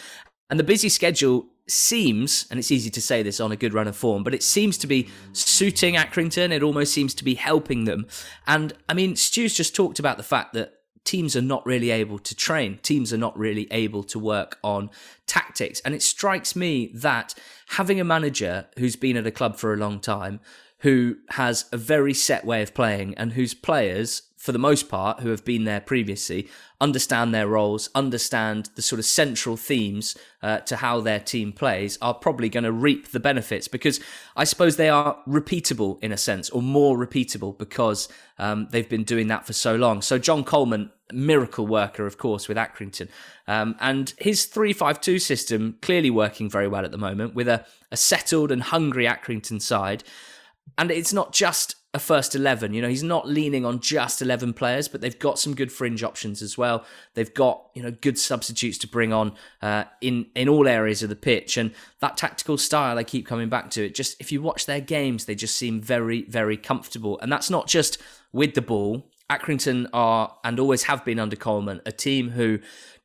And 0.48 0.60
the 0.60 0.64
busy 0.64 0.88
schedule 0.88 1.46
seems, 1.68 2.46
and 2.50 2.58
it's 2.58 2.70
easy 2.70 2.90
to 2.90 3.00
say 3.00 3.22
this 3.22 3.40
on 3.40 3.52
a 3.52 3.56
good 3.56 3.74
run 3.74 3.88
of 3.88 3.96
form, 3.96 4.22
but 4.22 4.34
it 4.34 4.42
seems 4.42 4.78
to 4.78 4.86
be 4.86 5.08
suiting 5.32 5.94
Accrington. 5.94 6.52
It 6.52 6.62
almost 6.62 6.92
seems 6.92 7.14
to 7.14 7.24
be 7.24 7.34
helping 7.34 7.84
them. 7.84 8.06
And 8.46 8.72
I 8.88 8.94
mean, 8.94 9.16
Stu's 9.16 9.54
just 9.54 9.74
talked 9.74 9.98
about 9.98 10.16
the 10.16 10.22
fact 10.22 10.52
that 10.54 10.74
teams 11.04 11.36
are 11.36 11.42
not 11.42 11.64
really 11.64 11.90
able 11.90 12.18
to 12.18 12.34
train. 12.34 12.78
Teams 12.82 13.12
are 13.12 13.18
not 13.18 13.38
really 13.38 13.68
able 13.70 14.02
to 14.04 14.18
work 14.18 14.58
on 14.62 14.90
tactics. 15.26 15.80
And 15.80 15.94
it 15.94 16.02
strikes 16.02 16.54
me 16.54 16.90
that 16.94 17.34
having 17.68 18.00
a 18.00 18.04
manager 18.04 18.66
who's 18.78 18.96
been 18.96 19.16
at 19.16 19.26
a 19.26 19.30
club 19.30 19.56
for 19.56 19.72
a 19.72 19.76
long 19.76 20.00
time, 20.00 20.40
who 20.80 21.16
has 21.30 21.66
a 21.72 21.76
very 21.76 22.14
set 22.14 22.44
way 22.44 22.62
of 22.62 22.74
playing, 22.74 23.14
and 23.14 23.32
whose 23.32 23.54
players 23.54 24.22
for 24.46 24.52
the 24.52 24.58
most 24.60 24.88
part, 24.88 25.18
who 25.20 25.30
have 25.30 25.44
been 25.44 25.64
there 25.64 25.80
previously, 25.80 26.48
understand 26.80 27.34
their 27.34 27.48
roles, 27.48 27.90
understand 27.96 28.70
the 28.76 28.80
sort 28.80 29.00
of 29.00 29.04
central 29.04 29.56
themes 29.56 30.16
uh, 30.40 30.58
to 30.58 30.76
how 30.76 31.00
their 31.00 31.18
team 31.18 31.52
plays, 31.52 31.98
are 32.00 32.14
probably 32.14 32.48
going 32.48 32.62
to 32.62 32.70
reap 32.70 33.08
the 33.08 33.18
benefits 33.18 33.66
because 33.66 33.98
I 34.36 34.44
suppose 34.44 34.76
they 34.76 34.88
are 34.88 35.18
repeatable 35.26 36.00
in 36.00 36.12
a 36.12 36.16
sense, 36.16 36.48
or 36.50 36.62
more 36.62 36.96
repeatable 36.96 37.58
because 37.58 38.08
um, 38.38 38.68
they've 38.70 38.88
been 38.88 39.02
doing 39.02 39.26
that 39.26 39.44
for 39.44 39.52
so 39.52 39.74
long. 39.74 40.00
So, 40.00 40.16
John 40.16 40.44
Coleman, 40.44 40.92
miracle 41.12 41.66
worker, 41.66 42.06
of 42.06 42.16
course, 42.16 42.46
with 42.46 42.56
Accrington, 42.56 43.08
um, 43.48 43.74
and 43.80 44.14
his 44.18 44.44
3 44.44 44.72
5 44.72 45.00
2 45.00 45.18
system 45.18 45.76
clearly 45.82 46.10
working 46.10 46.48
very 46.48 46.68
well 46.68 46.84
at 46.84 46.92
the 46.92 46.98
moment 46.98 47.34
with 47.34 47.48
a, 47.48 47.66
a 47.90 47.96
settled 47.96 48.52
and 48.52 48.62
hungry 48.62 49.06
Accrington 49.06 49.60
side. 49.60 50.04
And 50.78 50.90
it's 50.90 51.12
not 51.12 51.32
just 51.32 51.76
a 51.96 51.98
first 51.98 52.34
11. 52.34 52.74
You 52.74 52.82
know, 52.82 52.88
he's 52.88 53.02
not 53.02 53.26
leaning 53.26 53.64
on 53.64 53.80
just 53.80 54.20
11 54.20 54.52
players, 54.52 54.86
but 54.86 55.00
they've 55.00 55.18
got 55.18 55.38
some 55.38 55.54
good 55.54 55.72
fringe 55.72 56.02
options 56.02 56.42
as 56.42 56.58
well. 56.58 56.84
They've 57.14 57.32
got, 57.32 57.70
you 57.74 57.82
know, 57.82 57.90
good 57.90 58.18
substitutes 58.18 58.76
to 58.78 58.88
bring 58.88 59.14
on 59.14 59.32
uh, 59.62 59.84
in, 60.02 60.26
in 60.34 60.48
all 60.48 60.68
areas 60.68 61.02
of 61.02 61.08
the 61.08 61.16
pitch. 61.16 61.56
And 61.56 61.72
that 62.00 62.18
tactical 62.18 62.58
style, 62.58 62.98
I 62.98 63.04
keep 63.04 63.26
coming 63.26 63.48
back 63.48 63.70
to 63.70 63.86
it. 63.86 63.94
Just 63.94 64.20
if 64.20 64.30
you 64.30 64.42
watch 64.42 64.66
their 64.66 64.80
games, 64.80 65.24
they 65.24 65.34
just 65.34 65.56
seem 65.56 65.80
very, 65.80 66.24
very 66.24 66.58
comfortable. 66.58 67.18
And 67.20 67.32
that's 67.32 67.48
not 67.48 67.66
just 67.66 67.96
with 68.30 68.54
the 68.54 68.62
ball. 68.62 69.10
Accrington 69.30 69.88
are, 69.94 70.36
and 70.44 70.60
always 70.60 70.84
have 70.84 71.04
been 71.04 71.18
under 71.18 71.34
Coleman, 71.34 71.80
a 71.86 71.92
team 71.92 72.30
who 72.30 72.60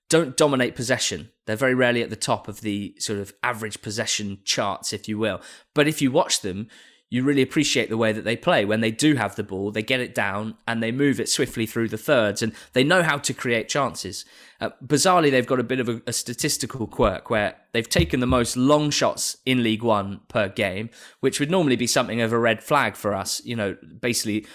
don't 0.09 0.35
dominate 0.35 0.75
possession. 0.75 1.31
They're 1.45 1.55
very 1.55 1.73
rarely 1.73 2.03
at 2.03 2.09
the 2.09 2.17
top 2.17 2.49
of 2.49 2.59
the 2.59 2.93
sort 2.99 3.19
of 3.19 3.33
average 3.41 3.81
possession 3.81 4.39
charts, 4.43 4.91
if 4.91 5.07
you 5.07 5.17
will. 5.17 5.39
But 5.73 5.87
if 5.87 6.01
you 6.01 6.11
watch 6.11 6.41
them, 6.41 6.67
you 7.11 7.23
really 7.23 7.41
appreciate 7.41 7.89
the 7.89 7.97
way 7.97 8.13
that 8.13 8.23
they 8.23 8.37
play. 8.37 8.63
When 8.63 8.79
they 8.79 8.89
do 8.89 9.15
have 9.15 9.35
the 9.35 9.43
ball, 9.43 9.69
they 9.69 9.83
get 9.83 9.99
it 9.99 10.15
down 10.15 10.55
and 10.65 10.81
they 10.81 10.93
move 10.93 11.19
it 11.19 11.27
swiftly 11.27 11.65
through 11.65 11.89
the 11.89 11.97
thirds, 11.97 12.41
and 12.41 12.53
they 12.71 12.85
know 12.85 13.03
how 13.03 13.17
to 13.17 13.33
create 13.33 13.67
chances. 13.67 14.23
Uh, 14.61 14.69
bizarrely, 14.83 15.29
they've 15.29 15.45
got 15.45 15.59
a 15.59 15.63
bit 15.63 15.81
of 15.81 15.89
a, 15.89 16.01
a, 16.07 16.13
statistical 16.13 16.87
quirk 16.87 17.29
where 17.29 17.57
they've 17.73 17.89
taken 17.89 18.21
the 18.21 18.27
most 18.27 18.55
long 18.55 18.91
shots 18.91 19.35
in 19.45 19.61
League 19.61 19.83
One 19.83 20.21
per 20.29 20.47
game, 20.47 20.89
which 21.19 21.39
would 21.39 21.51
normally 21.51 21.75
be 21.75 21.87
something 21.87 22.21
of 22.21 22.31
a 22.31 22.39
red 22.39 22.63
flag 22.63 22.95
for 22.95 23.13
us. 23.13 23.43
You 23.43 23.57
know, 23.57 23.75
basically 23.99 24.45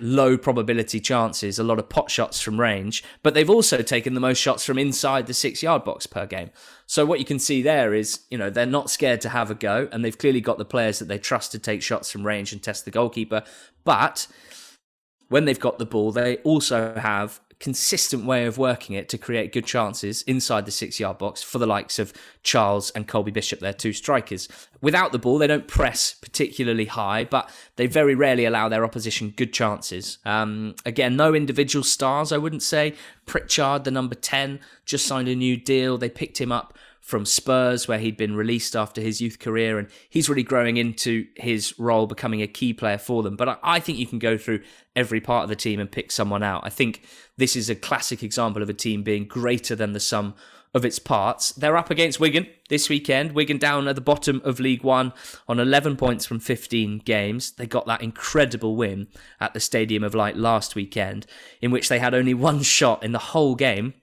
low 0.00 0.36
probability 0.36 0.98
chances, 0.98 1.58
a 1.58 1.64
lot 1.64 1.78
of 1.78 1.88
pot 1.88 2.10
shots 2.10 2.40
from 2.40 2.58
range, 2.58 3.04
but 3.22 3.34
they've 3.34 3.50
also 3.50 3.82
taken 3.82 4.14
the 4.14 4.20
most 4.20 4.38
shots 4.38 4.64
from 4.64 4.78
inside 4.78 5.26
the 5.26 5.34
six 5.34 5.62
yard 5.62 5.84
box 5.84 6.06
per 6.06 6.26
game. 6.26 6.50
So 6.92 7.06
what 7.06 7.18
you 7.18 7.24
can 7.24 7.38
see 7.38 7.62
there 7.62 7.94
is, 7.94 8.20
you 8.30 8.36
know, 8.36 8.50
they're 8.50 8.66
not 8.66 8.90
scared 8.90 9.22
to 9.22 9.30
have 9.30 9.50
a 9.50 9.54
go, 9.54 9.88
and 9.90 10.04
they've 10.04 10.18
clearly 10.18 10.42
got 10.42 10.58
the 10.58 10.66
players 10.66 10.98
that 10.98 11.08
they 11.08 11.16
trust 11.16 11.50
to 11.52 11.58
take 11.58 11.80
shots 11.80 12.12
from 12.12 12.26
range 12.26 12.52
and 12.52 12.62
test 12.62 12.84
the 12.84 12.90
goalkeeper. 12.90 13.44
But 13.82 14.26
when 15.30 15.46
they've 15.46 15.58
got 15.58 15.78
the 15.78 15.86
ball, 15.86 16.12
they 16.12 16.36
also 16.44 16.94
have 16.94 17.40
consistent 17.62 18.24
way 18.24 18.44
of 18.44 18.58
working 18.58 18.96
it 18.96 19.08
to 19.08 19.16
create 19.16 19.52
good 19.52 19.64
chances 19.64 20.22
inside 20.22 20.66
the 20.66 20.72
six 20.72 20.98
yard 20.98 21.16
box 21.16 21.44
for 21.44 21.58
the 21.58 21.66
likes 21.66 22.00
of 22.00 22.12
Charles 22.42 22.90
and 22.90 23.06
Colby 23.06 23.30
Bishop, 23.30 23.60
their 23.60 23.72
two 23.72 23.92
strikers. 23.92 24.48
Without 24.80 25.12
the 25.12 25.18
ball, 25.18 25.38
they 25.38 25.46
don't 25.46 25.68
press 25.68 26.12
particularly 26.12 26.86
high, 26.86 27.22
but 27.22 27.48
they 27.76 27.86
very 27.86 28.16
rarely 28.16 28.44
allow 28.44 28.68
their 28.68 28.84
opposition 28.84 29.32
good 29.36 29.52
chances. 29.52 30.18
Um, 30.24 30.74
again, 30.84 31.14
no 31.14 31.34
individual 31.34 31.84
stars, 31.84 32.32
I 32.32 32.38
wouldn't 32.38 32.64
say. 32.64 32.94
Pritchard, 33.26 33.84
the 33.84 33.92
number 33.92 34.16
10, 34.16 34.58
just 34.84 35.06
signed 35.06 35.28
a 35.28 35.36
new 35.36 35.56
deal. 35.56 35.96
They 35.96 36.10
picked 36.10 36.40
him 36.40 36.50
up 36.50 36.76
from 37.02 37.26
Spurs, 37.26 37.88
where 37.88 37.98
he'd 37.98 38.16
been 38.16 38.36
released 38.36 38.76
after 38.76 39.00
his 39.00 39.20
youth 39.20 39.40
career, 39.40 39.76
and 39.76 39.88
he's 40.08 40.28
really 40.28 40.44
growing 40.44 40.76
into 40.76 41.26
his 41.34 41.78
role, 41.78 42.06
becoming 42.06 42.40
a 42.40 42.46
key 42.46 42.72
player 42.72 42.96
for 42.96 43.24
them. 43.24 43.36
But 43.36 43.58
I 43.62 43.80
think 43.80 43.98
you 43.98 44.06
can 44.06 44.20
go 44.20 44.38
through 44.38 44.62
every 44.94 45.20
part 45.20 45.42
of 45.42 45.48
the 45.48 45.56
team 45.56 45.80
and 45.80 45.90
pick 45.90 46.12
someone 46.12 46.44
out. 46.44 46.64
I 46.64 46.70
think 46.70 47.02
this 47.36 47.56
is 47.56 47.68
a 47.68 47.74
classic 47.74 48.22
example 48.22 48.62
of 48.62 48.70
a 48.70 48.74
team 48.74 49.02
being 49.02 49.26
greater 49.26 49.74
than 49.74 49.92
the 49.92 50.00
sum 50.00 50.34
of 50.74 50.84
its 50.84 50.98
parts. 50.98 51.52
They're 51.52 51.76
up 51.76 51.90
against 51.90 52.20
Wigan 52.20 52.46
this 52.68 52.88
weekend. 52.88 53.32
Wigan 53.32 53.58
down 53.58 53.88
at 53.88 53.94
the 53.94 54.00
bottom 54.00 54.40
of 54.44 54.60
League 54.60 54.84
One 54.84 55.12
on 55.48 55.58
11 55.58 55.96
points 55.96 56.24
from 56.24 56.38
15 56.38 56.98
games. 57.00 57.52
They 57.52 57.66
got 57.66 57.86
that 57.86 58.00
incredible 58.00 58.76
win 58.76 59.08
at 59.40 59.54
the 59.54 59.60
Stadium 59.60 60.04
of 60.04 60.14
Light 60.14 60.36
last 60.36 60.74
weekend, 60.74 61.26
in 61.60 61.72
which 61.72 61.88
they 61.88 61.98
had 61.98 62.14
only 62.14 62.32
one 62.32 62.62
shot 62.62 63.02
in 63.02 63.12
the 63.12 63.18
whole 63.18 63.54
game 63.54 63.94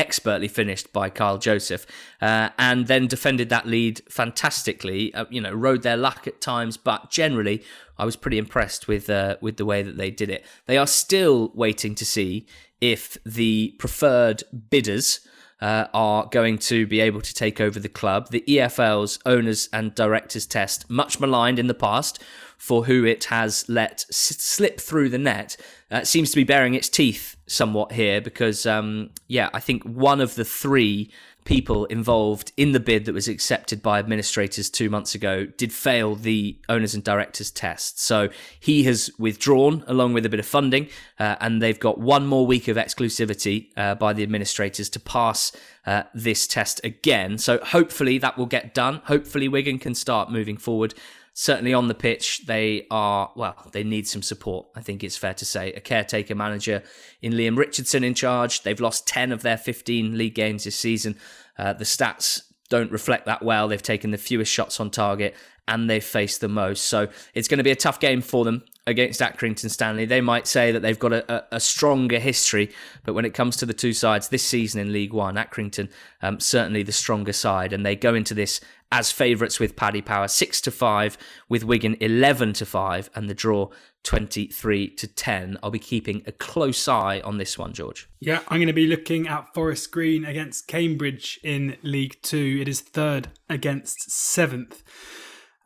expertly 0.00 0.48
finished 0.48 0.92
by 0.94 1.10
Kyle 1.10 1.36
Joseph, 1.36 1.86
uh, 2.22 2.48
and 2.58 2.86
then 2.86 3.06
defended 3.06 3.50
that 3.50 3.66
lead 3.66 4.00
fantastically. 4.08 5.14
Uh, 5.14 5.26
you 5.30 5.40
know, 5.40 5.52
rode 5.52 5.82
their 5.82 5.98
luck 5.98 6.26
at 6.26 6.40
times, 6.40 6.78
but 6.78 7.10
generally, 7.10 7.62
I 7.98 8.06
was 8.06 8.16
pretty 8.16 8.38
impressed 8.38 8.88
with 8.88 9.10
uh, 9.10 9.36
with 9.42 9.58
the 9.58 9.66
way 9.66 9.82
that 9.82 9.98
they 9.98 10.10
did 10.10 10.30
it. 10.30 10.44
They 10.66 10.78
are 10.78 10.86
still 10.86 11.52
waiting 11.54 11.94
to 11.96 12.04
see 12.04 12.46
if 12.80 13.18
the 13.24 13.76
preferred 13.78 14.42
bidders. 14.70 15.20
Uh, 15.62 15.86
are 15.92 16.26
going 16.32 16.56
to 16.56 16.86
be 16.86 17.00
able 17.00 17.20
to 17.20 17.34
take 17.34 17.60
over 17.60 17.78
the 17.78 17.86
club. 17.86 18.30
The 18.30 18.42
EFL's 18.48 19.18
owners 19.26 19.68
and 19.74 19.94
directors 19.94 20.46
test, 20.46 20.88
much 20.88 21.20
maligned 21.20 21.58
in 21.58 21.66
the 21.66 21.74
past, 21.74 22.18
for 22.60 22.84
who 22.84 23.04
it 23.04 23.24
has 23.24 23.66
let 23.70 24.04
slip 24.10 24.78
through 24.78 25.08
the 25.08 25.18
net 25.18 25.56
uh, 25.90 26.04
seems 26.04 26.28
to 26.30 26.36
be 26.36 26.44
bearing 26.44 26.74
its 26.74 26.90
teeth 26.90 27.36
somewhat 27.46 27.92
here 27.92 28.20
because, 28.20 28.66
um, 28.66 29.08
yeah, 29.28 29.48
I 29.54 29.60
think 29.60 29.82
one 29.84 30.20
of 30.20 30.34
the 30.34 30.44
three 30.44 31.10
people 31.44 31.86
involved 31.86 32.52
in 32.58 32.72
the 32.72 32.78
bid 32.78 33.06
that 33.06 33.14
was 33.14 33.28
accepted 33.28 33.82
by 33.82 33.98
administrators 33.98 34.68
two 34.68 34.90
months 34.90 35.14
ago 35.14 35.46
did 35.46 35.72
fail 35.72 36.14
the 36.14 36.60
owners 36.68 36.94
and 36.94 37.02
directors 37.02 37.50
test. 37.50 37.98
So 37.98 38.28
he 38.60 38.84
has 38.84 39.10
withdrawn 39.18 39.82
along 39.86 40.12
with 40.12 40.26
a 40.26 40.28
bit 40.28 40.38
of 40.38 40.44
funding, 40.44 40.88
uh, 41.18 41.36
and 41.40 41.62
they've 41.62 41.80
got 41.80 41.98
one 41.98 42.26
more 42.26 42.46
week 42.46 42.68
of 42.68 42.76
exclusivity 42.76 43.70
uh, 43.78 43.94
by 43.94 44.12
the 44.12 44.22
administrators 44.22 44.90
to 44.90 45.00
pass 45.00 45.50
uh, 45.86 46.02
this 46.12 46.46
test 46.46 46.78
again. 46.84 47.38
So 47.38 47.58
hopefully 47.58 48.18
that 48.18 48.36
will 48.36 48.44
get 48.44 48.74
done. 48.74 49.00
Hopefully 49.04 49.48
Wigan 49.48 49.78
can 49.78 49.94
start 49.94 50.30
moving 50.30 50.58
forward 50.58 50.92
certainly 51.32 51.72
on 51.72 51.88
the 51.88 51.94
pitch, 51.94 52.46
they 52.46 52.86
are, 52.90 53.30
well, 53.36 53.56
they 53.72 53.84
need 53.84 54.06
some 54.06 54.22
support, 54.22 54.66
I 54.74 54.80
think 54.80 55.04
it's 55.04 55.16
fair 55.16 55.34
to 55.34 55.44
say. 55.44 55.72
A 55.72 55.80
caretaker 55.80 56.34
manager 56.34 56.82
in 57.22 57.36
Leam 57.36 57.56
Richardson 57.56 58.04
in 58.04 58.14
charge. 58.14 58.62
They've 58.62 58.80
lost 58.80 59.06
10 59.06 59.32
of 59.32 59.42
their 59.42 59.56
15 59.56 60.16
league 60.16 60.34
games 60.34 60.64
this 60.64 60.76
season. 60.76 61.16
Uh, 61.58 61.72
the 61.72 61.84
stats 61.84 62.42
don't 62.68 62.90
reflect 62.90 63.26
that 63.26 63.42
well. 63.42 63.68
They've 63.68 63.82
taken 63.82 64.10
the 64.10 64.18
fewest 64.18 64.52
shots 64.52 64.80
on 64.80 64.90
target 64.90 65.34
and 65.68 65.88
they've 65.88 66.04
faced 66.04 66.40
the 66.40 66.48
most. 66.48 66.84
So 66.84 67.08
it's 67.34 67.48
going 67.48 67.58
to 67.58 67.64
be 67.64 67.70
a 67.70 67.76
tough 67.76 68.00
game 68.00 68.22
for 68.22 68.44
them 68.44 68.64
against 68.86 69.20
Accrington 69.20 69.70
Stanley. 69.70 70.04
They 70.04 70.20
might 70.20 70.46
say 70.46 70.72
that 70.72 70.80
they've 70.80 70.98
got 70.98 71.12
a, 71.12 71.54
a, 71.54 71.60
stronger 71.60 72.18
history, 72.18 72.72
but 73.04 73.14
when 73.14 73.24
it 73.24 73.34
comes 73.34 73.56
to 73.58 73.66
the 73.66 73.72
two 73.74 73.92
sides 73.92 74.28
this 74.28 74.42
season 74.42 74.80
in 74.80 74.92
League 74.92 75.12
One, 75.12 75.36
Accrington 75.36 75.90
um, 76.22 76.40
certainly 76.40 76.82
the 76.82 76.92
stronger 76.92 77.32
side, 77.32 77.72
and 77.72 77.86
they 77.86 77.94
go 77.94 78.14
into 78.14 78.34
this 78.34 78.60
as 78.92 79.12
favourites 79.12 79.60
with 79.60 79.76
Paddy 79.76 80.02
Power 80.02 80.28
six 80.28 80.60
to 80.62 80.70
five, 80.70 81.16
with 81.48 81.64
Wigan 81.64 81.96
eleven 82.00 82.52
to 82.54 82.66
five, 82.66 83.08
and 83.14 83.28
the 83.28 83.34
draw 83.34 83.68
twenty 84.02 84.46
three 84.46 84.88
to 84.96 85.06
ten. 85.06 85.58
I'll 85.62 85.70
be 85.70 85.78
keeping 85.78 86.22
a 86.26 86.32
close 86.32 86.88
eye 86.88 87.20
on 87.20 87.38
this 87.38 87.56
one, 87.58 87.72
George. 87.72 88.08
Yeah, 88.18 88.40
I'm 88.48 88.58
going 88.58 88.66
to 88.66 88.72
be 88.72 88.86
looking 88.86 89.28
at 89.28 89.54
Forest 89.54 89.90
Green 89.92 90.24
against 90.24 90.66
Cambridge 90.66 91.38
in 91.44 91.76
League 91.82 92.18
Two. 92.22 92.58
It 92.60 92.68
is 92.68 92.80
third 92.80 93.28
against 93.48 94.10
seventh. 94.10 94.82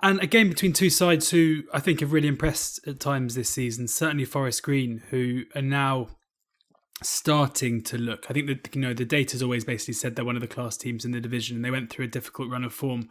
And 0.02 0.22
a 0.22 0.26
game 0.26 0.50
between 0.50 0.74
two 0.74 0.90
sides 0.90 1.30
who 1.30 1.62
I 1.72 1.80
think 1.80 2.00
have 2.00 2.12
really 2.12 2.28
impressed 2.28 2.86
at 2.86 3.00
times 3.00 3.34
this 3.34 3.48
season. 3.48 3.88
Certainly 3.88 4.26
Forest 4.26 4.62
Green, 4.62 5.02
who 5.10 5.44
are 5.54 5.62
now 5.62 6.08
starting 7.02 7.82
to 7.82 7.98
look. 7.98 8.26
I 8.28 8.34
think 8.34 8.46
that 8.46 8.74
you 8.74 8.80
know 8.80 8.94
the 8.94 9.04
data's 9.04 9.42
always 9.42 9.64
basically 9.64 9.94
said 9.94 10.16
they're 10.16 10.24
one 10.24 10.36
of 10.36 10.42
the 10.42 10.48
class 10.48 10.76
teams 10.76 11.04
in 11.04 11.12
the 11.12 11.20
division, 11.20 11.56
and 11.56 11.64
they 11.64 11.70
went 11.70 11.90
through 11.90 12.06
a 12.06 12.08
difficult 12.08 12.50
run 12.50 12.64
of 12.64 12.72
form 12.72 13.08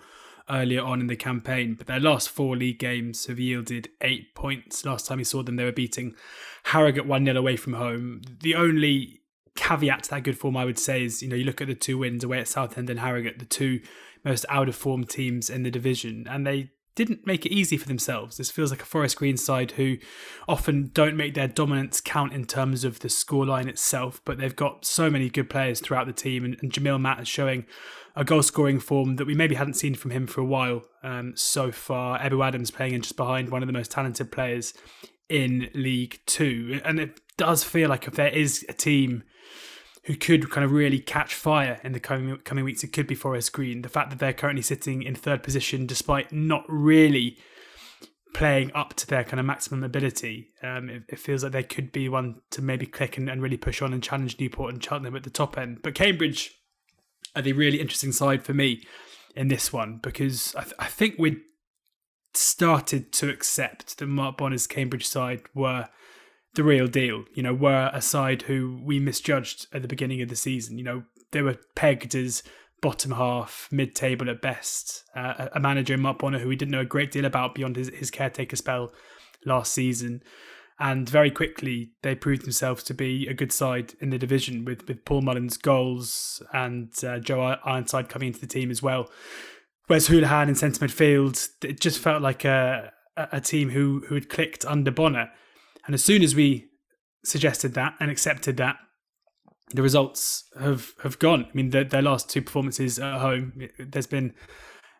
earlier 0.49 0.81
on 0.81 0.99
in 0.99 1.07
the 1.07 1.15
campaign. 1.15 1.75
But 1.75 1.87
their 1.87 1.99
last 1.99 2.29
four 2.29 2.55
league 2.55 2.79
games 2.79 3.25
have 3.27 3.39
yielded 3.39 3.89
eight 4.01 4.35
points. 4.35 4.85
Last 4.85 5.07
time 5.07 5.17
we 5.17 5.23
saw 5.23 5.43
them, 5.43 5.55
they 5.55 5.63
were 5.63 5.71
beating 5.71 6.15
Harrogate 6.63 7.05
one 7.05 7.25
0 7.25 7.37
away 7.37 7.55
from 7.57 7.73
home. 7.73 8.21
The 8.41 8.55
only 8.55 9.21
caveat 9.55 10.03
to 10.03 10.09
that 10.11 10.23
good 10.23 10.37
form, 10.37 10.57
I 10.57 10.65
would 10.65 10.79
say, 10.79 11.03
is 11.03 11.21
you 11.21 11.29
know 11.29 11.35
you 11.35 11.45
look 11.45 11.61
at 11.61 11.67
the 11.67 11.75
two 11.75 11.97
wins 11.97 12.23
away 12.23 12.39
at 12.39 12.47
Southend 12.47 12.89
and 12.89 12.99
Harrogate, 12.99 13.39
the 13.39 13.45
two 13.45 13.81
most 14.23 14.45
out 14.49 14.69
of 14.69 14.75
form 14.75 15.03
teams 15.03 15.49
in 15.49 15.63
the 15.63 15.71
division, 15.71 16.25
and 16.29 16.47
they 16.47 16.71
didn't 16.95 17.25
make 17.25 17.45
it 17.45 17.51
easy 17.51 17.77
for 17.77 17.87
themselves. 17.87 18.37
This 18.37 18.51
feels 18.51 18.71
like 18.71 18.81
a 18.81 18.85
Forest 18.85 19.17
Green 19.17 19.37
side 19.37 19.71
who 19.71 19.97
often 20.47 20.91
don't 20.93 21.17
make 21.17 21.33
their 21.33 21.47
dominance 21.47 21.99
count 22.01 22.33
in 22.33 22.45
terms 22.45 22.83
of 22.83 22.99
the 22.99 23.07
scoreline 23.07 23.67
itself, 23.67 24.21
but 24.25 24.37
they've 24.37 24.55
got 24.55 24.85
so 24.85 25.09
many 25.09 25.29
good 25.29 25.49
players 25.49 25.79
throughout 25.79 26.07
the 26.07 26.13
team, 26.13 26.45
and, 26.45 26.57
and 26.61 26.71
Jamille 26.71 27.01
Matt 27.01 27.21
is 27.21 27.27
showing 27.27 27.65
a 28.15 28.23
goal 28.23 28.43
scoring 28.43 28.79
form 28.79 29.15
that 29.15 29.25
we 29.25 29.33
maybe 29.33 29.55
hadn't 29.55 29.73
seen 29.73 29.95
from 29.95 30.11
him 30.11 30.27
for 30.27 30.41
a 30.41 30.45
while 30.45 30.83
um, 31.01 31.33
so 31.35 31.71
far. 31.71 32.19
Ebou 32.19 32.45
Adams 32.45 32.69
playing 32.69 32.93
in 32.93 33.01
just 33.01 33.17
behind 33.17 33.49
one 33.49 33.63
of 33.63 33.67
the 33.67 33.73
most 33.73 33.89
talented 33.89 34.31
players 34.31 34.73
in 35.29 35.69
League 35.73 36.19
Two, 36.25 36.79
and 36.85 36.99
it 36.99 37.19
does 37.37 37.63
feel 37.63 37.89
like 37.89 38.07
if 38.07 38.13
there 38.13 38.27
is 38.27 38.63
a 38.69 38.73
team 38.73 39.23
who 40.05 40.15
could 40.15 40.49
kind 40.49 40.65
of 40.65 40.71
really 40.71 40.99
catch 40.99 41.33
fire 41.33 41.79
in 41.83 41.93
the 41.93 41.99
coming 41.99 42.37
coming 42.39 42.65
weeks. 42.65 42.83
It 42.83 42.93
could 42.93 43.07
be 43.07 43.15
Forest 43.15 43.53
Green. 43.53 43.81
The 43.81 43.89
fact 43.89 44.09
that 44.09 44.19
they're 44.19 44.33
currently 44.33 44.61
sitting 44.61 45.03
in 45.03 45.15
third 45.15 45.43
position, 45.43 45.85
despite 45.85 46.31
not 46.31 46.65
really 46.67 47.37
playing 48.33 48.71
up 48.73 48.95
to 48.95 49.07
their 49.07 49.23
kind 49.23 49.39
of 49.39 49.45
maximum 49.45 49.83
ability, 49.83 50.49
um, 50.63 50.89
it, 50.89 51.03
it, 51.07 51.19
feels 51.19 51.43
like 51.43 51.51
they 51.51 51.63
could 51.63 51.91
be 51.91 52.09
one 52.09 52.41
to 52.49 52.63
maybe 52.63 52.85
click 52.85 53.15
and, 53.15 53.29
and 53.29 53.43
really 53.43 53.57
push 53.57 53.81
on 53.81 53.93
and 53.93 54.01
challenge 54.01 54.39
Newport 54.39 54.73
and 54.73 54.83
Cheltenham 54.83 55.15
at 55.15 55.23
the 55.23 55.29
top 55.29 55.57
end. 55.57 55.79
But 55.83 55.93
Cambridge 55.93 56.51
are 57.35 57.43
the 57.43 57.53
really 57.53 57.79
interesting 57.79 58.11
side 58.11 58.43
for 58.43 58.53
me 58.53 58.83
in 59.35 59.47
this 59.47 59.71
one 59.71 59.99
because 60.01 60.53
I, 60.55 60.63
th- 60.63 60.75
I 60.79 60.87
think 60.87 61.15
we'd 61.17 61.41
started 62.33 63.13
to 63.13 63.29
accept 63.29 63.99
that 63.99 64.07
Mark 64.07 64.37
Bonner's 64.37 64.67
Cambridge 64.67 65.07
side 65.07 65.43
were 65.53 65.89
the 66.55 66.63
real 66.63 66.87
deal. 66.87 67.25
You 67.33 67.43
know, 67.43 67.53
were 67.53 67.89
a 67.93 68.01
side 68.01 68.43
who 68.43 68.79
we 68.83 68.99
misjudged 68.99 69.67
at 69.73 69.81
the 69.81 69.87
beginning 69.87 70.21
of 70.21 70.29
the 70.29 70.35
season. 70.35 70.77
You 70.77 70.83
know, 70.83 71.03
they 71.31 71.41
were 71.41 71.57
pegged 71.75 72.15
as 72.15 72.43
bottom 72.81 73.11
half, 73.11 73.69
mid 73.71 73.95
table 73.95 74.29
at 74.29 74.41
best. 74.41 75.03
Uh, 75.15 75.47
a 75.53 75.59
manager 75.59 75.93
in 75.93 76.01
Mark 76.01 76.19
Bonner 76.19 76.39
who 76.39 76.49
we 76.49 76.55
didn't 76.55 76.71
know 76.71 76.81
a 76.81 76.85
great 76.85 77.11
deal 77.11 77.25
about 77.25 77.55
beyond 77.55 77.75
his, 77.75 77.89
his 77.89 78.11
caretaker 78.11 78.55
spell 78.55 78.91
last 79.45 79.73
season. 79.73 80.21
And 80.79 81.07
very 81.07 81.31
quickly, 81.31 81.91
they 82.01 82.15
proved 82.15 82.43
themselves 82.43 82.83
to 82.83 82.93
be 82.93 83.27
a 83.27 83.33
good 83.33 83.51
side 83.51 83.93
in 84.01 84.09
the 84.09 84.17
division 84.17 84.65
with, 84.65 84.87
with 84.87 85.05
Paul 85.05 85.21
Mullin's 85.21 85.55
goals 85.55 86.41
and 86.51 86.91
uh, 87.03 87.19
Joe 87.19 87.57
Ironside 87.63 88.09
coming 88.09 88.27
into 88.27 88.41
the 88.41 88.47
team 88.47 88.71
as 88.71 88.81
well. 88.81 89.09
Wes 89.87 90.09
Hoolahan 90.09 90.47
in 90.47 90.55
centre 90.55 90.85
midfield, 90.85 91.49
it 91.63 91.79
just 91.79 91.99
felt 91.99 92.21
like 92.21 92.43
a, 92.43 92.91
a 93.15 93.39
team 93.39 93.69
who, 93.69 94.03
who 94.07 94.15
had 94.15 94.29
clicked 94.29 94.65
under 94.65 94.91
Bonner. 94.91 95.29
And 95.85 95.93
as 95.93 96.03
soon 96.03 96.23
as 96.23 96.35
we 96.35 96.69
suggested 97.25 97.73
that 97.73 97.95
and 97.99 98.09
accepted 98.09 98.57
that, 98.57 98.77
the 99.73 99.81
results 99.81 100.43
have, 100.59 100.93
have 101.03 101.19
gone. 101.19 101.45
I 101.45 101.49
mean, 101.53 101.71
the, 101.71 101.83
their 101.83 102.01
last 102.01 102.29
two 102.29 102.41
performances 102.41 102.99
at 102.99 103.19
home, 103.19 103.67
there's 103.79 104.07
been 104.07 104.33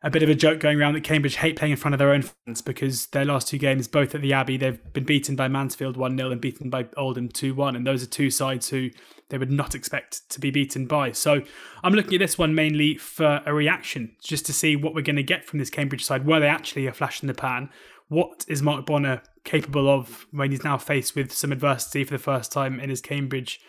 a 0.06 0.10
bit 0.10 0.22
of 0.22 0.30
a 0.30 0.36
joke 0.36 0.60
going 0.60 0.80
around 0.80 0.94
that 0.96 1.04
Cambridge 1.04 1.38
hate 1.38 1.56
playing 1.56 1.72
in 1.72 1.78
front 1.78 1.94
of 1.94 2.00
their 2.00 2.12
own 2.12 2.24
fans 2.24 2.62
because 2.62 3.08
their 3.08 3.24
last 3.24 3.48
two 3.48 3.58
games, 3.58 3.88
both 3.88 4.14
at 4.14 4.22
the 4.22 4.34
Abbey, 4.34 4.58
they've 4.58 4.94
been 4.94 5.06
beaten 5.06 5.36
by 5.36 5.48
Mansfield 5.48 5.96
1 5.96 6.18
0 6.18 6.32
and 6.32 6.42
beaten 6.42 6.70
by 6.70 6.88
Oldham 6.98 7.30
2 7.30 7.56
1. 7.56 7.76
And 7.76 7.88
those 7.88 8.04
are 8.04 8.08
two 8.08 8.30
sides 8.30 8.70
who 8.70 8.90
they 9.30 9.38
would 9.38 9.52
not 9.52 9.76
expect 9.76 10.30
to 10.30 10.42
be 10.42 10.52
beaten 10.52 10.88
by. 10.88 11.14
So 11.14 11.42
I'm 11.84 11.94
looking 11.94 12.16
at 12.16 12.20
this 12.20 12.38
one 12.38 12.54
mainly 12.54 12.98
for 12.98 13.42
a 13.46 13.54
reaction, 13.54 14.16
just 14.22 14.46
to 14.48 14.54
see 14.54 14.76
what 14.76 14.94
we're 14.94 15.02
going 15.02 15.16
to 15.16 15.24
get 15.24 15.46
from 15.46 15.60
this 15.60 15.70
Cambridge 15.70 16.04
side. 16.04 16.26
Were 16.26 16.42
they 16.42 16.48
actually 16.48 16.86
a 16.86 16.94
flash 16.94 17.22
in 17.22 17.28
the 17.28 17.34
pan? 17.34 17.70
What 18.10 18.44
is 18.50 18.62
Mark 18.62 18.86
Bonner 18.86 19.22
capable 19.44 19.90
of 19.90 20.26
when 20.32 20.52
he's 20.52 20.64
now 20.64 20.78
faced 20.78 21.16
with 21.16 21.32
some 21.32 21.52
adversity 21.52 22.04
for 22.04 22.14
the 22.14 22.24
first 22.24 22.52
time 22.52 22.80
in 22.80 22.90
his 22.90 23.02
Cambridge 23.02 23.60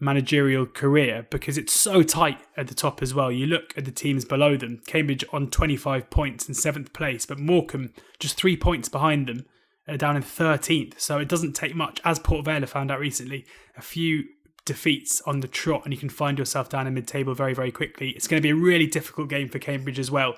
managerial 0.00 0.64
career 0.64 1.26
because 1.30 1.58
it's 1.58 1.72
so 1.72 2.02
tight 2.02 2.38
at 2.56 2.68
the 2.68 2.74
top 2.74 3.02
as 3.02 3.14
well. 3.14 3.32
You 3.32 3.46
look 3.46 3.76
at 3.76 3.84
the 3.84 3.90
teams 3.90 4.24
below 4.24 4.56
them 4.56 4.80
Cambridge 4.86 5.24
on 5.32 5.50
25 5.50 6.10
points 6.10 6.48
in 6.48 6.54
seventh 6.54 6.92
place, 6.92 7.26
but 7.26 7.38
Morecambe 7.38 7.92
just 8.20 8.36
three 8.36 8.56
points 8.56 8.88
behind 8.88 9.26
them, 9.26 9.46
uh, 9.88 9.96
down 9.96 10.16
in 10.16 10.22
13th. 10.22 11.00
So 11.00 11.18
it 11.18 11.28
doesn't 11.28 11.54
take 11.54 11.74
much. 11.74 12.00
As 12.04 12.18
Port 12.18 12.44
Vale 12.44 12.66
found 12.66 12.90
out 12.90 13.00
recently, 13.00 13.44
a 13.76 13.82
few 13.82 14.24
defeats 14.64 15.20
on 15.22 15.40
the 15.40 15.48
trot 15.48 15.82
and 15.84 15.92
you 15.92 15.98
can 15.98 16.10
find 16.10 16.38
yourself 16.38 16.68
down 16.68 16.86
in 16.86 16.94
mid 16.94 17.08
table 17.08 17.34
very, 17.34 17.54
very 17.54 17.72
quickly. 17.72 18.10
It's 18.10 18.28
going 18.28 18.40
to 18.40 18.46
be 18.46 18.50
a 18.50 18.54
really 18.54 18.86
difficult 18.86 19.28
game 19.28 19.48
for 19.48 19.58
Cambridge 19.58 19.98
as 19.98 20.10
well 20.10 20.34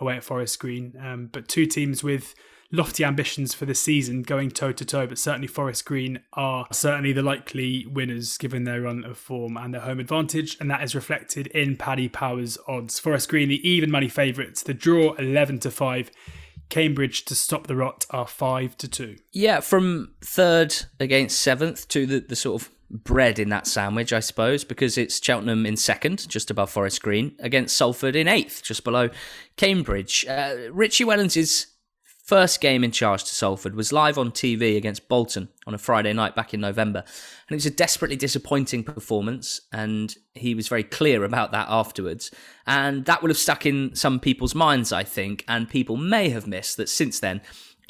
away 0.00 0.16
at 0.16 0.24
Forest 0.24 0.58
Green. 0.58 0.94
Um, 1.00 1.28
but 1.32 1.48
two 1.48 1.66
teams 1.66 2.04
with 2.04 2.34
lofty 2.72 3.04
ambitions 3.04 3.54
for 3.54 3.66
the 3.66 3.74
season 3.74 4.22
going 4.22 4.50
toe 4.50 4.72
to 4.72 4.84
toe, 4.84 5.06
but 5.06 5.18
certainly 5.18 5.46
Forest 5.46 5.84
Green 5.84 6.20
are 6.32 6.66
certainly 6.72 7.12
the 7.12 7.22
likely 7.22 7.86
winners 7.86 8.38
given 8.38 8.64
their 8.64 8.82
run 8.82 9.04
of 9.04 9.18
form 9.18 9.56
and 9.56 9.74
their 9.74 9.80
home 9.82 10.00
advantage, 10.00 10.56
and 10.60 10.70
that 10.70 10.82
is 10.82 10.94
reflected 10.94 11.48
in 11.48 11.76
Paddy 11.76 12.08
Power's 12.08 12.58
odds. 12.68 12.98
Forest 12.98 13.28
Green, 13.28 13.48
the 13.48 13.68
even 13.68 13.90
money 13.90 14.08
favourites, 14.08 14.62
the 14.62 14.74
draw 14.74 15.14
11 15.14 15.60
to 15.60 15.70
5. 15.70 16.10
Cambridge 16.68 17.24
to 17.24 17.34
stop 17.34 17.66
the 17.66 17.74
rot 17.74 18.06
are 18.10 18.28
5 18.28 18.76
to 18.78 18.88
2. 18.88 19.16
Yeah, 19.32 19.58
from 19.58 20.12
third 20.24 20.76
against 21.00 21.42
seventh 21.42 21.88
to 21.88 22.06
the, 22.06 22.20
the 22.20 22.36
sort 22.36 22.62
of 22.62 22.70
bread 22.90 23.38
in 23.40 23.48
that 23.48 23.66
sandwich, 23.66 24.12
I 24.12 24.20
suppose, 24.20 24.64
because 24.64 24.96
it's 24.96 25.24
Cheltenham 25.24 25.66
in 25.66 25.76
second, 25.76 26.28
just 26.28 26.50
above 26.50 26.70
Forest 26.70 27.02
Green, 27.02 27.34
against 27.40 27.76
Salford 27.76 28.16
in 28.16 28.28
eighth, 28.28 28.62
just 28.62 28.84
below 28.84 29.10
Cambridge. 29.56 30.24
Uh, 30.28 30.70
Richie 30.72 31.04
Wellens 31.04 31.36
is 31.36 31.66
first 32.24 32.60
game 32.60 32.84
in 32.84 32.90
charge 32.90 33.24
to 33.24 33.34
Salford 33.34 33.74
was 33.74 33.92
live 33.92 34.18
on 34.18 34.30
TV 34.30 34.76
against 34.76 35.08
Bolton 35.08 35.48
on 35.66 35.74
a 35.74 35.78
Friday 35.78 36.12
night 36.12 36.36
back 36.36 36.54
in 36.54 36.60
November. 36.60 37.00
And 37.00 37.50
it 37.50 37.56
was 37.56 37.66
a 37.66 37.70
desperately 37.70 38.16
disappointing 38.16 38.84
performance, 38.84 39.60
and 39.72 40.14
he 40.34 40.54
was 40.54 40.68
very 40.68 40.84
clear 40.84 41.24
about 41.24 41.52
that 41.52 41.66
afterwards. 41.68 42.30
And 42.66 43.04
that 43.06 43.22
would 43.22 43.30
have 43.30 43.38
stuck 43.38 43.66
in 43.66 43.94
some 43.94 44.20
people's 44.20 44.54
minds, 44.54 44.92
I 44.92 45.04
think, 45.04 45.44
and 45.48 45.68
people 45.68 45.96
may 45.96 46.28
have 46.28 46.46
missed 46.46 46.76
that 46.76 46.88
since 46.88 47.20
then 47.20 47.40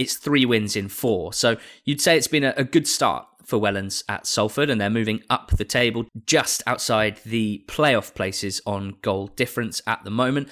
it's 0.01 0.17
three 0.17 0.47
wins 0.47 0.77
in 0.77 0.89
four. 0.89 1.35
So 1.35 1.59
you'd 1.85 2.01
say 2.01 2.17
it's 2.17 2.27
been 2.27 2.45
a, 2.45 2.55
a 2.57 2.65
good 2.65 2.89
start 2.89 3.27
for 3.45 3.59
Wellens 3.59 4.03
at 4.09 4.27
Salford, 4.27 4.71
and 4.71 4.81
they're 4.81 4.89
moving 4.89 5.23
up 5.29 5.51
the 5.51 5.65
table 5.65 6.07
just 6.25 6.63
outside 6.67 7.21
the 7.27 7.63
playoff 7.67 8.15
places 8.15 8.63
on 8.65 8.97
goal 9.03 9.27
difference 9.27 9.83
at 9.87 10.03
the 10.05 10.11
moment. 10.11 10.49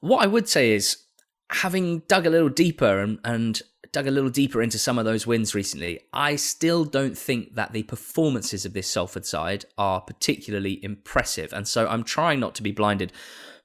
What 0.00 0.24
I 0.24 0.26
would 0.26 0.48
say 0.48 0.72
is 0.72 1.03
having 1.50 2.00
dug 2.08 2.26
a 2.26 2.30
little 2.30 2.48
deeper 2.48 3.00
and, 3.00 3.18
and 3.24 3.62
dug 3.92 4.06
a 4.06 4.10
little 4.10 4.30
deeper 4.30 4.60
into 4.60 4.78
some 4.78 4.98
of 4.98 5.04
those 5.04 5.26
wins 5.26 5.54
recently, 5.54 6.00
I 6.12 6.36
still 6.36 6.84
don't 6.84 7.16
think 7.16 7.54
that 7.54 7.72
the 7.72 7.84
performances 7.84 8.64
of 8.64 8.72
this 8.72 8.88
Salford 8.88 9.24
side 9.24 9.64
are 9.78 10.00
particularly 10.00 10.82
impressive. 10.84 11.52
And 11.52 11.66
so 11.66 11.86
I'm 11.86 12.02
trying 12.02 12.40
not 12.40 12.54
to 12.56 12.62
be 12.62 12.72
blinded 12.72 13.12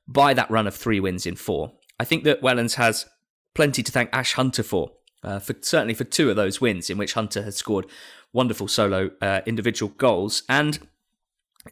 by 0.07 0.33
that 0.33 0.51
run 0.51 0.67
of 0.67 0.75
three 0.75 0.99
wins 0.99 1.25
in 1.25 1.35
four. 1.35 1.73
I 1.99 2.05
think 2.05 2.23
that 2.23 2.41
Wellens 2.41 2.75
has 2.75 3.05
plenty 3.55 3.83
to 3.83 3.91
thank 3.91 4.09
Ash 4.13 4.33
Hunter 4.33 4.63
for, 4.63 4.91
uh, 5.23 5.39
for 5.39 5.55
certainly 5.61 5.93
for 5.93 6.03
two 6.03 6.29
of 6.29 6.35
those 6.35 6.61
wins 6.61 6.89
in 6.89 6.97
which 6.97 7.13
Hunter 7.13 7.43
has 7.43 7.55
scored 7.55 7.87
wonderful 8.31 8.67
solo 8.67 9.11
uh, 9.21 9.41
individual 9.45 9.91
goals. 9.97 10.43
And 10.47 10.79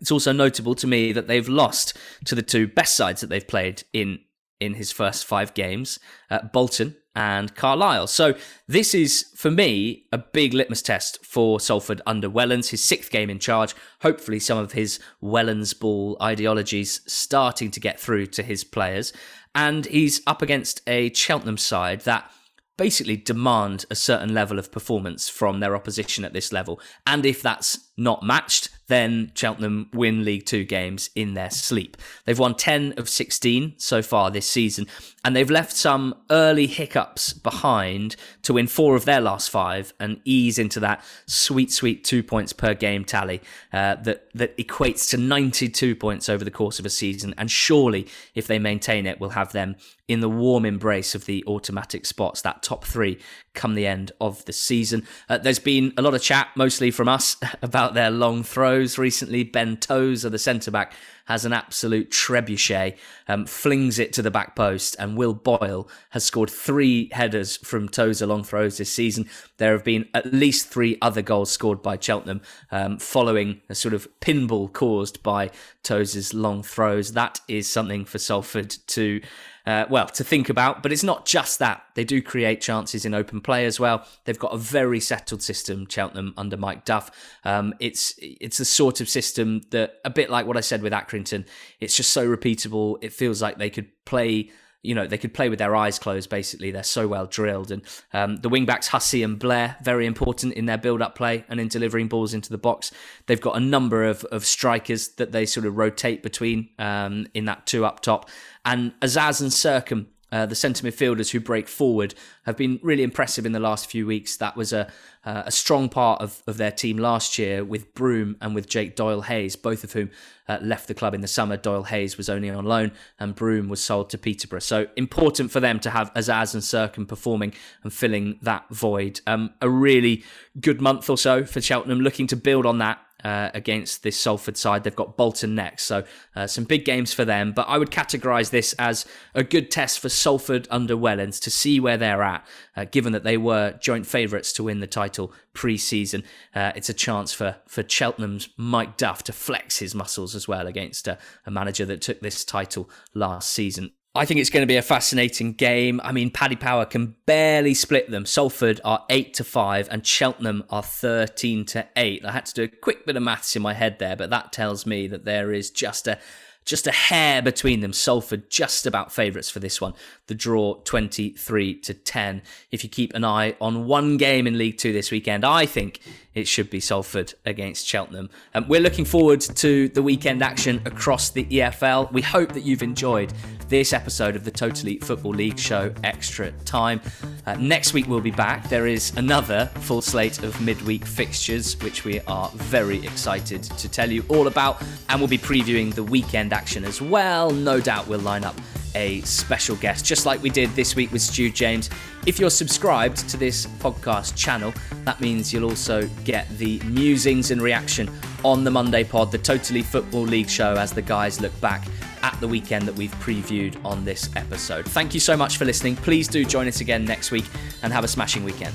it's 0.02 0.12
also 0.12 0.32
notable 0.32 0.76
to 0.76 0.88
me 0.88 1.12
that 1.14 1.28
they've 1.28 1.48
lost 1.48 1.98
to 2.26 2.36
the 2.36 2.42
two 2.42 2.68
best 2.68 2.96
sides 2.96 3.22
that 3.22 3.28
they've 3.28 3.48
played 3.48 3.84
in 3.94 4.20
in 4.60 4.76
his 4.76 4.92
first 4.92 5.26
five 5.26 5.54
games, 5.54 6.00
at 6.30 6.52
Bolton 6.52 6.96
and 7.16 7.56
Carlisle. 7.56 8.08
So 8.08 8.36
this 8.68 8.94
is, 8.94 9.32
for 9.36 9.50
me, 9.50 10.06
a 10.12 10.20
big 10.20 10.54
litmus 10.54 10.84
test 10.84 11.26
for 11.26 11.60
Salford 11.60 12.02
under 12.06 12.30
Wellens, 12.30 12.70
his 12.70 12.84
sixth 12.84 13.10
game 13.10 13.30
in 13.30 13.40
charge. 13.40 13.74
Hopefully, 14.02 14.40
some 14.40 14.60
of 14.60 14.74
his 14.74 15.00
Wellens 15.22 15.78
ball 15.78 16.16
ideologies 16.22 17.02
starting 17.08 17.72
to 17.72 17.80
get 17.80 18.00
through 18.00 18.28
to 18.28 18.44
his 18.44 18.64
players. 18.64 19.14
And 19.56 19.88
he's 19.88 20.22
up 20.28 20.44
against 20.44 20.82
a 20.86 21.12
Cheltenham 21.14 21.58
side 21.58 22.02
that 22.02 22.30
basically 22.78 23.18
demand 23.18 23.86
a 23.90 23.96
certain 23.96 24.36
level 24.36 24.60
of 24.60 24.72
performance 24.72 25.28
from 25.28 25.60
their 25.60 25.76
opposition 25.76 26.24
at 26.24 26.34
this 26.34 26.54
level. 26.54 26.80
And 27.08 27.26
if 27.26 27.42
that's 27.42 27.90
not 27.98 28.22
matched, 28.22 28.70
then 28.88 29.32
Cheltenham 29.36 29.90
win 29.94 30.24
League 30.24 30.46
Two 30.46 30.64
games 30.64 31.10
in 31.16 31.34
their 31.34 31.50
sleep. 31.50 31.98
They've 32.26 32.38
won 32.38 32.56
10 32.56 32.94
of 32.98 33.10
16 33.10 33.76
so 33.78 34.02
far 34.02 34.32
this 34.32 34.50
season, 34.50 34.88
and 35.24 35.36
they've 35.36 35.50
left 35.50 35.74
some 35.74 36.16
early 36.30 36.68
hiccups 36.68 37.34
behind 37.34 38.16
to 38.44 38.54
win 38.54 38.68
four 38.68 38.96
of 38.96 39.06
their 39.06 39.22
last 39.22 39.50
five 39.50 39.94
and 40.00 40.22
ease 40.24 40.58
into 40.58 40.80
that 40.80 41.04
sweet, 41.26 41.72
sweet 41.72 42.04
two 42.04 42.24
points 42.24 42.54
per 42.54 42.74
game 42.74 43.04
tally 43.04 43.42
uh, 43.74 43.96
that, 43.96 44.30
that 44.34 44.58
equates 44.58 45.10
to 45.10 45.18
92 45.18 45.96
points 45.96 46.30
over 46.30 46.46
the 46.46 46.52
course 46.52 46.80
of 46.80 46.86
a 46.86 46.90
season. 46.90 47.34
And 47.38 47.52
surely, 47.52 48.08
if 48.36 48.48
they 48.48 48.60
maintain 48.60 49.06
it, 49.06 49.20
will 49.20 49.32
have 49.32 49.52
them 49.52 49.76
in 50.08 50.22
the 50.22 50.30
warm 50.30 50.66
embrace 50.66 51.14
of 51.14 51.26
the 51.26 51.44
automatic 51.46 52.06
spots, 52.06 52.42
that 52.42 52.64
top 52.64 52.86
three 52.86 53.20
come 53.58 53.76
the 53.76 53.86
end 53.86 54.14
of 54.22 54.46
the 54.46 54.54
season. 54.54 55.06
Uh, 55.28 55.38
there's 55.38 55.60
been 55.60 55.92
a 55.98 56.02
lot 56.02 56.14
of 56.14 56.22
chat, 56.22 56.48
mostly 56.56 56.92
from 56.92 57.10
us, 57.10 57.36
about 57.62 57.94
their 57.94 58.10
long 58.10 58.44
throws 58.44 58.98
recently. 58.98 59.44
Ben 59.44 59.76
Tozer, 59.76 60.30
the 60.30 60.40
centre 60.40 60.72
back, 60.72 60.94
has 61.28 61.44
an 61.44 61.52
absolute 61.52 62.10
trebuchet, 62.10 62.96
um, 63.28 63.46
flings 63.46 64.00
it 64.00 64.14
to 64.14 64.22
the 64.22 64.32
back 64.32 64.56
post, 64.56 64.96
and 64.98 65.18
Will 65.18 65.34
Boyle 65.34 65.90
has 66.12 66.24
scored 66.24 66.50
three 66.50 67.10
headers 67.12 67.58
from 67.58 67.90
Tozer 67.90 68.26
long 68.26 68.46
throws 68.46 68.78
this 68.78 68.92
season. 68.92 69.30
There 69.58 69.74
have 69.74 69.84
been 69.84 70.08
at 70.14 70.34
least 70.34 70.70
three 70.70 70.98
other 71.02 71.22
goals 71.22 71.52
scored 71.52 71.82
by 71.82 71.98
Cheltenham 72.00 72.42
um, 72.72 72.98
following 72.98 73.62
a 73.68 73.76
sort 73.76 73.94
of 73.94 74.08
pinball 74.22 74.72
caused 74.72 75.22
by 75.22 75.52
Tozer's 75.84 76.34
long 76.34 76.64
throws. 76.64 77.12
That 77.12 77.42
is 77.50 77.70
something 77.70 78.06
for 78.06 78.20
Salford 78.20 78.78
to 78.88 79.22
uh, 79.68 79.86
well, 79.90 80.08
to 80.08 80.24
think 80.24 80.50
about. 80.50 80.82
But 80.82 80.94
it's 80.94 81.04
not 81.04 81.26
just 81.26 81.60
that. 81.60 81.84
They 81.94 82.06
do 82.06 82.22
create 82.22 82.62
chances 82.62 83.06
in 83.06 83.14
open 83.14 83.42
play 83.42 83.66
as 83.66 83.80
well. 83.80 84.08
They've 84.24 84.40
got 84.40 84.54
a 84.54 84.58
very 84.58 85.02
settled 85.02 85.44
system, 85.44 85.86
Cheltenham, 85.90 86.34
under 86.38 86.56
Mike 86.56 86.86
Duff. 86.86 87.12
Um, 87.44 87.74
it's 87.80 88.16
it's 88.18 88.58
the 88.58 88.66
sort 88.66 89.02
of 89.02 89.10
system 89.10 89.62
that, 89.72 89.96
a 90.06 90.10
bit 90.10 90.30
like 90.30 90.48
what 90.48 90.56
I 90.56 90.62
said 90.62 90.82
with 90.82 90.94
Accrington, 90.94 91.46
it's 91.82 91.98
just 91.98 92.12
so 92.12 92.26
repeatable. 92.26 92.98
It 93.02 93.12
feels 93.12 93.42
like 93.42 93.58
they 93.58 93.70
could 93.70 93.90
play 94.06 94.52
you 94.88 94.96
know 94.96 95.06
they 95.06 95.18
could 95.18 95.34
play 95.34 95.50
with 95.50 95.60
their 95.60 95.76
eyes 95.76 96.00
closed 96.00 96.30
basically. 96.30 96.72
They're 96.72 96.84
so 96.84 97.08
well 97.08 97.26
drilled. 97.26 97.72
And 97.72 97.82
um, 98.14 98.38
the 98.38 98.50
wingbacks 98.50 98.88
hussey 98.88 99.22
and 99.22 99.38
blair 99.38 99.76
very 99.84 100.06
important 100.06 100.54
in 100.54 100.66
their 100.66 100.78
build-up 100.78 101.16
play 101.16 101.44
and 101.50 101.60
in 101.60 101.68
delivering 101.68 102.08
balls 102.08 102.34
into 102.34 102.50
the 102.50 102.58
box. 102.58 102.92
They've 103.26 103.42
got 103.42 103.58
a 103.58 103.60
number 103.60 104.06
of, 104.06 104.24
of 104.26 104.46
strikers 104.46 105.10
that 105.10 105.34
they 105.34 105.46
sort 105.46 105.66
of 105.66 105.78
rotate 105.78 106.24
between 106.24 106.70
um, 106.80 107.28
in 107.34 107.46
that 107.46 107.68
two 107.68 107.86
up 107.86 108.00
top. 108.00 108.30
And 108.66 108.94
azaz 109.02 109.42
and 109.42 109.52
Sercombe 109.52 110.08
uh, 110.32 110.46
the 110.46 110.56
centre 110.56 110.86
midfielders 110.86 111.32
who 111.32 111.40
break 111.40 111.68
forward 111.68 112.14
have 112.46 112.58
been 112.58 112.80
really 112.84 113.04
impressive 113.04 113.46
in 113.46 113.52
the 113.52 113.60
last 113.60 113.90
few 113.90 114.06
weeks. 114.06 114.38
That 114.38 114.56
was 114.56 114.74
a 114.74 114.92
uh, 115.28 115.44
a 115.46 115.52
strong 115.52 115.90
part 115.90 116.22
of, 116.22 116.42
of 116.48 116.56
their 116.56 116.72
team 116.72 116.98
last 116.98 117.38
year 117.38 117.62
with 117.62 117.94
Broom 117.94 118.38
and 118.40 118.56
with 118.56 118.70
Jake 118.70 118.96
Doyle 118.96 119.24
Hayes, 119.24 119.58
both 119.58 119.84
of 119.84 119.92
whom 119.92 120.10
uh, 120.48 120.58
left 120.62 120.88
the 120.88 120.94
club 120.94 121.14
in 121.14 121.20
the 121.20 121.28
summer. 121.28 121.58
Doyle 121.58 121.84
Hayes 121.84 122.16
was 122.16 122.30
only 122.30 122.50
on 122.50 122.64
loan 122.64 122.94
and 123.20 123.36
Broom 123.36 123.68
was 123.68 123.84
sold 123.84 124.10
to 124.12 124.18
Peterborough. 124.18 124.60
So 124.60 124.88
important 124.96 125.52
for 125.52 125.60
them 125.60 125.82
to 125.82 125.90
have 125.90 126.14
Azaz 126.14 126.54
and 126.54 126.64
Sercombe 126.64 127.10
performing 127.10 127.54
and 127.84 127.92
filling 127.92 128.40
that 128.42 128.70
void. 128.70 129.20
Um, 129.28 129.54
a 129.62 129.70
really 129.70 130.24
good 130.62 130.80
month 130.80 131.10
or 131.10 131.18
so 131.18 131.44
for 131.44 131.60
Cheltenham, 131.60 132.00
looking 132.00 132.28
to 132.28 132.38
build 132.38 132.66
on 132.66 132.78
that 132.78 133.00
uh, 133.24 133.50
against 133.54 134.04
this 134.04 134.20
Salford 134.20 134.58
side. 134.58 134.84
They've 134.84 134.96
got 134.96 135.18
Bolton 135.18 135.56
next, 135.56 135.84
so 135.84 136.04
uh, 136.36 136.48
some 136.48 136.64
big 136.64 136.86
games 136.86 137.14
for 137.14 137.26
them. 137.26 137.52
But 137.52 137.68
I 137.68 137.78
would 137.78 137.92
categorise 137.92 138.50
this 138.52 138.74
as 138.74 139.06
a 139.34 139.44
good 139.44 139.72
test 139.72 140.00
for 140.00 140.10
Salford 140.10 140.68
under 140.70 140.96
Wellens 140.96 141.42
to 141.42 141.52
see 141.52 141.80
where 141.80 141.98
they're 141.98 142.24
at, 142.24 142.46
uh, 142.76 142.86
given 142.86 143.14
that 143.14 143.24
they 143.24 143.38
were 143.38 143.78
joint 143.80 144.06
favourites 144.06 144.54
to 144.54 144.64
win 144.64 144.80
the 144.80 144.88
title 144.88 145.34
pre-season. 145.54 146.24
Uh, 146.54 146.72
it's 146.76 146.90
a 146.90 146.94
chance 146.94 147.34
for 147.34 147.58
for 147.68 147.84
Cheltenham's 147.88 148.50
Mike 148.58 148.98
Duff 148.98 149.24
to 149.24 149.34
flex 149.34 149.80
his 149.80 149.96
muscles 149.96 150.36
as 150.36 150.48
well 150.48 150.68
against 150.68 151.08
a, 151.08 151.18
a 151.46 151.52
manager 151.52 151.86
that 151.86 152.02
took 152.02 152.20
this 152.20 152.46
title 152.46 152.90
last 153.14 153.50
season. 153.50 153.92
I 154.16 154.26
think 154.26 154.40
it's 154.40 154.50
going 154.50 154.64
to 154.64 154.68
be 154.68 154.78
a 154.78 154.82
fascinating 154.82 155.54
game. 155.54 156.02
I 156.04 156.12
mean, 156.12 156.32
Paddy 156.32 156.56
Power 156.56 156.86
can 156.86 157.16
barely 157.28 157.76
split 157.76 158.10
them. 158.10 158.26
Salford 158.26 158.82
are 158.84 159.06
8 159.10 159.34
to 159.36 159.44
5 159.44 159.90
and 159.92 160.06
Cheltenham 160.06 160.64
are 160.72 160.82
13 160.82 161.66
to 161.66 161.88
8. 161.96 162.26
I 162.26 162.32
had 162.32 162.48
to 162.48 162.54
do 162.54 162.64
a 162.64 162.68
quick 162.68 163.06
bit 163.06 163.16
of 163.16 163.22
maths 163.22 163.56
in 163.56 163.62
my 163.62 163.74
head 163.74 164.00
there, 164.00 164.16
but 164.16 164.32
that 164.32 164.52
tells 164.52 164.88
me 164.88 165.06
that 165.08 165.26
there 165.26 165.54
is 165.54 165.70
just 165.70 166.08
a 166.08 166.18
just 166.66 166.86
a 166.86 166.92
hair 166.92 167.42
between 167.42 167.80
them. 167.80 167.94
Salford 167.94 168.50
just 168.50 168.86
about 168.86 169.12
favourites 169.12 169.50
for 169.50 169.60
this 169.60 169.80
one. 169.80 169.94
The 170.28 170.36
draw 170.36 170.76
23 170.84 171.80
to 171.82 171.94
10. 171.94 172.42
If 172.72 172.84
you 172.84 172.90
keep 172.90 173.14
an 173.14 173.24
eye 173.24 173.56
on 173.62 173.88
one 173.88 174.18
game 174.18 174.46
in 174.46 174.58
League 174.58 174.78
Two 174.78 174.94
this 174.94 175.10
weekend, 175.10 175.46
I 175.46 175.66
think 175.66 176.02
it 176.38 176.48
should 176.48 176.70
be 176.70 176.80
Salford 176.80 177.34
against 177.46 177.88
Cheltenham. 177.88 178.30
Um, 178.54 178.68
we're 178.68 178.82
looking 178.82 179.06
forward 179.06 179.42
to 179.42 179.90
the 179.90 180.04
weekend 180.04 180.44
action 180.44 180.82
across 180.86 181.32
the 181.32 181.46
EFL. 181.46 182.12
We 182.12 182.22
hope 182.22 182.54
that 182.54 182.62
you've 182.62 182.84
enjoyed 182.84 183.34
this 183.70 183.92
episode 183.92 184.36
of 184.36 184.44
the 184.44 184.52
Totally 184.52 185.00
Football 185.00 185.32
League 185.34 185.58
show 185.58 185.92
Extra 186.04 186.52
Time. 186.64 187.02
Uh, 187.46 187.56
next 187.56 187.94
week 187.94 188.08
we'll 188.08 188.22
be 188.22 188.30
back. 188.30 188.70
There 188.70 188.86
is 188.86 189.16
another 189.18 189.66
full 189.82 190.02
slate 190.02 190.44
of 190.44 190.60
midweek 190.62 191.06
fixtures, 191.06 191.80
which 191.82 192.06
we 192.06 192.20
are 192.22 192.50
very 192.54 193.04
excited 193.06 193.64
to 193.64 193.90
tell 193.90 194.12
you 194.12 194.24
all 194.30 194.48
about, 194.48 194.82
and 195.10 195.20
we'll 195.20 195.28
be 195.28 195.38
previewing 195.40 195.94
the 195.94 196.04
weekend 196.04 196.54
action 196.54 196.86
as 196.86 197.02
well. 197.02 197.50
No 197.50 197.80
doubt 197.80 198.08
we'll 198.08 198.20
line 198.20 198.44
up 198.44 198.56
a 198.96 199.22
special 199.22 199.76
guest, 199.76 200.06
just 200.18 200.26
like 200.26 200.42
we 200.42 200.50
did 200.50 200.68
this 200.72 200.96
week 200.96 201.12
with 201.12 201.22
Stu 201.22 201.52
James. 201.52 201.92
If 202.26 202.40
you're 202.40 202.50
subscribed 202.50 203.30
to 203.30 203.38
this 203.38 203.68
podcast 203.68 204.36
channel, 204.36 204.74
that 205.06 205.22
means 205.22 205.54
you'll 205.54 205.70
also 205.70 206.08
get 206.24 206.50
the 206.58 206.80
musings 206.86 207.52
and 207.52 207.62
reaction 207.62 208.10
on 208.44 208.64
the 208.64 208.72
Monday 208.72 209.04
pod, 209.04 209.32
the 209.32 209.38
Totally 209.38 209.84
Football 209.84 210.24
League 210.24 210.50
show, 210.50 210.74
as 210.74 210.92
the 210.92 211.04
guys 211.04 211.40
look 211.40 211.54
back 211.62 211.86
at 212.24 212.36
the 212.40 212.48
weekend 212.48 212.88
that 212.88 212.96
we've 212.96 213.14
previewed 213.18 213.78
on 213.86 214.04
this 214.04 214.36
episode. 214.36 214.86
Thank 214.88 215.14
you 215.14 215.20
so 215.20 215.38
much 215.38 215.58
for 215.58 215.66
listening. 215.66 215.96
Please 215.98 216.28
do 216.28 216.44
join 216.44 216.68
us 216.68 216.82
again 216.82 217.06
next 217.06 217.30
week 217.30 217.46
and 217.84 217.94
have 217.94 218.04
a 218.04 218.08
smashing 218.08 218.44
weekend. 218.44 218.74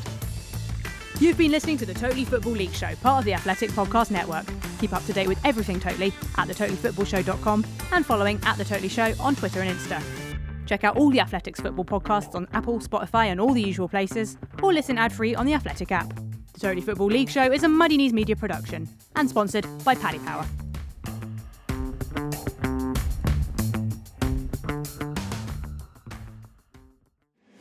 You've 1.19 1.39
been 1.39 1.51
listening 1.51 1.77
to 1.79 1.87
the 1.87 1.95
Totally 1.95 2.25
Football 2.25 2.53
League 2.53 2.73
Show, 2.73 2.95
part 3.03 3.19
of 3.19 3.25
the 3.25 3.35
Athletic 3.35 3.71
Podcast 3.73 4.13
Network. 4.13 4.47
Keep 4.79 4.93
up 4.93 5.05
to 5.07 5.13
date 5.13 5.27
with 5.27 5.45
everything 5.45 5.81
Totally 5.81 6.13
at 6.39 6.47
thetotallyfootballshow.com 6.47 7.67
and 7.91 8.07
following 8.07 8.39
at 8.45 8.59
The 8.59 8.65
Totally 8.65 8.89
Show 8.89 9.13
on 9.19 9.35
Twitter 9.35 9.61
and 9.61 9.77
Insta. 9.77 10.22
Check 10.67 10.85
out 10.85 10.97
all 10.97 11.11
the 11.11 11.21
Athletics 11.21 11.61
football 11.61 11.85
podcasts 11.85 12.35
on 12.35 12.49
Apple, 12.53 12.81
Spotify, 12.81 13.27
and 13.27 13.41
all 13.41 13.53
the 13.53 13.63
usual 13.63 13.89
places, 13.89 14.39
or 14.63 14.73
listen 14.73 14.99
ad 14.99 15.13
free 15.13 15.35
on 15.35 15.47
the 15.47 15.55
Athletic 15.55 15.93
app. 15.93 16.09
The 16.55 16.61
Totally 16.61 16.83
Football 16.83 17.09
League 17.09 17.31
Show 17.31 17.51
is 17.51 17.63
a 17.63 17.69
Muddy 17.69 17.97
Knees 17.97 18.13
media 18.13 18.37
production 18.37 18.89
and 19.17 19.29
sponsored 19.29 19.67
by 19.85 19.95
Paddy 19.95 20.19
Power. 20.21 20.47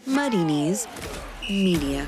Muddy 0.06 0.43
Knees 0.43 0.88
Media. 1.49 2.08